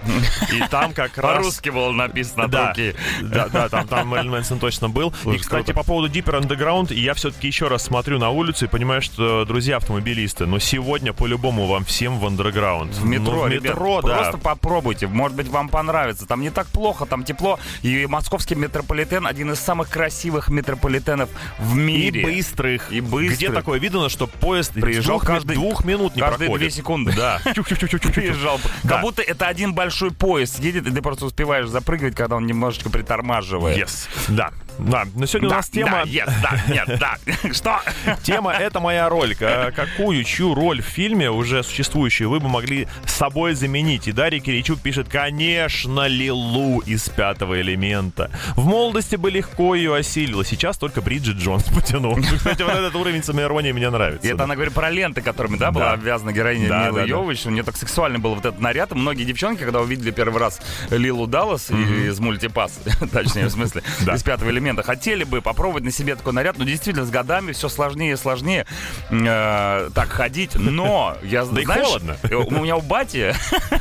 И 0.52 0.60
там 0.68 0.92
как 0.92 1.16
раз... 1.16 1.36
По-русски 1.36 1.68
было 1.70 1.92
написано 1.92 2.48
Да, 2.48 2.74
да, 3.22 3.68
да, 3.68 3.84
там, 3.84 4.08
Мэрилин 4.08 4.32
Мэнсон 4.32 4.58
точно 4.58 4.88
был. 4.88 5.14
И, 5.32 5.38
кстати, 5.38 5.72
по 5.72 5.84
поводу 5.84 6.12
Deeper 6.12 6.40
Underground, 6.40 6.92
я 6.92 7.14
все-таки 7.20 7.46
еще 7.48 7.68
раз 7.68 7.82
смотрю 7.84 8.18
на 8.18 8.30
улицу 8.30 8.64
и 8.64 8.68
понимаю, 8.68 9.02
что, 9.02 9.44
друзья 9.44 9.76
автомобилисты, 9.76 10.46
но 10.46 10.58
сегодня 10.58 11.12
по-любому 11.12 11.66
вам 11.66 11.84
всем 11.84 12.18
в 12.18 12.24
Underground. 12.24 12.92
В 12.92 13.04
метро, 13.04 13.32
Ну, 13.32 13.42
в 13.42 13.48
ребят, 13.48 13.62
метро, 13.74 14.00
да. 14.02 14.16
Просто 14.16 14.38
попробуйте. 14.38 15.06
Может 15.06 15.36
быть, 15.36 15.48
вам 15.48 15.68
понравится. 15.68 16.26
Там 16.26 16.40
не 16.40 16.48
так 16.50 16.66
плохо, 16.68 17.04
там 17.04 17.22
тепло. 17.24 17.58
И 17.82 18.06
московский 18.06 18.54
метрополитен 18.54 19.26
один 19.26 19.52
из 19.52 19.60
самых 19.60 19.90
красивых 19.90 20.48
метрополитенов 20.48 21.28
в 21.58 21.76
И 21.76 21.80
мире. 21.80 22.22
быстрых. 22.22 22.90
И 22.90 23.00
быстрых. 23.02 23.36
Где 23.36 23.50
такое 23.50 23.78
видно, 23.78 24.08
что 24.08 24.26
поезд 24.26 24.72
Приезжал 24.72 25.18
двух, 25.18 25.26
каждый- 25.26 25.54
двух 25.56 25.84
минут 25.84 26.14
не 26.16 26.22
Каждые 26.22 26.48
проходит? 26.48 26.68
две 26.68 26.70
секунды. 26.70 27.12
Да. 27.14 27.40
Приезжал. 27.44 28.58
Как 28.88 29.02
будто 29.02 29.20
это 29.22 29.46
один 29.46 29.74
большой 29.74 30.10
поезд 30.10 30.58
едет, 30.60 30.86
и 30.86 30.90
ты 30.90 31.02
просто 31.02 31.26
успеваешь 31.26 31.68
запрыгивать, 31.68 32.14
когда 32.14 32.36
он 32.36 32.46
немножечко 32.46 32.88
притормаживает. 32.90 33.76
Yes. 33.76 34.08
Да. 34.28 34.50
Да. 34.80 35.04
Но 35.14 35.26
сегодня 35.26 35.48
у 35.48 35.50
Да, 35.50 35.56
нас 35.56 35.68
тема... 35.68 35.90
да, 35.90 36.02
yes, 36.04 36.32
да, 36.42 36.60
нет, 36.72 36.98
да. 36.98 37.16
Что? 37.52 37.80
Тема 38.22 38.52
«Это 38.52 38.80
моя 38.80 39.08
роль». 39.08 39.34
К- 39.34 39.72
Какую, 39.74 40.24
чью 40.24 40.54
роль 40.54 40.82
в 40.82 40.86
фильме, 40.86 41.30
уже 41.30 41.62
существующую, 41.62 42.30
вы 42.30 42.40
бы 42.40 42.48
могли 42.48 42.88
с 43.06 43.12
собой 43.14 43.54
заменить? 43.54 44.08
И 44.08 44.12
Дарья 44.12 44.40
Киричук 44.40 44.80
пишет, 44.80 45.08
конечно, 45.08 46.06
Лилу 46.06 46.80
из 46.80 47.08
«Пятого 47.08 47.60
элемента». 47.60 48.30
В 48.56 48.64
молодости 48.66 49.16
бы 49.16 49.30
легко 49.30 49.74
ее 49.74 49.94
осилила, 49.96 50.44
сейчас 50.44 50.78
только 50.78 51.00
Бриджит 51.02 51.36
Джонс 51.36 51.64
потянул. 51.64 52.16
Ну, 52.16 52.22
Кстати, 52.36 52.62
вот 52.62 52.72
этот 52.72 52.94
уровень 52.94 53.22
самоиронии 53.22 53.72
мне 53.72 53.90
нравится. 53.90 54.26
И 54.26 54.30
это 54.30 54.38
да. 54.38 54.44
она 54.44 54.54
говорит 54.54 54.72
про 54.74 54.90
ленты, 54.90 55.20
которыми, 55.20 55.56
да, 55.56 55.70
была 55.70 55.86
Да. 55.86 55.92
обвязана 55.92 56.32
героиня 56.32 56.68
Да, 56.68 56.86
Милы 56.86 57.00
да. 57.00 57.06
Йовович. 57.06 57.46
У 57.46 57.50
нее 57.50 57.62
так 57.62 57.76
сексуальный 57.76 58.18
был 58.18 58.34
вот 58.34 58.44
этот 58.46 58.60
наряд. 58.60 58.92
И 58.92 58.94
многие 58.94 59.24
девчонки, 59.24 59.62
когда 59.64 59.80
увидели 59.80 60.10
первый 60.10 60.38
раз 60.40 60.60
Лилу 60.90 61.26
Даллас 61.26 61.70
и- 61.70 62.06
из 62.08 62.18
мультипас, 62.20 62.78
точнее, 63.12 63.46
в 63.46 63.50
смысле, 63.50 63.82
из 64.00 64.22
пятого 64.22 64.50
элемента, 64.50 64.69
хотели 64.82 65.24
бы 65.24 65.40
попробовать 65.42 65.84
на 65.84 65.90
себе 65.90 66.14
такой 66.16 66.32
наряд. 66.32 66.58
Но 66.58 66.64
действительно, 66.64 67.04
с 67.06 67.10
годами 67.10 67.52
все 67.52 67.68
сложнее 67.68 68.12
и 68.12 68.16
сложнее 68.16 68.66
э, 69.10 69.90
так 69.94 70.08
ходить. 70.10 70.54
Но 70.54 71.16
я 71.22 71.44
Да 71.44 71.60
и 71.60 71.64
знаешь, 71.64 71.86
холодно. 71.86 72.16
э, 72.22 72.34
У 72.34 72.50
меня 72.62 72.76
у 72.76 72.80
бати, 72.80 73.34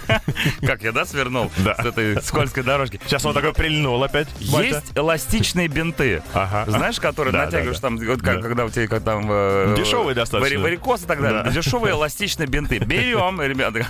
как 0.65 0.81
я, 0.83 0.91
да, 0.91 1.05
свернул 1.05 1.51
с 1.57 1.85
этой 1.85 2.21
скользкой 2.21 2.63
дорожки. 2.63 2.99
Сейчас 3.05 3.25
он 3.25 3.33
такой 3.33 3.53
прильнул 3.53 4.03
опять. 4.03 4.27
Есть 4.39 4.91
эластичные 4.95 5.67
бинты, 5.67 6.21
знаешь, 6.67 6.99
которые 6.99 7.33
натягиваешь 7.33 7.79
там, 7.79 7.97
когда 8.19 8.65
у 8.65 8.69
тебя 8.69 8.87
как 8.87 9.03
там... 9.03 9.27
э, 9.29 9.75
Дешевые 9.77 10.15
достаточно. 10.15 10.55
вари- 10.55 10.61
Варикоз 10.61 11.03
и 11.03 11.05
так 11.05 11.21
далее. 11.21 11.43
Да. 11.43 11.51
Дешевые 11.51 11.93
эластичные 11.95 12.47
бинты. 12.47 12.79
Берем, 12.79 13.41
ребята. 13.41 13.85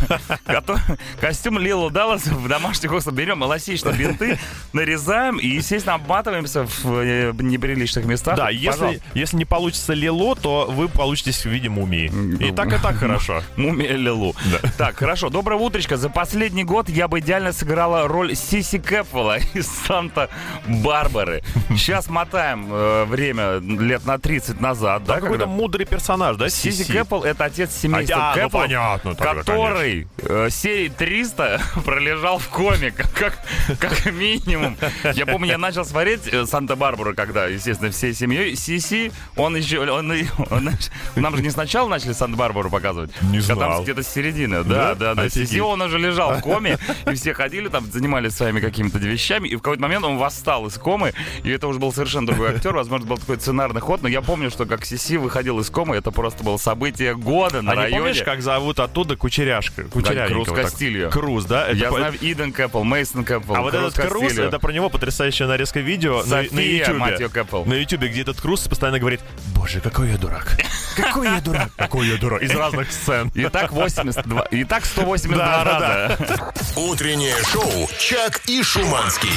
Костюм 1.21 1.59
Лилу 1.59 1.89
Даллас 1.89 2.25
в 2.25 2.47
домашних 2.47 2.91
условиях. 2.91 3.19
Берем 3.19 3.43
эластичные 3.43 3.95
бинты, 3.95 4.39
нарезаем 4.73 5.37
и, 5.37 5.47
естественно, 5.47 5.95
обматываемся 5.95 6.65
в 6.65 6.85
в 6.89 7.03
э, 7.03 7.31
неприличных 7.37 8.05
местах. 8.05 8.35
Да, 8.35 8.49
если, 8.49 9.01
если 9.13 9.37
не 9.37 9.45
получится 9.45 9.93
Лило, 9.93 10.35
то 10.35 10.65
вы 10.69 10.87
получитесь 10.87 11.45
в 11.45 11.49
виде 11.49 11.69
мумии. 11.69 12.11
И 12.39 12.51
так, 12.51 12.73
и 12.73 12.81
так 12.81 12.95
хорошо. 12.95 13.43
Мумия 13.55 13.95
Лилу. 13.95 14.35
Так, 14.77 14.97
хорошо. 14.97 15.29
Доброе 15.29 15.59
утречко. 15.59 15.97
За 15.97 16.09
последний 16.09 16.63
год 16.63 16.89
я 16.89 17.07
бы 17.07 17.19
идеально 17.19 17.53
сыграла 17.53 18.07
роль 18.07 18.35
Сиси 18.35 18.79
Кэпфелла 18.79 19.37
из 19.53 19.67
Санта-Барбары. 19.87 21.43
Сейчас 21.69 22.09
мотаем 22.09 22.67
э, 22.71 23.05
время 23.05 23.59
лет 23.59 24.05
на 24.05 24.17
30 24.17 24.59
назад. 24.61 25.03
Да, 25.03 25.15
Да, 25.15 25.21
какой-то 25.21 25.47
мудрый 25.47 25.85
персонаж, 25.85 26.37
да, 26.37 26.49
Сиси 26.49 26.83
Сиси? 26.83 26.91
Кэппл 26.91 27.23
это 27.23 27.45
отец 27.45 27.71
семейства 27.75 28.31
А, 28.31 28.35
ну 28.35 28.41
Кэппл, 28.43 28.57
понятно, 28.57 29.15
тогда, 29.15 29.35
который 29.35 30.07
э, 30.17 30.49
серии 30.49 30.89
300 30.89 31.61
пролежал 31.85 32.37
в 32.39 32.47
коме, 32.49 32.91
как, 32.95 33.11
как, 33.13 33.37
как 33.79 34.11
минимум. 34.11 34.77
Я 35.13 35.25
помню, 35.25 35.49
я 35.51 35.57
начал 35.57 35.85
смотреть 35.85 36.21
э, 36.31 36.45
Санта-Барбару, 36.79 37.13
когда, 37.13 37.47
естественно, 37.47 37.91
всей 37.91 38.13
семьей. 38.13 38.55
Сиси, 38.55 39.11
он 39.35 39.55
еще... 39.57 39.79
Он, 39.79 40.11
он- 40.49 40.69
нам 41.15 41.35
же 41.35 41.43
не 41.43 41.49
сначала 41.49 41.89
начали 41.89 42.13
Санта-Барбару 42.13 42.69
показывать. 42.69 43.11
Не 43.23 43.39
а 43.39 43.41
знал. 43.41 43.59
Там 43.59 43.83
где-то 43.83 44.01
с 44.03 44.07
середины. 44.07 44.63
Да, 44.63 44.93
Да? 44.93 44.95
да, 44.95 45.15
да. 45.15 45.29
Сиси, 45.29 45.59
он 45.59 45.81
уже 45.81 45.97
лежал 45.99 46.35
в 46.35 46.41
коме, 46.41 46.77
и 47.09 47.15
все 47.15 47.33
ходили 47.33 47.67
там, 47.67 47.85
занимались 47.91 48.33
своими 48.33 48.59
какими-то 48.61 48.97
вещами, 48.97 49.47
и 49.49 49.55
в 49.55 49.59
какой-то 49.61 49.81
момент 49.81 50.05
он 50.05 50.17
восстал 50.17 50.65
из 50.67 50.75
комы, 50.75 51.13
и 51.43 51.49
это 51.49 51.67
уже 51.67 51.79
был 51.79 51.91
совершенно 51.91 52.27
другой 52.27 52.51
актер, 52.55 52.73
возможно, 52.73 53.07
был 53.07 53.17
такой 53.17 53.37
сценарный 53.39 53.81
ход, 53.81 54.01
но 54.01 54.07
я 54.07 54.21
помню, 54.21 54.49
что 54.49 54.65
как 54.65 54.85
Сиси 54.85 55.17
выходил 55.17 55.59
из 55.59 55.69
комы, 55.69 55.95
это 55.97 56.11
просто 56.11 56.43
было 56.43 56.57
событие 56.57 57.15
года 57.15 57.61
на 57.61 57.71
А 57.73 57.75
не 57.75 57.81
районе. 57.81 57.99
помнишь, 57.99 58.23
как 58.23 58.41
зовут 58.41 58.79
оттуда 58.79 59.15
Кучеряшка? 59.17 59.83
Кучерявенького 59.83 60.45
Круз. 60.45 60.57
Кастильо. 60.57 61.09
Круз, 61.09 61.45
да? 61.45 61.67
Это 61.67 61.75
Я 61.77 61.89
по- 61.89 61.97
знаю 61.97 62.13
Иден 62.21 62.51
Кэппл, 62.53 62.83
Мейсон 62.83 63.23
Кэппл, 63.25 63.53
А 63.55 63.61
вот 63.61 63.73
этот 63.73 63.93
Круз, 63.95 64.23
Кастильо. 64.23 64.45
это 64.47 64.59
про 64.59 64.71
него 64.71 64.89
потрясающая 64.89 65.47
нарезка 65.47 65.79
видео 65.79 66.23
на, 66.25 66.43
на 66.59 67.07
Ютубе. 67.09 67.65
На 67.65 67.73
Ютубе, 67.73 68.07
где 68.07 68.21
этот 68.21 68.39
Круз 68.41 68.67
постоянно 68.67 68.99
говорит, 68.99 69.21
боже, 69.55 69.81
какой 69.81 70.09
я 70.09 70.17
дурак. 70.17 70.57
Какой 70.95 71.27
я 71.27 71.39
дурак. 71.39 71.69
Какой 71.77 72.07
я 72.07 72.17
дурак. 72.17 72.41
Из 72.41 72.51
разных 72.51 72.91
сцен. 72.91 73.31
И 73.33 73.47
так 73.47 73.71
82, 73.71 74.41
и 74.51 74.65
так 74.65 74.85
182 74.85 75.37
Да, 75.37 75.63
да, 75.63 76.17
раза. 76.17 76.53
Утреннее 76.75 77.35
шоу 77.45 77.89
«Чак 77.97 78.41
и 78.47 78.61
Шуманский». 78.61 79.29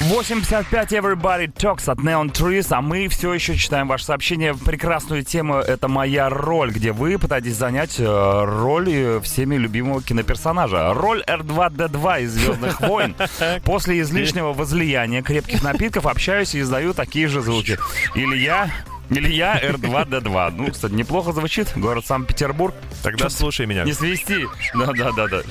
8.55 0.00 0.88
Everybody 0.88 1.52
Talks 1.52 1.88
от 1.88 1.98
Neon 1.98 2.32
Trees, 2.32 2.68
а 2.70 2.80
мы 2.80 3.08
все 3.08 3.34
еще 3.34 3.56
читаем 3.56 3.86
ваше 3.86 4.06
сообщение. 4.06 4.54
Прекрасную 4.54 5.22
тему 5.22 5.56
«Это 5.56 5.86
моя 5.86 6.28
роль», 6.28 6.72
где 6.72 6.92
вы 6.92 7.18
пытаетесь 7.18 7.56
занять 7.56 8.00
э, 8.00 8.44
роль 8.44 8.88
э, 8.90 9.20
всеми 9.20 9.56
любимого 9.56 10.02
киноперсонажа. 10.02 10.94
Роль 10.94 11.22
R2-D2 11.26 12.22
из 12.22 12.32
«Звездных 12.32 12.80
войн». 12.80 13.14
После 13.64 14.00
излишнего 14.00 14.52
возлияния 14.52 15.22
крепких 15.22 15.62
напитков 15.62 16.06
общаюсь 16.06 16.54
и 16.54 16.60
издаю 16.60 16.94
такие 16.94 17.28
же 17.28 17.42
звуки. 17.42 17.78
Или 18.14 18.38
я... 18.38 18.70
Или 19.10 19.30
я 19.32 19.58
R2-D2. 19.60 20.54
Ну, 20.56 20.70
кстати, 20.70 20.92
неплохо 20.92 21.32
звучит. 21.32 21.72
Город 21.76 22.06
Санкт-Петербург. 22.06 22.74
Тогда 23.02 23.28
слушай 23.28 23.66
меня. 23.66 23.84
Не 23.84 23.92
свисти. 23.92 24.46
Да-да-да-да. 24.74 25.42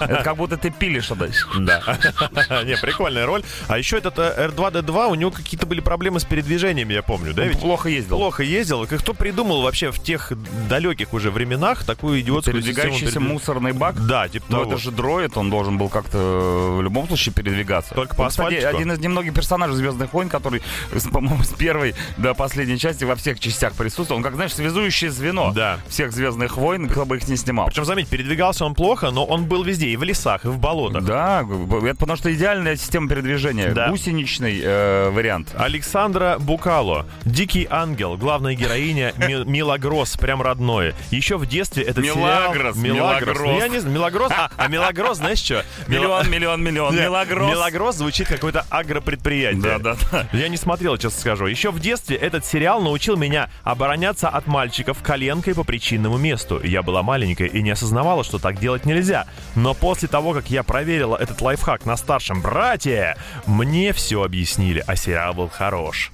Это 0.00 0.22
как 0.24 0.36
будто 0.36 0.56
ты 0.56 0.70
пилишь 0.70 1.10
это. 1.10 1.30
Да. 1.58 1.82
Не, 2.64 2.76
прикольная 2.76 3.26
роль. 3.26 3.42
А 3.66 3.78
еще 3.78 3.98
этот 3.98 4.18
э, 4.18 4.48
R2-D2, 4.48 5.10
у 5.10 5.14
него 5.14 5.30
какие-то 5.30 5.66
были 5.66 5.80
проблемы 5.80 6.20
с 6.20 6.24
передвижением, 6.24 6.88
я 6.88 7.02
помню, 7.02 7.34
да? 7.34 7.44
ведь? 7.44 7.58
Плохо 7.60 7.88
ездил. 7.88 8.16
Плохо 8.16 8.42
ездил. 8.42 8.86
Кто 8.86 9.12
придумал 9.14 9.62
вообще 9.62 9.90
в 9.90 10.02
тех 10.02 10.32
далеких 10.68 11.12
уже 11.12 11.30
временах 11.30 11.84
такую 11.84 12.20
идиотскую 12.20 12.54
Передвигающийся 12.62 13.18
передвиж- 13.18 13.28
мусорный 13.32 13.72
бак. 13.72 14.06
Да, 14.06 14.28
типа 14.28 14.46
Но 14.48 14.58
того. 14.60 14.72
это 14.72 14.80
же 14.82 14.90
дроид, 14.90 15.36
он 15.36 15.50
должен 15.50 15.78
был 15.78 15.88
как-то 15.88 16.18
э, 16.18 16.76
в 16.78 16.82
любом 16.82 17.06
случае 17.06 17.34
передвигаться. 17.34 17.94
Только 17.94 18.14
по 18.14 18.22
Он, 18.22 18.28
кстати, 18.28 18.54
один 18.54 18.92
из 18.92 18.98
немногих 18.98 19.34
персонажей 19.34 19.76
Звездных 19.76 20.12
войн, 20.12 20.28
который, 20.28 20.62
по-моему, 21.12 21.42
с 21.42 21.48
первой 21.48 21.94
до 22.16 22.34
последней 22.34 22.67
части 22.76 23.04
во 23.04 23.14
всех 23.14 23.40
частях 23.40 23.72
присутствовал. 23.74 24.18
Он, 24.18 24.22
как 24.24 24.34
знаешь, 24.34 24.52
связующее 24.54 25.10
звено 25.10 25.52
Да. 25.54 25.78
всех 25.88 26.12
Звездных 26.12 26.56
войн, 26.56 26.88
кто 26.88 27.06
бы 27.06 27.16
их 27.18 27.28
не 27.28 27.36
снимал. 27.36 27.68
Причем, 27.68 27.84
заметь, 27.84 28.08
передвигался 28.08 28.64
он 28.64 28.74
плохо, 28.74 29.10
но 29.12 29.24
он 29.24 29.44
был 29.44 29.62
везде, 29.62 29.86
и 29.88 29.96
в 29.96 30.02
лесах, 30.02 30.44
и 30.44 30.48
в 30.48 30.58
болотах. 30.58 31.04
Да, 31.04 31.46
это 31.84 31.94
потому 31.98 32.16
что 32.16 32.34
идеальная 32.34 32.74
система 32.76 33.08
передвижения. 33.08 33.70
Да. 33.72 33.88
Гусеничный 33.90 34.60
э, 34.62 35.10
вариант. 35.10 35.54
Александра 35.56 36.36
Букало. 36.40 37.06
Дикий 37.24 37.66
ангел, 37.70 38.16
главная 38.16 38.54
героиня 38.54 39.12
Ми- 39.18 39.44
Милагрос, 39.44 40.16
прям 40.16 40.42
родное. 40.42 40.94
Еще 41.10 41.36
в 41.38 41.46
детстве 41.46 41.84
этот 41.84 42.02
Милагрос, 42.04 42.74
сериал... 42.76 42.96
Милагрос. 42.96 43.38
Ну, 43.38 43.58
Я 43.58 43.68
не 43.68 43.78
знаю, 43.78 43.94
Милагрос. 43.94 44.32
А, 44.32 44.50
а 44.56 44.66
Милагрос, 44.68 45.18
знаешь 45.18 45.38
что? 45.38 45.64
Миллион, 45.86 46.28
миллион, 46.30 46.62
миллион. 46.62 46.92
Нет, 46.94 47.04
Мелагрос. 47.04 47.50
Милагрос 47.50 47.96
звучит 47.96 48.26
как 48.26 48.38
какое-то 48.38 48.64
агропредприятие. 48.70 49.60
Да, 49.62 49.78
да, 49.78 49.96
да. 50.10 50.28
Я 50.32 50.48
не 50.48 50.56
смотрел, 50.56 50.96
честно 50.96 51.20
скажу. 51.20 51.46
Еще 51.46 51.70
в 51.70 51.80
детстве 51.80 52.16
этот 52.16 52.44
сериал 52.44 52.57
научил 52.58 53.16
меня 53.16 53.48
обороняться 53.64 54.28
от 54.28 54.46
мальчиков 54.46 55.02
коленкой 55.02 55.54
по 55.54 55.64
причинному 55.64 56.16
месту. 56.18 56.60
Я 56.62 56.82
была 56.82 57.02
маленькая 57.02 57.46
и 57.48 57.62
не 57.62 57.70
осознавала, 57.70 58.24
что 58.24 58.38
так 58.38 58.58
делать 58.58 58.84
нельзя. 58.84 59.26
Но 59.54 59.74
после 59.74 60.08
того, 60.08 60.32
как 60.34 60.50
я 60.50 60.62
проверила 60.62 61.16
этот 61.16 61.40
лайфхак 61.40 61.86
на 61.86 61.96
старшем 61.96 62.42
брате, 62.42 63.16
мне 63.46 63.92
все 63.92 64.22
объяснили, 64.22 64.82
а 64.86 64.96
сериал 64.96 65.34
был 65.34 65.48
хорош. 65.48 66.10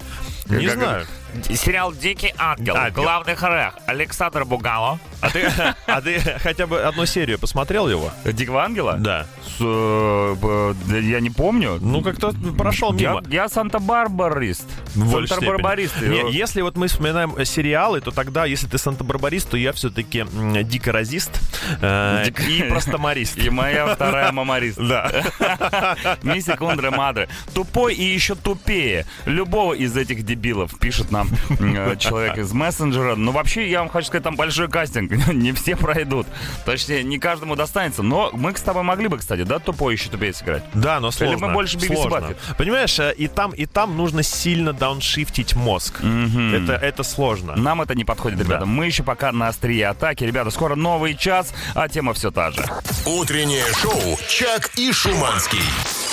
Не 0.47 0.67
Как- 0.67 0.75
знаю. 0.75 1.05
Сериал 1.53 1.91
«Дикий 1.91 2.33
ангел». 2.37 2.77
Ангел. 2.77 3.01
В 3.01 3.05
главных 3.05 3.41
ролях 3.41 3.75
Александр 3.87 4.45
Бугало. 4.45 4.99
А 5.19 5.29
ты, 5.29 5.51
а 5.85 6.01
ты 6.01 6.19
хотя 6.41 6.65
бы 6.65 6.81
одну 6.81 7.05
серию 7.05 7.37
посмотрел 7.39 7.89
его? 7.89 8.09
Дикого 8.23 8.63
ангела? 8.63 8.93
Да. 8.93 9.25
Э, 9.59 10.73
я 11.01 11.19
не 11.19 11.29
помню. 11.29 11.77
Ну, 11.81 12.01
как-то 12.01 12.33
прошел 12.57 12.93
я, 12.93 13.11
мимо. 13.11 13.23
я 13.29 13.49
Санта-Барбарист. 13.49 14.65
Большей 14.95 15.27
Санта-Барбарист. 15.35 15.95
степени. 15.95 16.23
Не, 16.23 16.31
если 16.31 16.61
вот 16.61 16.77
мы 16.77 16.87
вспоминаем 16.87 17.35
э, 17.35 17.45
сериалы, 17.45 18.01
то 18.01 18.11
тогда, 18.11 18.45
если 18.45 18.67
ты 18.67 18.77
Санта-Барбарист, 18.77 19.49
то 19.49 19.57
я 19.57 19.71
все-таки 19.73 20.25
дикоразист 20.63 21.39
э, 21.81 22.25
Дик- 22.27 22.47
и 22.47 22.63
простомарист. 22.69 23.37
И 23.45 23.49
моя 23.49 23.87
вторая 23.87 24.31
мамарист. 24.31 24.77
Да. 24.77 25.11
Ми 26.23 26.41
секундра 26.41 26.91
мадре. 26.91 27.27
Тупой 27.53 27.93
и 27.95 28.03
еще 28.03 28.35
тупее. 28.35 29.05
Любого 29.25 29.73
из 29.73 29.95
этих 29.95 30.23
дебилов, 30.23 30.77
пишет 30.79 31.11
нам 31.11 31.29
э, 31.59 31.95
человек 31.97 32.37
из 32.37 32.51
мессенджера. 32.53 33.15
Но 33.15 33.31
вообще, 33.31 33.69
я 33.69 33.79
вам 33.79 33.89
хочу 33.89 34.07
сказать, 34.07 34.23
там 34.23 34.35
большой 34.35 34.67
кастинг. 34.69 35.11
Не 35.33 35.51
все 35.53 35.75
пройдут. 35.75 36.27
Точнее, 36.65 37.03
не 37.03 37.19
каждому 37.19 37.55
достанется. 37.55 38.03
Но 38.03 38.29
мы 38.33 38.55
с 38.55 38.61
тобой 38.61 38.83
могли 38.83 39.07
бы, 39.07 39.17
кстати, 39.17 39.43
да, 39.45 39.59
тупой 39.59 39.93
еще 39.93 40.09
тупее 40.09 40.33
сыграть. 40.33 40.63
Да, 40.73 40.99
но 40.99 41.07
Или 41.09 41.15
сложно. 41.15 41.47
мы 41.47 41.53
больше 41.53 41.77
Бивис 41.77 41.99
сложно. 41.99 42.35
Понимаешь, 42.57 42.99
э, 42.99 43.13
и 43.17 43.27
там, 43.27 43.51
и 43.51 43.65
там 43.65 43.95
нужно 43.97 44.23
сильно 44.23 44.73
дауншифтить 44.73 45.55
мозг. 45.55 46.01
Это, 46.01 46.73
это 46.73 47.03
сложно. 47.03 47.55
Нам 47.55 47.81
это 47.81 47.95
не 47.95 48.03
подходит, 48.05 48.39
ребята. 48.39 48.61
Да. 48.61 48.65
Мы 48.65 48.85
еще 48.87 49.03
пока 49.03 49.31
на 49.31 49.47
острие 49.47 49.87
атаки. 49.87 50.23
Ребята, 50.23 50.51
скоро 50.51 50.75
новый 50.75 51.15
час, 51.15 51.53
а 51.73 51.87
тема 51.87 52.13
все 52.13 52.31
та 52.31 52.51
же. 52.51 52.65
Утреннее 53.05 53.65
шоу 53.73 54.17
«Чак 54.27 54.71
и 54.77 54.91
Шуманский». 54.91 55.59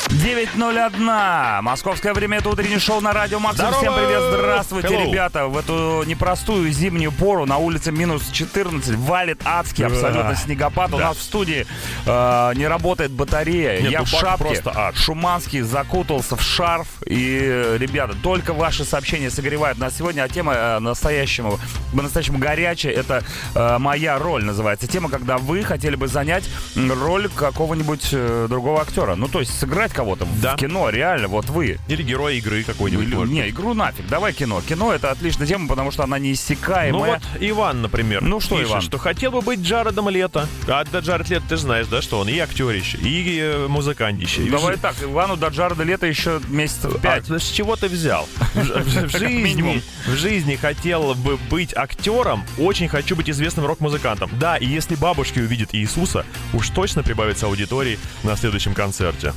9.01. 0.09 1.63
Московское 1.63 2.13
время. 2.13 2.39
Это 2.39 2.51
утреннее 2.51 2.79
шоу 2.79 3.01
на 3.01 3.13
Радио 3.13 3.39
Максим. 3.39 3.67
Здорово! 3.69 3.81
Всем 3.81 3.95
привет. 3.95 4.23
Здравствуйте, 4.35 4.89
Hello. 4.89 5.11
ребята. 5.11 5.47
В 5.47 5.57
эту 5.57 6.03
непростую 6.07 6.71
зимнюю 6.71 7.13
пору 7.13 7.47
на 7.47 7.57
улице 7.59 7.93
минус 7.93 8.29
14 8.31 8.95
валит 8.97 9.41
адский 9.45 9.87
абсолютно 9.87 10.31
Да. 10.31 10.35
снегопад. 10.37 10.93
У 10.93 10.99
Да. 10.99 11.09
нас 11.09 11.17
в 11.17 11.23
студии 11.23 11.67
э, 12.07 12.53
не 12.57 12.67
работает 12.67 13.11
батарея. 13.13 13.81
Нет, 13.81 13.91
Я 13.91 14.03
в 14.03 14.05
Дубак 14.11 14.21
шапке. 14.21 14.45
просто 14.45 14.73
ад. 14.75 14.97
Шуманский 14.97 15.61
закутался 15.63 16.37
в 16.37 16.43
шарф. 16.43 16.89
И, 17.07 17.77
ребята, 17.79 18.15
только 18.23 18.53
ваши 18.53 18.85
сообщения 18.85 19.31
согревают 19.31 19.79
нас 19.79 19.97
сегодня. 19.97 20.23
А 20.23 20.29
тема 20.29 20.53
э, 20.55 20.79
настоящему, 20.81 21.59
по-настоящему 21.97 22.39
горячая. 22.39 22.93
Это 22.93 23.25
э, 23.55 23.79
моя 23.79 24.19
роль 24.19 24.45
называется. 24.45 24.87
Тема, 24.87 25.09
когда 25.09 25.39
вы 25.39 25.63
хотели 25.63 25.97
бы 25.97 26.07
занять 26.09 26.45
роль 26.77 27.29
какого-нибудь 27.29 28.09
э, 28.13 28.47
другого 28.49 28.83
актера. 28.83 29.15
Ну, 29.15 29.29
то 29.29 29.41
есть 29.41 29.59
сыграть 29.59 29.93
кого-то 30.03 30.27
Да. 30.43 30.55
в 30.55 30.57
кино, 30.57 30.91
реально, 30.91 31.29
вот 31.29 31.49
вы. 31.49 31.79
Или 31.87 32.03
герой 32.03 32.39
игры 32.39 32.65
какой-нибудь. 32.65 33.07
Или- 33.07 33.33
не, 33.33 33.49
игру 33.51 33.73
нафиг, 33.73 34.07
давай 34.09 34.33
кино. 34.33 34.61
Кино 34.69 34.93
это 34.93 35.13
отличная 35.13 35.47
тема, 35.47 35.69
потому 35.69 35.93
что 35.93 36.03
она 36.03 36.17
Ну 36.19 36.25
неиссякаемая. 36.25 37.13
вот 37.15 37.23
Иван, 37.41 37.83
например. 37.83 38.21
Ну 38.23 38.41
что, 38.41 38.57
пишет, 38.57 38.71
Иван? 38.71 38.81
что 38.83 38.99
хотел 38.99 39.31
бы 39.31 39.41
быть 39.43 39.61
Джаредом 39.61 40.09
Лето. 40.09 40.49
А 40.67 40.85
да, 40.91 40.99
Джаред 40.99 41.29
Лето, 41.31 41.45
ты 41.49 41.57
же 41.57 41.63
знаешь, 41.63 41.87
да, 41.87 42.03
что 42.03 42.19
он 42.19 42.29
и 42.29 42.37
актерище, 42.39 42.99
и 42.99 43.39
э, 43.41 43.67
музыкантище. 43.69 44.43
Давай 44.51 44.77
так, 44.77 44.97
Ивану 45.03 45.37
до 45.37 45.49
Джареда 45.49 45.85
лета 45.85 46.07
еще 46.07 46.41
месяцев 46.49 47.01
пять. 47.01 47.31
А, 47.31 47.39
с 47.39 47.49
чего 47.49 47.77
ты 47.77 47.87
взял? 47.89 48.29
В, 48.55 49.09
жизни, 49.11 49.83
в 50.07 50.17
жизни 50.17 50.57
хотел 50.57 51.15
бы 51.15 51.37
быть 51.51 51.75
актером, 51.77 52.45
очень 52.59 52.89
хочу 52.89 53.15
быть 53.17 53.31
известным 53.31 53.67
рок-музыкантом. 53.67 54.31
Да, 54.39 54.57
и 54.57 54.67
если 54.67 54.95
бабушки 54.97 55.39
увидят 55.39 55.71
Иисуса, 55.75 56.27
уж 56.53 56.69
точно 56.71 57.03
прибавится 57.03 57.47
аудитории 57.47 57.99
на 58.25 58.37
следующем 58.37 58.75
концерте. 58.75 59.33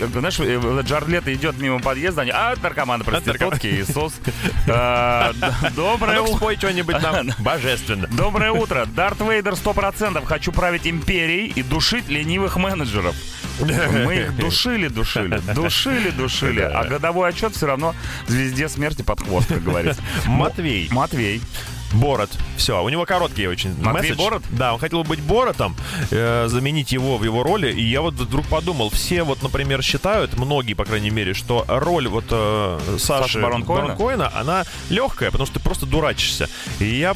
Э, 0.00 0.04
а, 0.04 0.18
Знаешь, 0.20 0.40
э, 0.40 0.82
Джаред 0.82 1.08
Лето 1.08 1.34
идет 1.34 1.58
мимо 1.58 1.80
подъезда, 1.80 2.22
они, 2.22 2.30
а, 2.30 2.54
наркоманы, 2.62 3.04
проститутки, 3.04 3.66
Иисус. 3.66 4.14
Э, 4.66 4.70
А 4.70 5.32
Доброе 5.74 6.18
ну 6.18 6.24
утро. 6.24 6.36
спой 6.36 6.56
что-нибудь 6.56 7.00
нам 7.02 7.30
божественно. 7.38 8.06
Доброе 8.08 8.52
утро. 8.52 8.86
Дарт 8.86 9.20
Вейдер 9.20 9.54
100%. 9.54 10.24
Хочу 10.24 10.52
править 10.52 10.86
империей 10.86 11.46
и 11.54 11.62
душить 11.62 12.08
ленивых 12.08 12.56
менеджеров. 12.56 13.14
Мы 13.60 14.16
их 14.16 14.36
душили, 14.36 14.88
душили, 14.88 15.40
душили, 15.54 16.10
душили. 16.10 16.60
А 16.60 16.84
годовой 16.84 17.30
отчет 17.30 17.56
все 17.56 17.66
равно 17.66 17.94
звезде 18.26 18.68
смерти 18.68 19.02
под 19.02 19.20
хвост, 19.20 19.48
как 19.48 19.62
говорится. 19.62 20.00
Матвей. 20.26 20.88
Матвей. 20.92 21.40
Борот. 21.92 22.30
Все, 22.56 22.82
у 22.82 22.88
него 22.88 23.06
короткий 23.06 23.46
очень 23.46 23.70
Матвей 23.82 24.10
месседж. 24.10 24.18
Борот? 24.18 24.42
Да, 24.50 24.74
он 24.74 24.78
хотел 24.78 25.04
быть 25.04 25.20
Боротом, 25.20 25.76
э, 26.10 26.46
заменить 26.48 26.92
его 26.92 27.16
в 27.16 27.24
его 27.24 27.42
роли. 27.42 27.72
И 27.72 27.82
я 27.82 28.00
вот 28.02 28.14
вдруг 28.14 28.46
подумал, 28.46 28.90
все 28.90 29.22
вот, 29.22 29.42
например, 29.42 29.82
считают, 29.82 30.36
многие, 30.36 30.74
по 30.74 30.84
крайней 30.84 31.10
мере, 31.10 31.34
что 31.34 31.64
роль 31.68 32.08
вот 32.08 32.26
э, 32.30 32.78
Саши 32.98 33.22
Саши 33.22 33.40
Барон 33.40 33.64
Коэна? 33.64 33.96
Коэна, 33.96 34.32
она 34.34 34.64
легкая, 34.90 35.30
потому 35.30 35.46
что 35.46 35.58
ты 35.58 35.64
просто 35.64 35.86
дурачишься. 35.86 36.48
И 36.78 36.84
я 36.84 37.14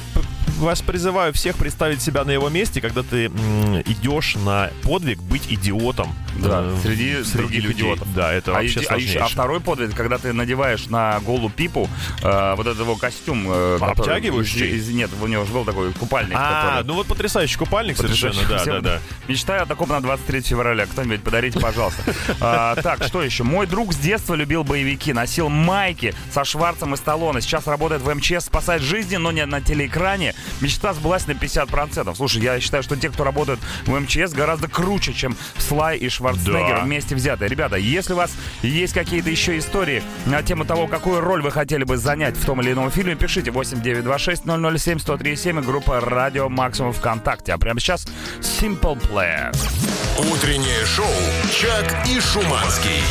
вас 0.62 0.82
призываю 0.82 1.32
всех 1.32 1.56
представить 1.56 2.02
себя 2.02 2.24
на 2.24 2.30
его 2.30 2.48
месте, 2.48 2.80
когда 2.80 3.02
ты 3.02 3.26
м, 3.26 3.80
идешь 3.82 4.36
на 4.36 4.70
подвиг 4.82 5.18
быть 5.22 5.46
идиотом. 5.48 6.14
Да, 6.36 6.62
э, 6.64 6.76
среди 6.82 7.16
других 7.36 7.62
людей. 7.64 7.82
идиотов. 7.84 8.12
Да, 8.14 8.32
это 8.32 8.52
А, 8.52 8.54
вообще 8.54 8.80
иди- 8.80 8.86
а 8.88 8.96
еще- 8.96 9.18
а 9.18 9.28
второй 9.28 9.60
подвиг, 9.60 9.94
когда 9.94 10.18
ты 10.18 10.32
надеваешь 10.32 10.86
на 10.86 11.20
голу 11.20 11.50
пипу 11.50 11.88
э, 12.22 12.54
вот 12.56 12.66
этот 12.66 12.80
его 12.80 12.96
костюм. 12.96 13.44
э, 13.48 13.78
который 13.80 13.92
Обтягивающий? 14.16 14.68
из- 14.76 14.88
из- 14.88 14.94
нет, 14.94 15.10
у 15.20 15.26
него 15.26 15.44
же 15.44 15.52
был 15.52 15.64
такой 15.64 15.92
купальник. 15.92 16.34
А, 16.38 16.62
который- 16.78 16.86
ну 16.86 16.94
вот 16.94 17.06
потрясающий 17.06 17.56
купальник 17.58 17.96
совершенно, 17.96 18.42
да, 18.48 18.64
да, 18.64 18.80
да. 18.80 18.98
Мечтаю 19.28 19.62
о 19.62 19.66
таком 19.66 19.88
на 19.90 20.00
23 20.00 20.48
февраля. 20.48 20.86
Кто-нибудь 20.86 21.22
подарите, 21.22 21.60
пожалуйста. 21.60 22.02
А, 22.40 22.76
так, 22.76 23.04
что 23.04 23.22
еще? 23.22 23.44
Мой 23.44 23.66
друг 23.66 23.92
с 23.92 23.96
детства 23.96 24.34
любил 24.34 24.64
боевики, 24.64 25.12
носил 25.12 25.48
майки 25.48 26.14
со 26.32 26.44
Шварцем 26.44 26.94
и 26.94 26.96
Сталлоне. 26.96 27.40
Сейчас 27.40 27.66
работает 27.66 28.02
в 28.02 28.08
МЧС, 28.14 28.46
спасает 28.46 28.82
жизни, 28.82 29.16
но 29.16 29.32
не 29.32 29.44
на 29.46 29.60
телеэкране. 29.60 30.34
Мечта 30.60 30.92
сбылась 30.94 31.26
на 31.26 31.32
50%. 31.32 32.14
Слушай, 32.16 32.42
я 32.42 32.60
считаю, 32.60 32.82
что 32.82 32.96
те, 32.96 33.08
кто 33.10 33.24
работают 33.24 33.60
в 33.86 33.98
МЧС, 33.98 34.32
гораздо 34.32 34.68
круче, 34.68 35.12
чем 35.12 35.36
Слай 35.58 35.98
и 35.98 36.08
Шварценеггер 36.08 36.76
Да. 36.78 36.84
вместе 36.84 37.14
взятые. 37.14 37.48
Ребята, 37.48 37.76
если 37.76 38.12
у 38.12 38.16
вас 38.16 38.30
есть 38.62 38.92
какие-то 38.94 39.30
еще 39.30 39.58
истории 39.58 40.02
на 40.26 40.42
тему 40.42 40.64
того, 40.64 40.86
какую 40.86 41.20
роль 41.20 41.42
вы 41.42 41.50
хотели 41.50 41.84
бы 41.84 41.96
занять 41.96 42.36
в 42.36 42.44
том 42.44 42.60
или 42.60 42.72
ином 42.72 42.90
фильме, 42.90 43.14
пишите 43.14 43.50
8926 43.50 44.42
007 44.44 44.98
1037 44.98 45.58
и 45.58 45.62
группа 45.62 46.00
Радио 46.00 46.48
Максимум 46.48 46.92
ВКонтакте. 46.92 47.52
А 47.52 47.58
прямо 47.58 47.80
сейчас 47.80 48.06
Simple 48.40 49.00
Plan. 49.00 49.54
Утреннее 50.32 50.84
шоу 50.86 51.06
«Чак 51.50 52.06
и 52.08 52.20
Шуманский». 52.20 53.02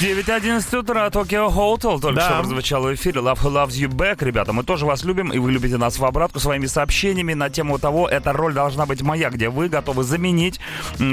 9.11 0.00 0.76
утра, 0.78 1.08
Токио 1.08 1.46
Hotel 1.48 1.98
только 1.98 2.16
Да. 2.16 2.26
что 2.26 2.38
прозвучал 2.40 2.82
в 2.82 2.94
эфире. 2.94 3.22
Love 3.22 3.38
Who 3.42 3.50
Loves 3.50 3.68
You 3.70 3.88
Back. 3.88 4.22
Ребята, 4.22 4.52
мы 4.52 4.62
тоже 4.62 4.84
вас 4.84 5.04
любим, 5.04 5.32
и 5.32 5.38
вы 5.38 5.50
любите 5.52 5.78
нас 5.78 5.98
в 5.98 6.04
обратку 6.04 6.38
своими 6.38 6.66
сообщениями 6.66 7.32
на 7.32 7.48
тему 7.48 7.78
того, 7.78 8.06
эта 8.06 8.34
роль 8.34 8.52
должна 8.52 8.84
быть 8.84 9.00
моя, 9.00 9.30
где 9.30 9.48
вы 9.48 9.70
готовы 9.70 10.04
заменить 10.04 10.60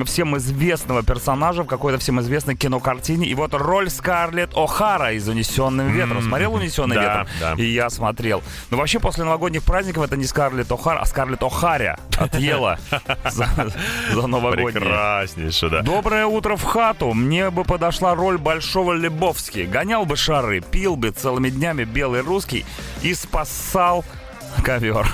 всем 0.06 0.36
известного 0.36 1.02
персонажа 1.02 1.64
в 1.64 1.68
какой-то 1.68 1.98
всем 1.98 2.20
известной 2.20 2.58
кинокартине. 2.58 3.26
И 3.26 3.34
вот 3.36 3.54
роль 3.54 3.90
Скарлетт 3.90 4.54
О'Хара 4.54 5.16
из 5.16 5.30
«Унесенным 5.30 5.88
ветром». 5.88 6.22
Смотрел 6.22 6.54
«Унесенный 6.56 6.98
Да, 6.98 7.02
ветром»? 7.04 7.28
да. 7.40 7.54
И 7.64 7.66
я 7.66 7.90
смотрел. 7.90 8.44
Но 8.70 8.76
вообще 8.76 9.00
после 9.00 9.24
новогодних 9.24 9.64
праздников 9.64 10.04
это 10.04 10.18
не 10.18 10.26
Скарлетт 10.26 10.70
О'Хара, 10.72 10.98
а 11.00 11.06
Скарлетт 11.06 11.42
О'Харя 11.42 11.98
отъела 12.18 12.78
за, 13.32 13.48
за 14.14 14.28
новогодние. 14.28 14.72
Прекраснейше, 14.74 15.70
да. 15.70 15.82
Доброе 15.84 16.26
утро 16.26 16.58
в 16.58 16.64
хату. 16.64 17.14
Мне 17.14 17.50
бы 17.50 17.64
подошла 17.64 18.14
роль 18.14 18.38
большого 18.38 18.73
Лебовски. 18.82 19.70
Гонял 19.72 20.06
бы 20.06 20.16
шары, 20.16 20.62
пил 20.62 20.96
бы 20.96 21.12
целыми 21.12 21.50
днями 21.50 21.84
белый 21.84 22.22
русский 22.22 22.66
и 23.02 23.14
спасал 23.14 24.04
ковер. 24.64 25.08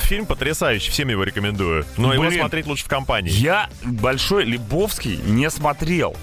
Фильм 0.00 0.26
потрясающий, 0.26 0.90
всем 0.90 1.08
его 1.08 1.24
рекомендую. 1.24 1.84
Но 1.96 2.12
его 2.12 2.24
Блин. 2.24 2.40
смотреть 2.40 2.66
лучше 2.66 2.84
в 2.84 2.88
компании. 2.88 3.30
Я 3.30 3.68
большой 3.84 4.44
Лебовский 4.44 5.16
не 5.16 5.50
смотрел. 5.50 6.16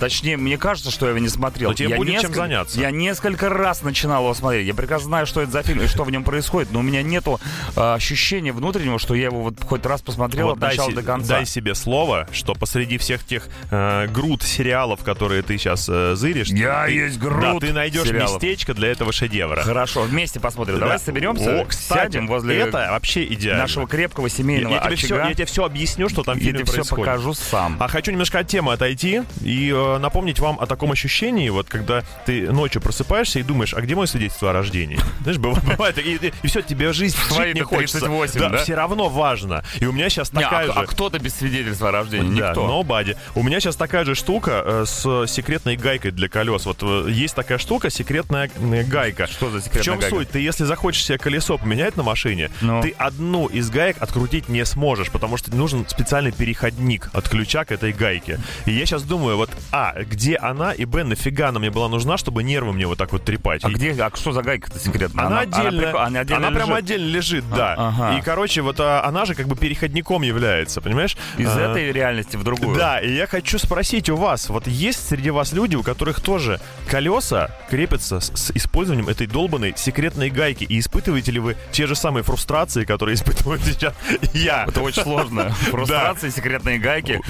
Точнее, 0.00 0.36
мне 0.36 0.58
кажется, 0.58 0.90
что 0.90 1.06
я 1.06 1.10
его 1.10 1.18
не 1.20 1.28
смотрел. 1.28 1.70
Но 1.70 1.74
тебе 1.74 1.90
я 1.90 1.96
будет 1.96 2.08
чем 2.12 2.20
несколько- 2.22 2.36
заняться. 2.36 2.80
Я 2.80 2.90
несколько 2.90 3.48
раз 3.48 3.82
начинал 3.82 4.24
его 4.24 4.34
смотреть. 4.34 4.66
Я 4.66 4.74
прекрасно 4.74 5.06
знаю, 5.08 5.26
что 5.26 5.40
это 5.42 5.52
за 5.52 5.62
фильм 5.62 5.82
и 5.82 5.86
что 5.86 6.04
в 6.04 6.10
нем 6.10 6.24
происходит, 6.24 6.72
но 6.72 6.80
у 6.80 6.82
меня 6.82 7.02
нету 7.02 7.40
а, 7.76 7.94
ощущения 7.94 8.52
внутреннего, 8.52 8.98
что 8.98 9.14
я 9.14 9.24
его 9.26 9.42
вот 9.42 9.54
хоть 9.62 9.84
раз 9.86 10.02
посмотрел 10.02 10.46
Вот 10.48 10.54
от 10.54 10.60
начала 10.60 10.88
се- 10.90 10.96
до 10.96 11.02
конца. 11.02 11.28
дай 11.36 11.46
себе 11.46 11.74
слово, 11.74 12.28
что 12.32 12.54
посреди 12.54 12.98
всех 12.98 13.24
тех 13.24 13.48
э, 13.70 14.06
груд 14.08 14.42
сериалов, 14.42 15.02
которые 15.04 15.42
ты 15.42 15.58
сейчас 15.58 15.88
э, 15.88 16.14
зыришь, 16.16 16.48
Я 16.48 16.86
ты, 16.86 16.92
есть 16.92 17.18
груд 17.18 17.40
да, 17.60 17.66
ты 17.66 17.72
найдешь 17.72 18.06
сериалов. 18.08 18.42
местечко 18.42 18.74
для 18.74 18.88
этого 18.90 19.12
шедевра. 19.12 19.62
Хорошо, 19.62 20.02
вместе 20.02 20.40
посмотрим. 20.40 20.74
Да. 20.76 20.80
Давай 20.82 20.98
соберемся, 21.22 21.62
О, 21.62 21.64
кстати, 21.64 22.12
сядем 22.12 22.26
возле 22.26 22.58
это 22.58 22.88
вообще 22.90 23.24
идеально. 23.24 23.62
нашего 23.62 23.86
крепкого 23.86 24.26
я, 24.26 24.30
семейного 24.30 24.74
я 24.74 24.80
тебе 24.80 24.96
все, 24.96 25.06
очага. 25.06 25.28
я 25.28 25.34
тебе 25.34 25.46
все 25.46 25.64
объясню, 25.64 26.08
что 26.08 26.22
там 26.22 26.34
в 26.36 26.38
Я 26.38 26.44
фильме 26.44 26.64
тебе 26.64 26.82
все 26.82 26.96
покажу 26.96 27.34
сам. 27.34 27.76
А 27.80 27.88
хочу 27.88 28.10
немножко 28.10 28.40
от 28.40 28.48
темы 28.48 28.72
отойти 28.72 29.22
и 29.42 29.72
э, 29.74 29.98
напомнить 29.98 30.40
вам 30.40 30.58
о 30.60 30.66
таком 30.66 30.92
ощущении, 30.92 31.48
вот 31.50 31.68
когда 31.68 32.02
ты 32.26 32.50
ночью 32.50 32.80
просыпаешься 32.82 33.38
и 33.38 33.42
думаешь, 33.42 33.74
а 33.74 33.80
где 33.80 33.94
мое 33.94 34.06
свидетельство 34.06 34.50
о 34.50 34.52
рождении? 34.52 34.98
Знаешь, 35.22 35.38
бывает, 35.38 35.64
бывает, 35.64 35.98
и, 35.98 36.32
все, 36.46 36.62
тебе 36.62 36.92
жизнь 36.92 37.16
жить 37.16 37.54
не 37.54 37.62
хочется. 37.62 38.00
38, 38.00 38.40
да? 38.40 38.58
все 38.58 38.74
равно 38.74 39.08
важно. 39.08 39.62
И 39.80 39.86
у 39.86 39.92
меня 39.92 40.08
сейчас 40.08 40.32
Не, 40.32 40.42
такая 40.42 40.70
а, 40.70 40.72
же... 40.72 40.72
а 40.72 40.86
кто-то 40.86 41.18
без 41.18 41.34
свидетельства 41.34 41.88
о 41.88 41.92
рождении? 41.92 42.38
Да, 42.38 42.48
Никто. 42.48 42.66
nobody. 42.66 43.16
У 43.34 43.42
меня 43.42 43.60
сейчас 43.60 43.76
такая 43.76 44.04
же 44.04 44.14
штука 44.14 44.62
э, 44.64 44.84
с 44.86 45.26
секретной 45.26 45.76
гайкой 45.76 46.10
для 46.10 46.28
колес. 46.28 46.66
Вот 46.66 46.78
э, 46.82 47.10
есть 47.10 47.34
такая 47.34 47.58
штука, 47.58 47.90
секретная 47.90 48.50
гайка. 48.88 49.26
Что 49.26 49.50
за 49.50 49.58
В 49.58 49.64
секретная 49.64 49.82
чем 49.84 49.98
гайка? 49.98 50.16
суть? 50.16 50.30
Ты 50.30 50.40
если 50.40 50.64
захочешь 50.64 51.04
себе 51.12 51.18
колесо 51.18 51.58
поменять 51.58 51.96
на 51.96 52.02
машине, 52.02 52.50
Ну. 52.60 52.80
ты 52.82 52.94
одну 52.98 53.46
из 53.46 53.70
гаек 53.70 53.96
открутить 54.00 54.48
не 54.48 54.64
сможешь, 54.64 55.10
потому 55.10 55.36
что 55.36 55.54
нужен 55.54 55.86
специальный 55.88 56.32
переходник 56.32 57.10
от 57.12 57.28
ключа 57.28 57.64
к 57.64 57.72
этой 57.72 57.92
гайке. 57.92 58.38
И 58.66 58.72
я 58.72 58.86
сейчас 58.86 59.02
думаю, 59.02 59.36
вот, 59.36 59.50
а, 59.72 59.94
где 60.02 60.36
она, 60.36 60.72
и, 60.72 60.84
б, 60.84 61.04
нафига 61.04 61.48
она 61.48 61.58
мне 61.58 61.70
была 61.70 61.88
нужна, 61.88 62.16
чтобы 62.16 62.42
нервы 62.42 62.72
мне 62.72 62.86
вот 62.86 62.98
так 62.98 63.12
вот 63.12 63.24
трепать. 63.24 63.64
А 63.64 63.68
И- 63.68 63.74
где, 63.74 63.92
а 64.02 64.10
что 64.14 64.32
за 64.32 64.42
гайка-то 64.42 64.78
секретная? 64.78 65.26
она, 65.26 65.40
отдельно, 65.40 65.82
прикол- 65.82 65.98
она 66.06 66.20
отдельно 66.20 66.48
прям 66.52 66.68
лежит. 66.70 66.78
отдельно 66.78 67.06
лежит, 67.06 67.44
да. 67.50 67.74
А, 67.76 67.88
ага. 67.88 68.18
И, 68.18 68.22
короче, 68.22 68.62
вот 68.62 68.80
а, 68.80 69.04
она 69.04 69.24
же 69.26 69.34
как 69.34 69.46
бы 69.48 69.56
переходником 69.56 70.22
является, 70.22 70.80
понимаешь? 70.80 71.16
Из 71.36 71.48
А, 71.54 71.60
этой 71.70 71.92
реальности 71.92 72.36
в 72.36 72.44
другую. 72.44 72.76
Да, 72.78 73.00
и 73.00 73.12
я 73.14 73.26
хочу 73.26 73.58
спросить 73.58 74.08
у 74.08 74.16
вас, 74.16 74.48
вот 74.48 74.66
есть 74.66 75.08
среди 75.08 75.30
вас 75.30 75.52
люди, 75.52 75.76
у 75.76 75.82
которых 75.82 76.20
тоже 76.20 76.60
колеса 76.88 77.50
крепятся 77.68 78.20
с, 78.20 78.32
с 78.34 78.50
использованием 78.52 79.08
этой 79.08 79.26
долбанной 79.26 79.74
секретной 79.76 80.30
гайки, 80.30 80.64
и 80.64 80.78
испытываете 81.02 81.32
ли 81.32 81.40
вы 81.40 81.56
те 81.72 81.86
же 81.86 81.96
самые 81.96 82.22
фрустрации, 82.22 82.84
которые 82.84 83.16
испытываю 83.16 83.58
сейчас 83.64 83.94
я? 84.32 84.64
Это 84.68 84.80
очень 84.80 85.02
сложно. 85.02 85.50
Фрустрации, 85.70 86.30
секретные 86.30 86.78
гайки. 86.78 87.20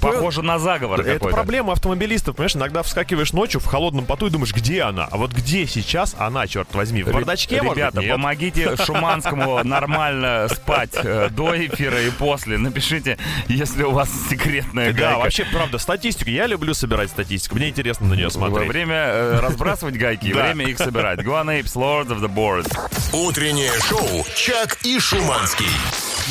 Похоже 0.00 0.42
на 0.42 0.58
заговор 0.58 1.00
Это 1.00 1.28
проблема 1.28 1.72
автомобилистов, 1.72 2.36
понимаешь? 2.36 2.56
Иногда 2.56 2.82
вскакиваешь 2.82 3.32
ночью 3.32 3.60
в 3.60 3.66
холодном 3.66 4.06
поту 4.06 4.26
и 4.26 4.30
думаешь, 4.30 4.54
где 4.54 4.82
она? 4.82 5.06
А 5.10 5.16
вот 5.16 5.32
где 5.32 5.66
сейчас 5.66 6.16
она, 6.18 6.46
черт 6.46 6.74
возьми? 6.74 7.02
В 7.02 7.12
бардачке, 7.12 7.58
Ребята, 7.58 8.00
помогите 8.02 8.76
Шуманскому 8.84 9.62
нормально 9.64 10.48
спать 10.50 10.90
э, 10.94 11.28
до 11.30 11.54
эфира 11.66 12.00
и 12.00 12.10
после. 12.10 12.56
Напишите, 12.58 13.18
если 13.48 13.82
у 13.82 13.90
вас 13.90 14.08
секретная 14.30 14.92
Да, 14.92 15.00
гайка. 15.00 15.18
вообще, 15.18 15.46
правда, 15.52 15.78
статистику. 15.78 16.30
Я 16.30 16.46
люблю 16.46 16.72
собирать 16.74 17.10
статистику. 17.10 17.56
Мне 17.56 17.68
интересно 17.68 18.06
на 18.06 18.14
нее 18.14 18.30
смотреть. 18.30 18.68
Время 18.68 18.94
э, 18.94 19.40
разбрасывать 19.40 19.96
гайки, 19.96 20.32
Да. 20.32 20.44
время 20.44 20.66
их 20.66 20.78
собирать. 20.78 21.20
Guan 21.20 21.46
Apes, 21.46 21.74
Lords 21.74 22.08
of 22.08 22.20
the 22.20 22.32
Board. 22.32 22.66
Утреннее 23.12 23.72
шоу 23.80 24.26
«Чак 24.36 24.76
и 24.84 24.98
Шуманский». 25.00 25.64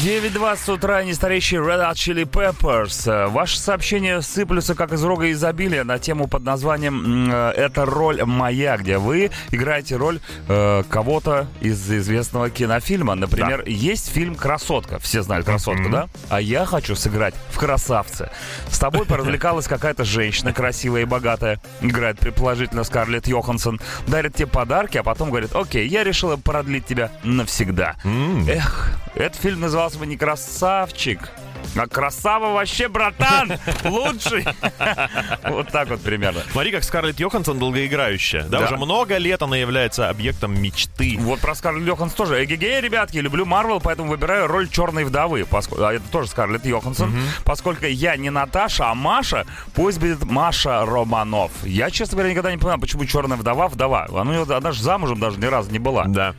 9.20 0.03 0.73
утра, 0.75 1.03
нестареющий 1.03 1.57
Red 1.57 1.80
Hot 1.80 1.95
Chili 1.95 2.23
Peppers. 2.23 3.11
Э, 3.11 3.30
Ваши 3.30 3.57
сообщения 3.57 4.21
сыплются 4.21 4.75
как 4.75 4.93
из 4.93 5.03
рога 5.03 5.32
изобилия 5.32 5.84
на 5.84 5.97
тему 5.97 6.28
под 6.28 6.43
названием 6.43 7.32
э, 7.32 7.49
«Это 7.57 7.84
роль 7.84 8.23
моя», 8.23 8.78
где 8.78 8.99
вы 8.99 9.32
играете 9.49 9.95
роль 9.95 10.19
э, 10.47 10.84
кого-то 10.88 11.47
из 11.61 11.91
известного 11.91 12.51
кинофильма. 12.51 13.15
Например, 13.15 13.63
есть 13.65 14.11
фильм 14.11 14.36
«Красотка». 14.36 14.99
Все 14.99 15.23
знают 15.23 15.47
«Красотку», 15.47 15.89
да? 15.89 16.09
А 16.30 16.39
я 16.39 16.67
хочу 16.67 16.95
сыграть 16.95 17.34
в 17.49 17.57
«Красавце». 17.57 18.30
С 18.69 18.78
тобой 18.78 19.07
поразвлекалась 19.07 19.65
какая-то 19.67 20.05
женщина 20.05 20.53
красивая 20.53 21.01
и 21.01 21.05
богатая. 21.05 21.59
Играет 21.82 22.19
предположительно 22.19 22.84
Скарлетт 22.84 23.28
Йоханссон. 23.28 23.82
Дарит 24.05 24.36
тебе 24.36 24.45
подарки, 24.45 24.99
а 24.99 25.03
потом 25.03 25.32
говорит, 25.32 25.55
окей, 25.55 25.88
я 25.88 26.03
решила 26.03 26.36
продлить 26.68 26.86
тебя 26.86 27.09
навсегда. 27.24 27.95
Эх, 28.03 28.91
этот 29.15 29.39
фильм 29.39 29.61
назывался 29.61 29.97
бы 29.99 30.05
не 30.05 30.18
«Красавчик», 30.18 31.32
а 31.76 31.88
«Красава 31.88 32.53
вообще, 32.53 32.88
братан! 32.88 33.53
Лучший!» 33.84 34.45
Вот 35.43 35.70
так 35.72 35.89
вот 35.89 36.01
примерно. 36.01 36.41
Смотри, 36.51 36.72
как 36.72 36.84
Скарлетт 36.84 37.20
Йоханссон 37.20 37.59
долгоиграющая. 37.59 38.43
Да, 38.43 38.61
уже 38.61 38.78
много 38.78 39.18
лет 39.18 39.41
она 39.41 39.57
является 39.57 40.09
объектом 40.09 40.59
мечты. 40.61 41.18
Вот 41.20 41.39
про 41.39 41.55
Скарлетт 41.55 41.88
Йоханссон 41.88 42.18
тоже. 42.18 42.43
Эгегей, 42.43 42.82
ребятки, 42.82 43.18
люблю 43.18 43.45
Марвел, 43.45 43.80
поэтому 43.80 44.09
выбираю 44.09 44.47
роль 44.47 44.70
черной 44.70 45.03
вдовы. 45.03 45.45
А 45.51 45.93
это 45.93 46.03
тоже 46.11 46.30
Скарлетт 46.30 46.65
Йоханссон. 46.65 47.13
Поскольку 47.43 47.86
я 47.86 48.15
не 48.15 48.30
Наташа, 48.30 48.89
а 48.91 48.95
Маша, 48.95 49.45
пусть 49.74 49.99
будет 49.99 50.24
Маша 50.24 50.86
Романов. 50.86 51.51
Я, 51.63 51.89
честно 51.89 52.15
говоря, 52.18 52.32
никогда 52.32 52.51
не 52.51 52.57
понимаю, 52.57 52.80
почему 52.80 53.05
черная 53.05 53.38
вдова 53.38 53.68
вдова. 53.68 54.07
Она, 54.09 54.41
она 54.41 54.72
же 54.72 54.82
замужем 54.82 55.20
даже 55.20 55.38
ни 55.38 55.45
разу 55.45 55.72
не 55.72 55.80
была. 55.80 56.05
Да. 56.05 56.36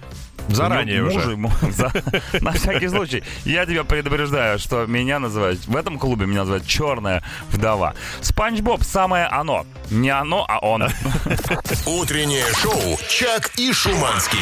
Заранее 0.48 0.96
него 0.98 1.08
уже. 1.08 1.18
мужа 1.18 1.30
ему- 1.32 1.52
за- 1.72 1.92
На 2.40 2.52
всякий 2.52 2.88
случай. 2.88 3.22
Я 3.44 3.66
тебя 3.66 3.84
предупреждаю, 3.84 4.58
что 4.58 4.86
меня 4.86 5.18
называют, 5.18 5.64
в 5.66 5.76
этом 5.76 5.98
клубе 5.98 6.26
меня 6.26 6.40
называют 6.40 6.66
черная 6.66 7.22
вдова. 7.50 7.94
Спанч 8.20 8.60
Боб 8.60 8.82
самое 8.82 9.26
оно. 9.26 9.66
Не 9.90 10.10
оно, 10.10 10.44
а 10.48 10.58
он. 10.58 10.84
Утреннее 11.86 12.44
шоу 12.60 12.98
«Чак 13.08 13.50
и 13.56 13.72
Шуманский». 13.72 14.38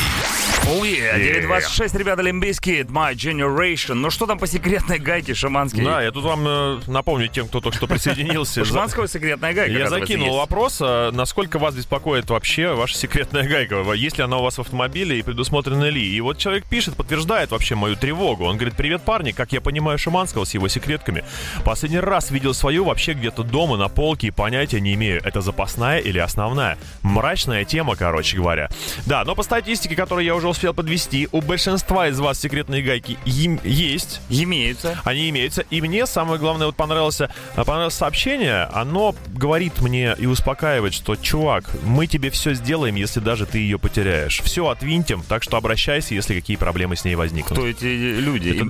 Oh 0.69 0.83
yeah, 0.83 1.17
926, 1.19 1.95
ребята, 1.95 2.23
Лимбийский, 2.23 2.81
My 2.83 3.15
Generation. 3.15 3.95
Ну 3.95 4.11
что 4.11 4.27
там 4.27 4.39
по 4.39 4.49
секретной 4.49 4.99
гайке, 4.99 5.33
Шаманский? 5.35 5.85
Да, 5.85 6.03
я 6.03 6.11
тут 6.11 6.25
вам 6.25 6.45
э, 6.47 6.81
напомню 6.89 7.29
тем, 7.29 7.47
кто 7.47 7.61
только 7.61 7.77
что 7.79 7.87
присоединился. 7.87 8.63
У 8.63 8.65
Шаманского 8.65 9.07
секретная 9.07 9.53
гайка. 9.55 9.73
Я 9.79 9.89
закинул 9.89 10.37
вопрос, 10.37 10.79
а 10.81 11.13
насколько 11.13 11.61
вас 11.61 11.75
беспокоит 11.77 12.29
вообще 12.31 12.75
ваша 12.75 12.97
секретная 12.97 13.49
гайка? 13.49 13.81
Есть 13.93 14.19
ли 14.19 14.25
она 14.25 14.39
у 14.39 14.43
вас 14.43 14.59
в 14.59 14.61
автомобиле 14.61 15.19
и 15.21 15.23
предусмотрена 15.23 15.89
ли? 15.97 16.07
И 16.07 16.21
вот 16.21 16.39
человек 16.39 16.65
пишет, 16.67 16.97
подтверждает 16.97 17.51
вообще 17.51 17.75
мою 17.75 17.97
тревогу. 17.97 18.45
Он 18.45 18.57
говорит, 18.57 18.77
привет, 18.77 19.03
парни, 19.03 19.33
как 19.33 19.53
я 19.53 19.61
понимаю 19.61 19.99
Шиманского 19.99 20.45
с 20.45 20.55
его 20.55 20.69
секретками. 20.69 21.25
Последний 21.65 21.99
раз 21.99 22.31
видел 22.31 22.55
свою 22.55 22.85
вообще 22.85 23.15
где-то 23.15 23.43
дома 23.43 23.77
на 23.77 23.89
полке 23.89 24.29
и 24.29 24.31
понятия 24.31 24.81
не 24.81 24.95
имею, 24.95 25.21
это 25.25 25.41
запасная 25.41 25.99
или 25.99 26.19
основная. 26.19 26.79
Мрачная 27.03 27.65
тема, 27.65 27.97
короче 27.97 28.37
говоря. 28.37 28.69
Да, 29.07 29.25
но 29.25 29.35
по 29.35 29.43
статистике, 29.43 29.97
которую 29.97 30.25
я 30.25 30.35
уже 30.35 30.49
успел 30.49 30.75
подвести, 30.75 31.29
у 31.33 31.41
большинства 31.41 32.09
из 32.09 32.19
вас 32.21 32.39
секретные 32.41 32.83
гайки 32.83 33.19
им 33.25 33.61
есть. 33.65 34.21
Имеются. 34.29 34.99
Они 35.05 35.31
имеются. 35.31 35.63
И 35.71 35.81
мне 35.81 36.07
самое 36.07 36.39
главное, 36.39 36.67
вот 36.67 36.77
понравилось, 36.77 37.21
э, 37.21 37.29
понравилось 37.55 37.95
сообщение. 37.95 38.65
Оно 38.73 39.15
говорит 39.29 39.81
мне 39.81 40.15
и 40.19 40.27
успокаивает, 40.27 40.95
что, 40.95 41.17
чувак, 41.17 41.65
мы 41.83 42.07
тебе 42.07 42.31
все 42.31 42.55
сделаем, 42.55 42.97
если 42.97 43.21
даже 43.21 43.47
ты 43.47 43.59
ее 43.59 43.79
потеряешь. 43.79 44.41
Все 44.45 44.69
отвинтим, 44.69 45.23
так 45.29 45.43
что 45.43 45.57
обращайся, 45.57 45.86
если 46.15 46.35
какие 46.35 46.57
проблемы 46.57 46.97
с 46.97 47.05
ней 47.05 47.15
возникнут. 47.15 47.59
Кто 47.59 47.67
эти 47.67 47.85
люди? 47.85 48.51
Это 48.51 48.65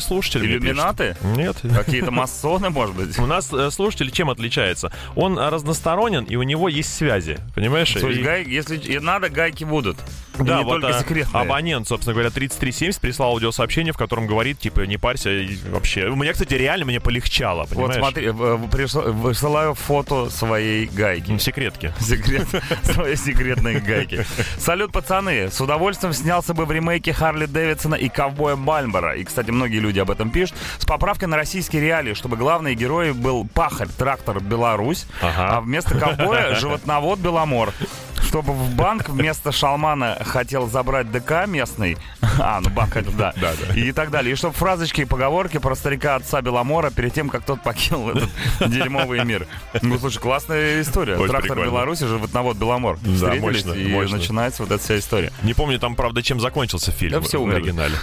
слушатель. 0.00 0.40
мне 0.40 0.56
Иллюминаты? 0.56 1.16
Нет. 1.36 1.56
Какие-то 1.62 2.10
масоны, 2.10 2.70
может 2.70 2.94
быть? 2.94 3.18
У 3.18 3.26
нас 3.26 3.52
э, 3.52 3.70
слушатель 3.70 4.10
чем 4.10 4.30
отличается? 4.30 4.92
Он 5.16 5.38
э, 5.38 5.48
разносторонен, 5.48 6.24
и 6.24 6.36
у 6.36 6.42
него 6.42 6.68
есть 6.68 6.94
связи. 6.94 7.38
Понимаешь? 7.54 7.92
То 7.92 8.08
есть 8.08 8.20
И- 8.20 8.22
гай- 8.22 8.44
если 8.44 8.76
и 8.76 8.98
надо, 8.98 9.28
гайки 9.28 9.64
будут. 9.64 9.96
И 10.38 10.42
Да, 10.44 10.58
не 10.58 10.64
вот 10.64 10.80
только 10.80 10.96
а, 10.96 11.00
секретные. 11.00 11.42
абонент, 11.42 11.88
собственно 11.88 12.14
говоря, 12.14 12.30
3370 12.30 13.00
прислал 13.00 13.30
аудиосообщение, 13.32 13.92
в 13.92 13.96
котором 13.96 14.26
говорит, 14.26 14.60
типа, 14.60 14.82
не 14.82 14.96
парься 14.96 15.30
вообще. 15.70 16.06
У 16.08 16.14
меня, 16.16 16.32
кстати, 16.32 16.54
реально 16.54 16.84
мне 16.86 17.00
полегчало, 17.00 17.60
Вот 17.62 17.70
понимаешь? 17.70 17.96
смотри, 17.96 18.28
в- 18.30 18.56
в- 18.56 18.68
присла- 18.68 19.10
высылаю 19.10 19.74
фото 19.74 20.30
своей 20.30 20.86
гайки. 20.86 21.36
Секретки. 21.38 21.92
Секрет, 22.00 22.46
своей 22.84 23.16
секретной 23.16 23.80
гайки. 23.80 24.24
Салют, 24.58 24.92
пацаны. 24.92 25.50
С 25.50 25.60
удовольствием 25.60 26.12
снялся 26.12 26.47
бы 26.54 26.64
в 26.66 26.72
ремейке 26.72 27.12
Харли 27.12 27.46
Дэвидсона 27.46 27.94
и 27.94 28.08
Ковбоя 28.08 28.56
Бальмора. 28.56 29.16
И, 29.16 29.24
кстати, 29.24 29.50
многие 29.50 29.78
люди 29.78 29.98
об 29.98 30.10
этом 30.10 30.30
пишут. 30.30 30.56
С 30.78 30.84
поправкой 30.84 31.28
на 31.28 31.36
российские 31.36 31.82
реалии, 31.82 32.14
чтобы 32.14 32.36
главный 32.36 32.74
герой 32.74 33.12
был 33.12 33.46
пахарь, 33.54 33.88
трактор 33.88 34.40
Беларусь, 34.40 35.06
Ага. 35.22 35.56
а 35.56 35.60
вместо 35.60 35.98
ковбоя 35.98 36.54
животновод 36.54 37.18
Беломор. 37.18 37.72
Чтобы 38.20 38.52
в 38.52 38.74
банк 38.74 39.08
вместо 39.08 39.52
шалмана 39.52 40.18
хотел 40.22 40.66
забрать 40.68 41.10
ДК 41.10 41.46
местный. 41.46 41.96
А, 42.40 42.60
ну 42.60 42.70
банк 42.70 42.96
это 42.96 43.10
да. 43.10 43.32
Да, 43.40 43.50
да. 43.68 43.74
И 43.74 43.90
так 43.90 44.10
далее. 44.12 44.32
И 44.32 44.36
чтобы 44.36 44.54
фразочки 44.54 45.00
и 45.00 45.04
поговорки 45.04 45.58
про 45.58 45.74
старика 45.74 46.14
отца 46.14 46.40
Беломора 46.40 46.90
перед 46.90 47.12
тем, 47.12 47.30
как 47.30 47.42
тот 47.44 47.62
покинул 47.64 48.10
этот 48.10 48.28
дерьмовый 48.70 49.24
мир. 49.24 49.48
Ну, 49.82 49.98
слушай, 49.98 50.18
классная 50.20 50.80
история. 50.80 51.16
Очень 51.16 51.30
Трактор 51.30 51.56
прикольно. 51.56 51.70
Беларуси, 51.70 52.04
животновод 52.06 52.56
Беломор. 52.56 52.96
Да, 53.00 53.12
Встретились, 53.12 53.64
мощно, 53.64 53.72
и 53.72 53.88
мощно. 53.92 54.16
начинается 54.18 54.62
вот 54.62 54.70
эта 54.70 54.80
вся 54.80 54.98
история. 55.00 55.32
Не 55.42 55.52
помню 55.52 55.80
там, 55.80 55.96
правда, 55.96 56.22
чем 56.22 56.37
закончился 56.40 56.90
фильм 56.92 57.12
Да 57.12 57.20
все 57.20 57.42
в 57.42 57.48
оригинале. 57.48 57.94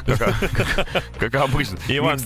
Как, 1.17 1.35
обычно. 1.35 1.77
Иван- 1.87 2.21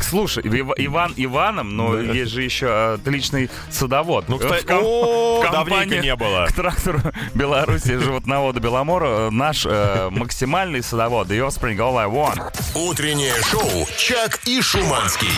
Слушай, 0.00 0.42
Ив- 0.44 0.72
Иван 0.76 1.14
Иваном, 1.16 1.76
но 1.76 1.98
есть 1.98 2.32
же 2.32 2.42
еще 2.42 2.94
отличный 2.94 3.50
садовод. 3.70 4.28
Ну, 4.28 4.38
кстати, 4.38 4.66
давненько 4.66 5.50
компании 5.52 6.00
не 6.00 6.16
было. 6.16 6.46
К 6.48 6.52
трактору 6.52 7.00
Беларуси 7.34 7.98
животновода 7.98 8.60
Беломора 8.60 9.30
наш 9.30 9.66
э, 9.66 10.08
максимальный 10.10 10.82
садовод. 10.82 11.28
The 11.28 11.46
Offspring 11.46 11.76
All 11.76 11.96
I 11.98 12.06
Want. 12.06 12.52
Утреннее 12.74 13.34
шоу 13.42 13.86
«Чак 13.96 14.40
и 14.46 14.60
Шуманский». 14.62 15.28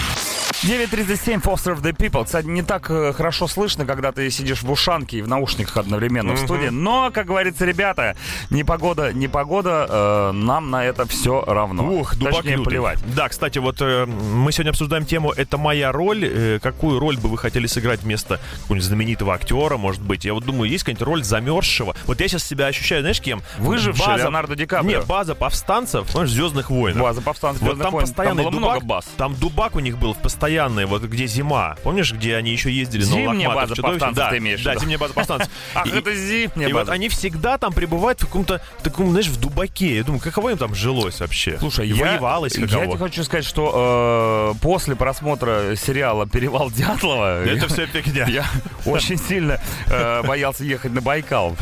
9.37 0.63 1.41
Foster 1.43 1.75
of 1.75 1.81
the 1.83 1.97
People. 1.97 2.23
Кстати, 2.25 2.47
не 2.47 2.63
так 2.63 2.91
э, 2.91 3.15
хорошо 3.15 3.49
слышно, 3.49 3.87
когда 3.87 4.13
ты 4.13 4.31
сидишь 4.31 4.61
в 4.63 4.71
ушанке 4.71 5.19
и 5.19 5.23
в 5.23 5.29
наушниках 5.29 5.79
одновременно 5.79 6.35
в 6.35 6.39
студии. 6.39 6.69
Но, 6.69 7.11
как 7.11 7.27
говорится, 7.29 7.65
ребята, 7.65 8.15
не 8.51 8.63
погода, 8.63 9.11
не 9.15 9.27
погода, 9.27 9.87
э, 9.89 10.33
нам 10.33 10.71
на 10.71 10.85
это 10.85 11.07
все 11.07 11.43
равно. 11.47 11.91
Ух, 11.91 12.15
Точнее, 12.15 12.57
лютый. 12.57 12.69
плевать. 12.69 12.99
Да, 13.15 13.31
кстати, 13.31 13.59
вот 13.59 13.77
э, 13.81 14.05
мы 14.05 14.53
сегодня 14.53 14.71
обсуждаем 14.71 15.07
тему 15.07 15.33
«Это 15.33 15.57
моя 15.57 15.93
роль». 15.93 16.25
Э, 16.25 16.59
какую 16.61 16.99
роль 16.99 17.17
бы 17.17 17.31
вы 17.31 17.39
хотели 17.39 17.67
сыграть 17.67 18.03
вместо 18.03 18.39
какого-нибудь 18.63 18.85
знаменитого 18.87 19.33
актера, 19.33 19.79
может 19.79 20.03
быть? 20.03 20.27
Я 20.27 20.35
вот 20.35 20.45
думаю, 20.45 20.71
есть 20.71 20.85
какая-нибудь 20.85 21.07
роль 21.07 21.25
замерзшего? 21.25 21.95
Вот 22.05 22.21
я 22.21 22.29
сейчас 22.29 22.45
себя 22.45 22.67
ощущаю, 22.67 23.01
знаешь, 23.01 23.21
кем? 23.23 23.41
Выживший 23.59 24.05
База- 24.07 24.25
Леонардо 24.25 24.57
Ди 24.57 24.67
Каприо. 24.67 25.01
Не, 25.01 25.07
база 25.07 25.35
повстанцев, 25.35 26.11
знаешь, 26.11 26.29
«Звездных 26.31 26.69
войн». 26.69 26.99
База 26.99 27.23
повстанцев 27.23 27.63
Вот 27.63 27.69
«Звездных 27.77 27.85
там 27.87 27.93
войн». 27.95 28.07
постоянный 28.07 28.43
Там 28.45 28.53
было 28.53 28.61
дубак, 28.61 28.75
много 28.75 28.87
баз. 28.87 29.07
Там 29.17 29.35
дубак 29.37 29.77
у 29.77 29.81
них 29.81 29.97
был 29.97 30.13
постоянный, 30.51 30.87
вот 30.87 31.03
где 31.03 31.27
зима. 31.27 31.77
Помнишь, 31.83 32.13
где 32.13 32.37
они 32.37 32.51
еще 32.51 32.71
ездили 32.73 33.05
на 33.05 33.11
Зимняя 33.11 33.49
лохматых 33.49 33.77
база 33.77 33.83
повстанцев 33.83 34.17
да, 34.17 34.31
ты 34.31 34.39
имеешь 34.39 34.63
Да, 34.63 34.77
зимняя 34.77 34.99
база 34.99 35.15
повстанцев. 35.15 35.49
Ах, 35.75 35.87
это 35.87 36.15
зимняя 36.15 36.69
И 36.69 36.73
вот 36.73 36.89
они 36.89 37.09
всегда 37.09 37.59
там 37.59 37.73
пребывают 37.73 38.21
в 38.21 38.27
каком-то 38.27 38.61
таком, 38.83 39.11
знаешь, 39.11 39.29
в 39.29 39.39
дубаке. 39.39 39.97
Я 39.97 40.05
думаю, 40.05 40.21
каково 40.21 40.51
им 40.51 40.59
там 40.59 40.75
жилось 40.75 41.21
вообще? 41.21 41.59
Слушай, 41.59 41.89
я, 41.89 42.05
воевалось 42.05 42.57
я 42.57 42.67
каково. 42.67 42.87
тебе 42.87 42.99
хочу 42.99 43.25
сказать, 43.25 43.45
что 43.45 44.55
э, 44.57 44.59
после 44.61 44.97
просмотра 44.97 45.77
сериала 45.77 46.27
«Перевал 46.27 46.71
Дятлова» 46.71 47.45
Это 47.45 47.55
я- 47.55 47.69
все 47.69 47.87
фигня. 47.87 48.27
Я 48.31 48.47
очень 48.87 49.19
сильно 49.19 49.61
э, 49.87 50.23
боялся 50.23 50.65
ехать 50.65 50.93
на 50.93 51.01
Байкал. 51.01 51.57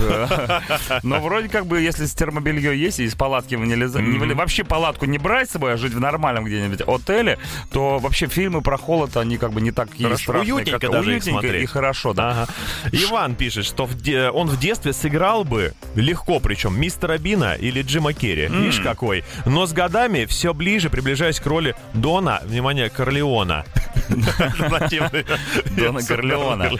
Но 1.03 1.20
вроде 1.20 1.49
как 1.49 1.66
бы, 1.66 1.80
если 1.80 2.07
с 2.07 2.14
термобелье 2.14 2.78
есть, 2.78 3.01
и 3.01 3.05
из 3.05 3.14
палатки 3.14 3.55
не 3.55 4.34
вообще 4.34 4.64
палатку 4.64 5.07
не 5.07 5.18
брать 5.18 5.49
с 5.49 5.53
собой, 5.53 5.74
а 5.74 5.76
жить 5.76 5.95
в 5.95 6.01
нормальном 6.01 6.45
где-нибудь 6.45 6.82
отеле, 6.82 7.39
то 7.70 7.99
вообще 7.99 8.26
фильмы 8.26 8.62
про 8.62 8.78
холод, 8.79 9.16
они 9.16 9.37
как 9.39 9.53
бы 9.53 9.61
не 9.61 9.70
Хорошо. 9.72 10.22
страшные. 10.22 10.55
Уютненько 10.55 10.79
как- 10.81 10.91
даже 10.91 11.11
их 11.11 11.14
уютненько 11.16 11.41
смотреть. 11.41 11.62
и 11.62 11.66
хорошо, 11.66 12.12
да. 12.14 12.31
Ага. 12.31 12.47
Иван 12.93 13.35
пишет, 13.35 13.64
что 13.66 13.85
в 13.87 13.95
де- 14.01 14.31
он 14.31 14.49
в 14.49 14.59
детстве 14.59 14.93
сыграл 14.93 15.45
бы 15.45 15.72
легко, 15.95 16.41
причем 16.41 16.79
мистера 16.81 17.18
Бина 17.18 17.55
или 17.55 17.83
Джима 17.83 18.12
Керри. 18.12 18.47
Видишь 18.49 18.81
какой? 18.81 19.24
Но 19.47 19.66
с 19.66 19.72
годами 19.72 20.24
все 20.26 20.55
ближе, 20.55 20.91
приближаясь 20.91 21.41
к 21.41 21.47
роли 21.47 21.74
Дона, 21.95 22.41
внимание, 22.45 22.89
Корлеона. 22.91 23.64
Дона 25.76 26.03
Корлеона. 26.03 26.70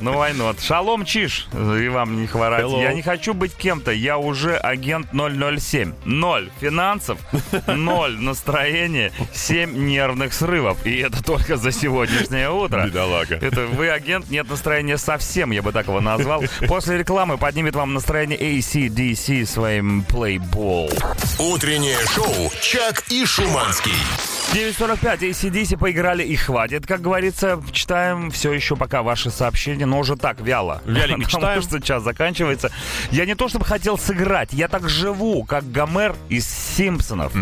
Ну, 0.00 0.12
войнот. 0.14 0.60
Шалом, 0.60 1.04
Чиш. 1.04 1.48
И 1.52 1.88
вам 1.88 2.20
не 2.20 2.26
хворать. 2.26 2.64
Я 2.80 2.92
не 2.92 3.02
хочу 3.02 3.34
быть 3.34 3.54
кем-то. 3.54 3.90
Я 3.92 4.18
уже 4.18 4.56
агент 4.56 5.08
007. 5.12 5.92
Ноль 6.04 6.50
финансов, 6.60 7.18
ноль 7.66 8.16
настроения, 8.18 9.12
семь 9.32 9.72
нервных 9.86 10.32
срывов. 10.32 10.84
И 10.86 10.96
это 10.98 11.22
только 11.40 11.56
за 11.56 11.72
сегодняшнее 11.72 12.50
утро. 12.50 12.86
Бедолага. 12.86 13.36
Это 13.36 13.66
вы 13.66 13.88
агент, 13.88 14.30
нет 14.30 14.48
настроения 14.48 14.98
совсем, 14.98 15.50
я 15.50 15.62
бы 15.62 15.72
так 15.72 15.86
его 15.86 16.00
назвал. 16.00 16.42
После 16.68 16.98
рекламы 16.98 17.38
поднимет 17.38 17.74
вам 17.74 17.94
настроение 17.94 18.38
ACDC 18.38 19.46
своим 19.46 20.04
Playboy. 20.08 20.90
Утреннее 21.38 21.98
шоу 22.06 22.50
«Чак 22.60 23.04
и 23.08 23.24
Шуманский». 23.24 24.39
9.45, 24.52 25.30
ACDC 25.30 25.76
поиграли 25.78 26.24
и 26.24 26.34
хватит, 26.34 26.84
как 26.84 27.00
говорится. 27.00 27.62
Читаем 27.70 28.32
все 28.32 28.52
еще 28.52 28.74
пока 28.74 29.02
ваши 29.04 29.30
сообщения, 29.30 29.86
но 29.86 30.00
уже 30.00 30.16
так, 30.16 30.40
вяло. 30.40 30.82
Вяленько 30.86 31.30
читаем. 31.30 31.62
что 31.62 31.80
час 31.80 32.02
заканчивается. 32.02 32.72
Я 33.12 33.26
не 33.26 33.36
то 33.36 33.46
чтобы 33.48 33.64
хотел 33.64 33.96
сыграть, 33.96 34.52
я 34.52 34.66
так 34.66 34.88
живу, 34.88 35.44
как 35.44 35.70
Гомер 35.70 36.16
из 36.28 36.48
«Симпсонов». 36.48 37.32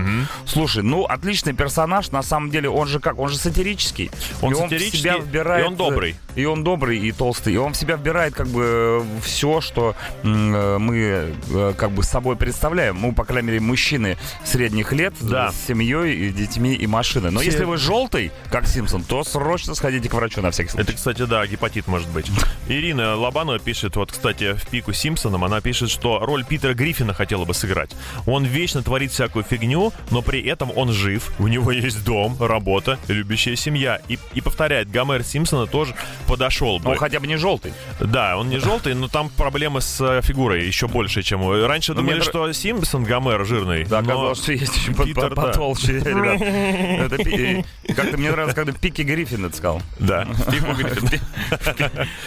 Слушай, 0.45 0.83
ну, 0.83 1.05
отличный 1.05 1.55
персонаж, 1.55 2.11
на 2.11 2.23
самом 2.23 2.51
деле, 2.51 2.69
он 2.69 2.87
же 2.87 3.01
как, 3.01 3.19
он 3.19 3.31
же 3.31 3.39
сатирический. 3.39 4.11
Он 4.43 4.53
И 4.53 4.55
в 4.55 4.59
сатирический, 4.59 4.99
себя 4.99 5.17
вбирает, 5.17 5.65
и 5.65 5.67
он 5.69 5.77
добрый. 5.77 6.17
И 6.37 6.45
он 6.45 6.63
добрый, 6.63 6.99
и 6.99 7.11
толстый. 7.13 7.55
И 7.55 7.57
он 7.57 7.73
в 7.73 7.77
себя 7.79 7.97
вбирает 7.97 8.35
как 8.35 8.49
бы 8.49 9.03
все, 9.23 9.63
что 9.63 9.97
э, 10.23 10.79
мы 10.79 11.33
э, 11.49 11.73
как 11.79 11.91
бы 11.93 12.03
с 12.03 12.09
собой 12.09 12.37
представляем. 12.37 13.01
Ну, 13.01 13.13
по 13.13 13.25
крайней 13.25 13.49
мере, 13.49 13.61
мужчины 13.61 14.19
средних 14.45 14.93
лет 14.93 15.15
Да. 15.23 15.53
с 15.53 15.67
семьей, 15.67 16.29
и 16.29 16.31
детьми 16.33 16.75
и 16.75 16.87
машины. 16.99 17.31
Но 17.31 17.41
Все- 17.41 17.51
если 17.51 17.65
вы 17.65 17.77
желтый, 17.77 18.33
как 18.51 18.67
Симпсон, 18.67 19.03
то 19.05 19.23
срочно 19.25 19.75
сходите 19.75 20.09
к 20.09 20.15
врачу 20.15 20.41
на 20.43 20.51
всякий 20.51 20.69
Это, 20.71 20.77
случай. 20.83 20.97
кстати, 20.97 21.23
да, 21.27 21.47
гепатит 21.47 21.87
может 21.87 22.09
быть. 22.09 22.27
Ирина 22.69 23.15
Лобанова 23.17 23.59
пишет, 23.59 23.97
вот, 23.97 24.11
кстати, 24.13 24.55
в 24.55 24.67
пику 24.69 24.93
Симпсоном, 24.93 25.45
она 25.45 25.61
пишет, 25.61 25.91
что 25.91 26.19
роль 26.21 26.45
Питера 26.45 26.75
Гриффина 26.75 27.15
хотела 27.15 27.45
бы 27.45 27.55
сыграть. 27.55 27.91
Он 28.27 28.45
вечно 28.45 28.83
творит 28.83 29.13
всякую 29.13 29.45
фигню, 29.45 29.93
но 30.11 30.23
при 30.23 30.43
этом 30.43 30.71
он 30.77 30.93
жив, 30.93 31.31
у 31.39 31.47
него 31.49 31.71
есть 31.73 32.05
дом, 32.05 32.37
работа, 32.41 32.99
любящая 33.09 33.57
семья. 33.57 34.01
И, 34.09 34.19
и 34.35 34.41
повторяет, 34.41 34.91
Гомер 34.91 35.23
Симпсона 35.23 35.67
тоже 35.67 35.95
подошел 36.27 36.79
бы. 36.81 36.91
Он 36.91 36.97
хотя 36.97 37.21
бы 37.21 37.27
не 37.27 37.37
желтый. 37.37 37.73
Да, 38.01 38.37
он 38.37 38.49
не 38.49 38.59
желтый, 38.59 38.95
но 38.95 39.07
там 39.09 39.29
проблемы 39.31 39.81
с 39.81 40.01
э, 40.01 40.21
фигурой 40.23 40.67
еще 40.67 40.89
больше, 40.89 41.23
чем... 41.23 41.49
Раньше 41.67 41.95
Ну, 41.95 42.01
думали, 42.03 42.21
что 42.21 42.53
Симпсон 42.53 43.05
Гомер 43.05 43.45
жирный. 43.45 43.85
Да, 43.85 44.03
но- 44.03 44.09
оказалось, 44.13 44.39
что 44.43 44.53
есть 44.53 44.77
еще 44.77 44.93
Питер, 44.95 45.15
под- 45.31 45.35
да. 45.35 45.43
потолще, 45.43 45.93
ребят. 46.01 46.41
Это 46.97 47.16
пи- 47.18 47.64
э, 47.89 47.93
Как-то 47.95 48.16
мне 48.16 48.30
нравится, 48.30 48.55
когда 48.57 48.72
Пики 48.72 49.03
Гриффин 49.03 49.45
это 49.47 49.57
сказал. 49.57 49.82
Да. 49.99 50.26
Пику 50.51 50.72
Гриффин. 50.74 51.20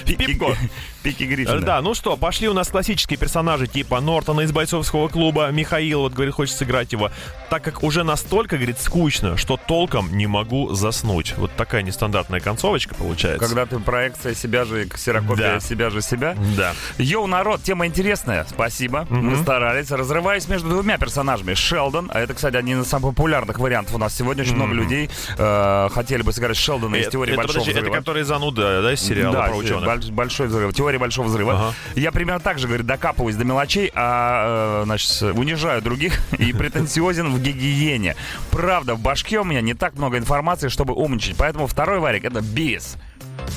Пики- 0.06 0.26
Пипко. 0.26 0.56
Пики 1.04 1.24
Гриффина. 1.24 1.62
Да, 1.62 1.82
ну 1.82 1.94
что, 1.94 2.16
пошли 2.18 2.48
у 2.48 2.54
нас 2.54 2.68
классические 2.70 3.18
персонажи 3.18 3.68
типа 3.68 4.00
Нортона 4.02 4.42
из 4.42 4.52
бойцовского 4.52 5.08
клуба, 5.08 5.50
Михаил, 5.52 6.02
вот 6.02 6.14
говорит, 6.14 6.34
хочет 6.34 6.56
сыграть 6.56 6.92
его, 6.92 7.12
так 7.50 7.64
как 7.64 7.84
уже 7.84 8.04
настолько, 8.04 8.58
говорит, 8.58 8.80
скучно, 8.80 9.38
что 9.38 9.58
толком 9.58 10.16
не 10.16 10.28
могу 10.28 10.74
заснуть. 10.74 11.34
Вот 11.38 11.52
такая 11.56 11.82
нестандартная 11.82 12.40
концовочка 12.40 12.94
получается. 12.96 13.46
Когда 13.46 13.66
ты 13.66 13.80
проекция 13.80 14.36
себя 14.36 14.66
же, 14.66 14.86
ксерокопия 14.88 15.54
Да. 15.56 15.60
себя 15.60 15.90
же 15.90 16.02
себя. 16.02 16.36
Да. 16.58 16.74
Йоу, 16.98 17.28
народ, 17.28 17.64
тема 17.64 17.88
интересная. 17.88 18.46
Спасибо. 18.50 19.08
Мы 19.10 19.38
старались. 19.38 19.90
Разрываясь 19.92 20.48
между 20.48 20.70
двумя 20.70 20.98
персонажами. 20.98 21.54
Шелдон, 21.54 22.12
а 22.14 22.20
это, 22.20 22.34
кстати, 22.34 22.56
один 22.56 22.82
из 22.82 22.88
самых 22.88 23.16
популярных 23.16 23.60
вариантов. 23.60 23.96
У 23.96 23.98
нас 23.98 24.16
сегодня 24.16 24.44
очень 24.52 24.56
много 24.56 24.74
людей 24.74 25.10
э, 25.38 25.90
хотели 25.94 26.22
бы 26.22 26.34
сыграть 26.34 26.58
Шелдона 26.58 26.96
из 26.96 27.04
Это, 27.04 27.12
теории 27.12 27.34
это, 27.34 27.38
большого 27.38 27.54
подожди, 27.60 27.72
это 27.72 27.80
взрыва. 27.82 27.96
который 27.96 28.24
зануда, 28.24 28.82
да, 28.82 28.94
из 28.94 29.02
сериала 29.02 29.34
да, 29.34 29.42
про 29.48 29.56
ученых? 29.56 29.84
больш- 29.84 30.12
большой 30.12 30.48
взрыв. 30.48 30.74
Теория 30.74 31.00
большого 31.00 31.28
взрыва. 31.28 31.54
Ага. 31.54 31.74
Я 31.96 32.12
примерно 32.12 32.40
так 32.40 32.60
же, 32.60 32.68
говорит, 32.68 32.86
докапываюсь 32.86 33.36
до 33.36 33.46
мелочей, 33.46 33.92
а, 33.96 34.82
э, 34.82 34.86
значит, 34.86 35.22
унижаю 35.22 35.82
других 35.82 36.20
и 36.38 36.54
претенциозен 36.54 37.32
в 37.34 37.42
гигиене. 37.42 38.16
Правда, 38.52 38.96
в 38.96 39.00
башке 39.00 39.40
у 39.40 39.44
меня 39.44 39.62
не 39.62 39.74
так 39.74 39.96
много 39.96 40.18
информации, 40.18 40.68
чтобы 40.68 40.94
умничать. 40.94 41.36
Поэтому 41.38 41.68
второй 41.68 42.00
варик— 42.00 42.26
это 42.26 42.42
Бивис. 42.42 42.98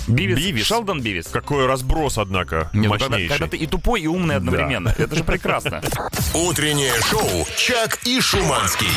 Бивис. 0.08 0.38
Бивис? 0.38 0.66
Шелдон 0.66 1.02
Бивис. 1.02 1.26
Какой 1.26 1.66
разброс, 1.66 2.18
однако, 2.18 2.70
Нет, 2.72 2.84
ну, 2.86 2.90
когда, 2.90 3.08
мощнейший. 3.08 3.28
когда 3.28 3.46
ты 3.48 3.56
и 3.56 3.66
тупой, 3.66 4.02
и 4.02 4.06
умный 4.06 4.36
одновременно. 4.36 4.94
Это 4.96 5.14
же 5.14 5.24
прекрасно. 5.24 5.82
Утреннее 6.34 6.92
шоу 7.02 7.46
«Чак 7.56 7.98
и 8.04 8.20
Шуманский». 8.20 8.88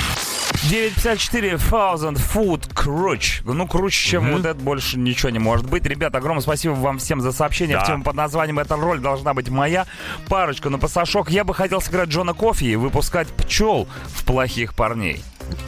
954 0.64 1.56
thousand 1.58 2.16
food 2.16 2.74
круче. 2.74 3.42
Ну, 3.46 3.68
круче, 3.68 4.10
чем 4.10 4.32
вот 4.34 4.46
это, 4.46 4.60
больше 4.60 4.98
ничего 4.98 5.30
не 5.30 5.40
может 5.40 5.70
быть. 5.70 5.86
Ребят, 5.86 6.16
огромное 6.16 6.42
спасибо 6.42 6.74
вам 6.74 6.98
всем 7.00 7.22
за 7.22 7.32
сообщение 7.32 7.78
Да. 7.78 7.84
в 7.84 7.88
тему 7.88 8.04
под 8.04 8.16
названием 8.16 8.60
«Эта 8.60 8.76
роль 8.76 9.00
должна 9.00 9.34
быть 9.34 9.50
моя». 9.50 9.86
Парочку 10.28 10.70
на 10.70 10.80
пасашок. 10.80 11.30
Я 11.30 11.44
бы 11.44 11.54
хотел 11.54 11.82
сыграть 11.82 12.10
Джона 12.10 12.34
Кофи 12.34 12.66
и 12.66 12.76
выпускать 12.76 13.28
пчел 13.30 13.88
в 14.08 14.26
плохих 14.26 14.74
парней. 14.74 15.24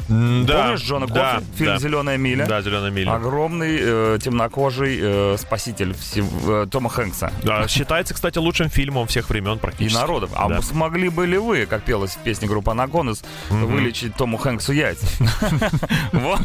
Да, 0.07 0.63
Помнишь 0.63 0.81
Джона 0.81 1.07
да, 1.07 1.35
Кофи? 1.35 1.45
Фильм 1.57 1.71
да. 1.73 1.77
«Зеленая 1.79 2.17
миля»? 2.17 2.45
Да, 2.47 2.61
«Зеленая 2.61 2.89
миля». 2.91 3.13
Огромный 3.13 3.77
э, 3.79 4.19
темнокожий 4.21 4.97
э, 4.99 5.37
спаситель 5.39 5.93
всего- 5.93 6.63
э, 6.63 6.67
Тома 6.67 6.89
Хэнкса. 6.89 7.31
Да, 7.43 7.67
считается, 7.67 8.13
кстати, 8.13 8.37
лучшим 8.39 8.69
фильмом 8.69 9.05
всех 9.07 9.29
времен 9.29 9.53
И 9.57 9.59
практически. 9.59 9.97
народов. 9.99 10.31
А 10.35 10.49
Да. 10.49 10.61
смогли 10.61 11.09
бы 11.09 11.27
ли 11.27 11.37
вы, 11.37 11.65
как 11.67 11.83
пелось 11.83 12.15
в 12.15 12.19
песне 12.19 12.47
группы 12.47 12.71
Анаконус, 12.71 13.23
вылечить 13.49 14.15
Тому 14.15 14.37
Хэнксу 14.37 14.71
яйца? 14.73 15.05
Вот. 16.11 16.39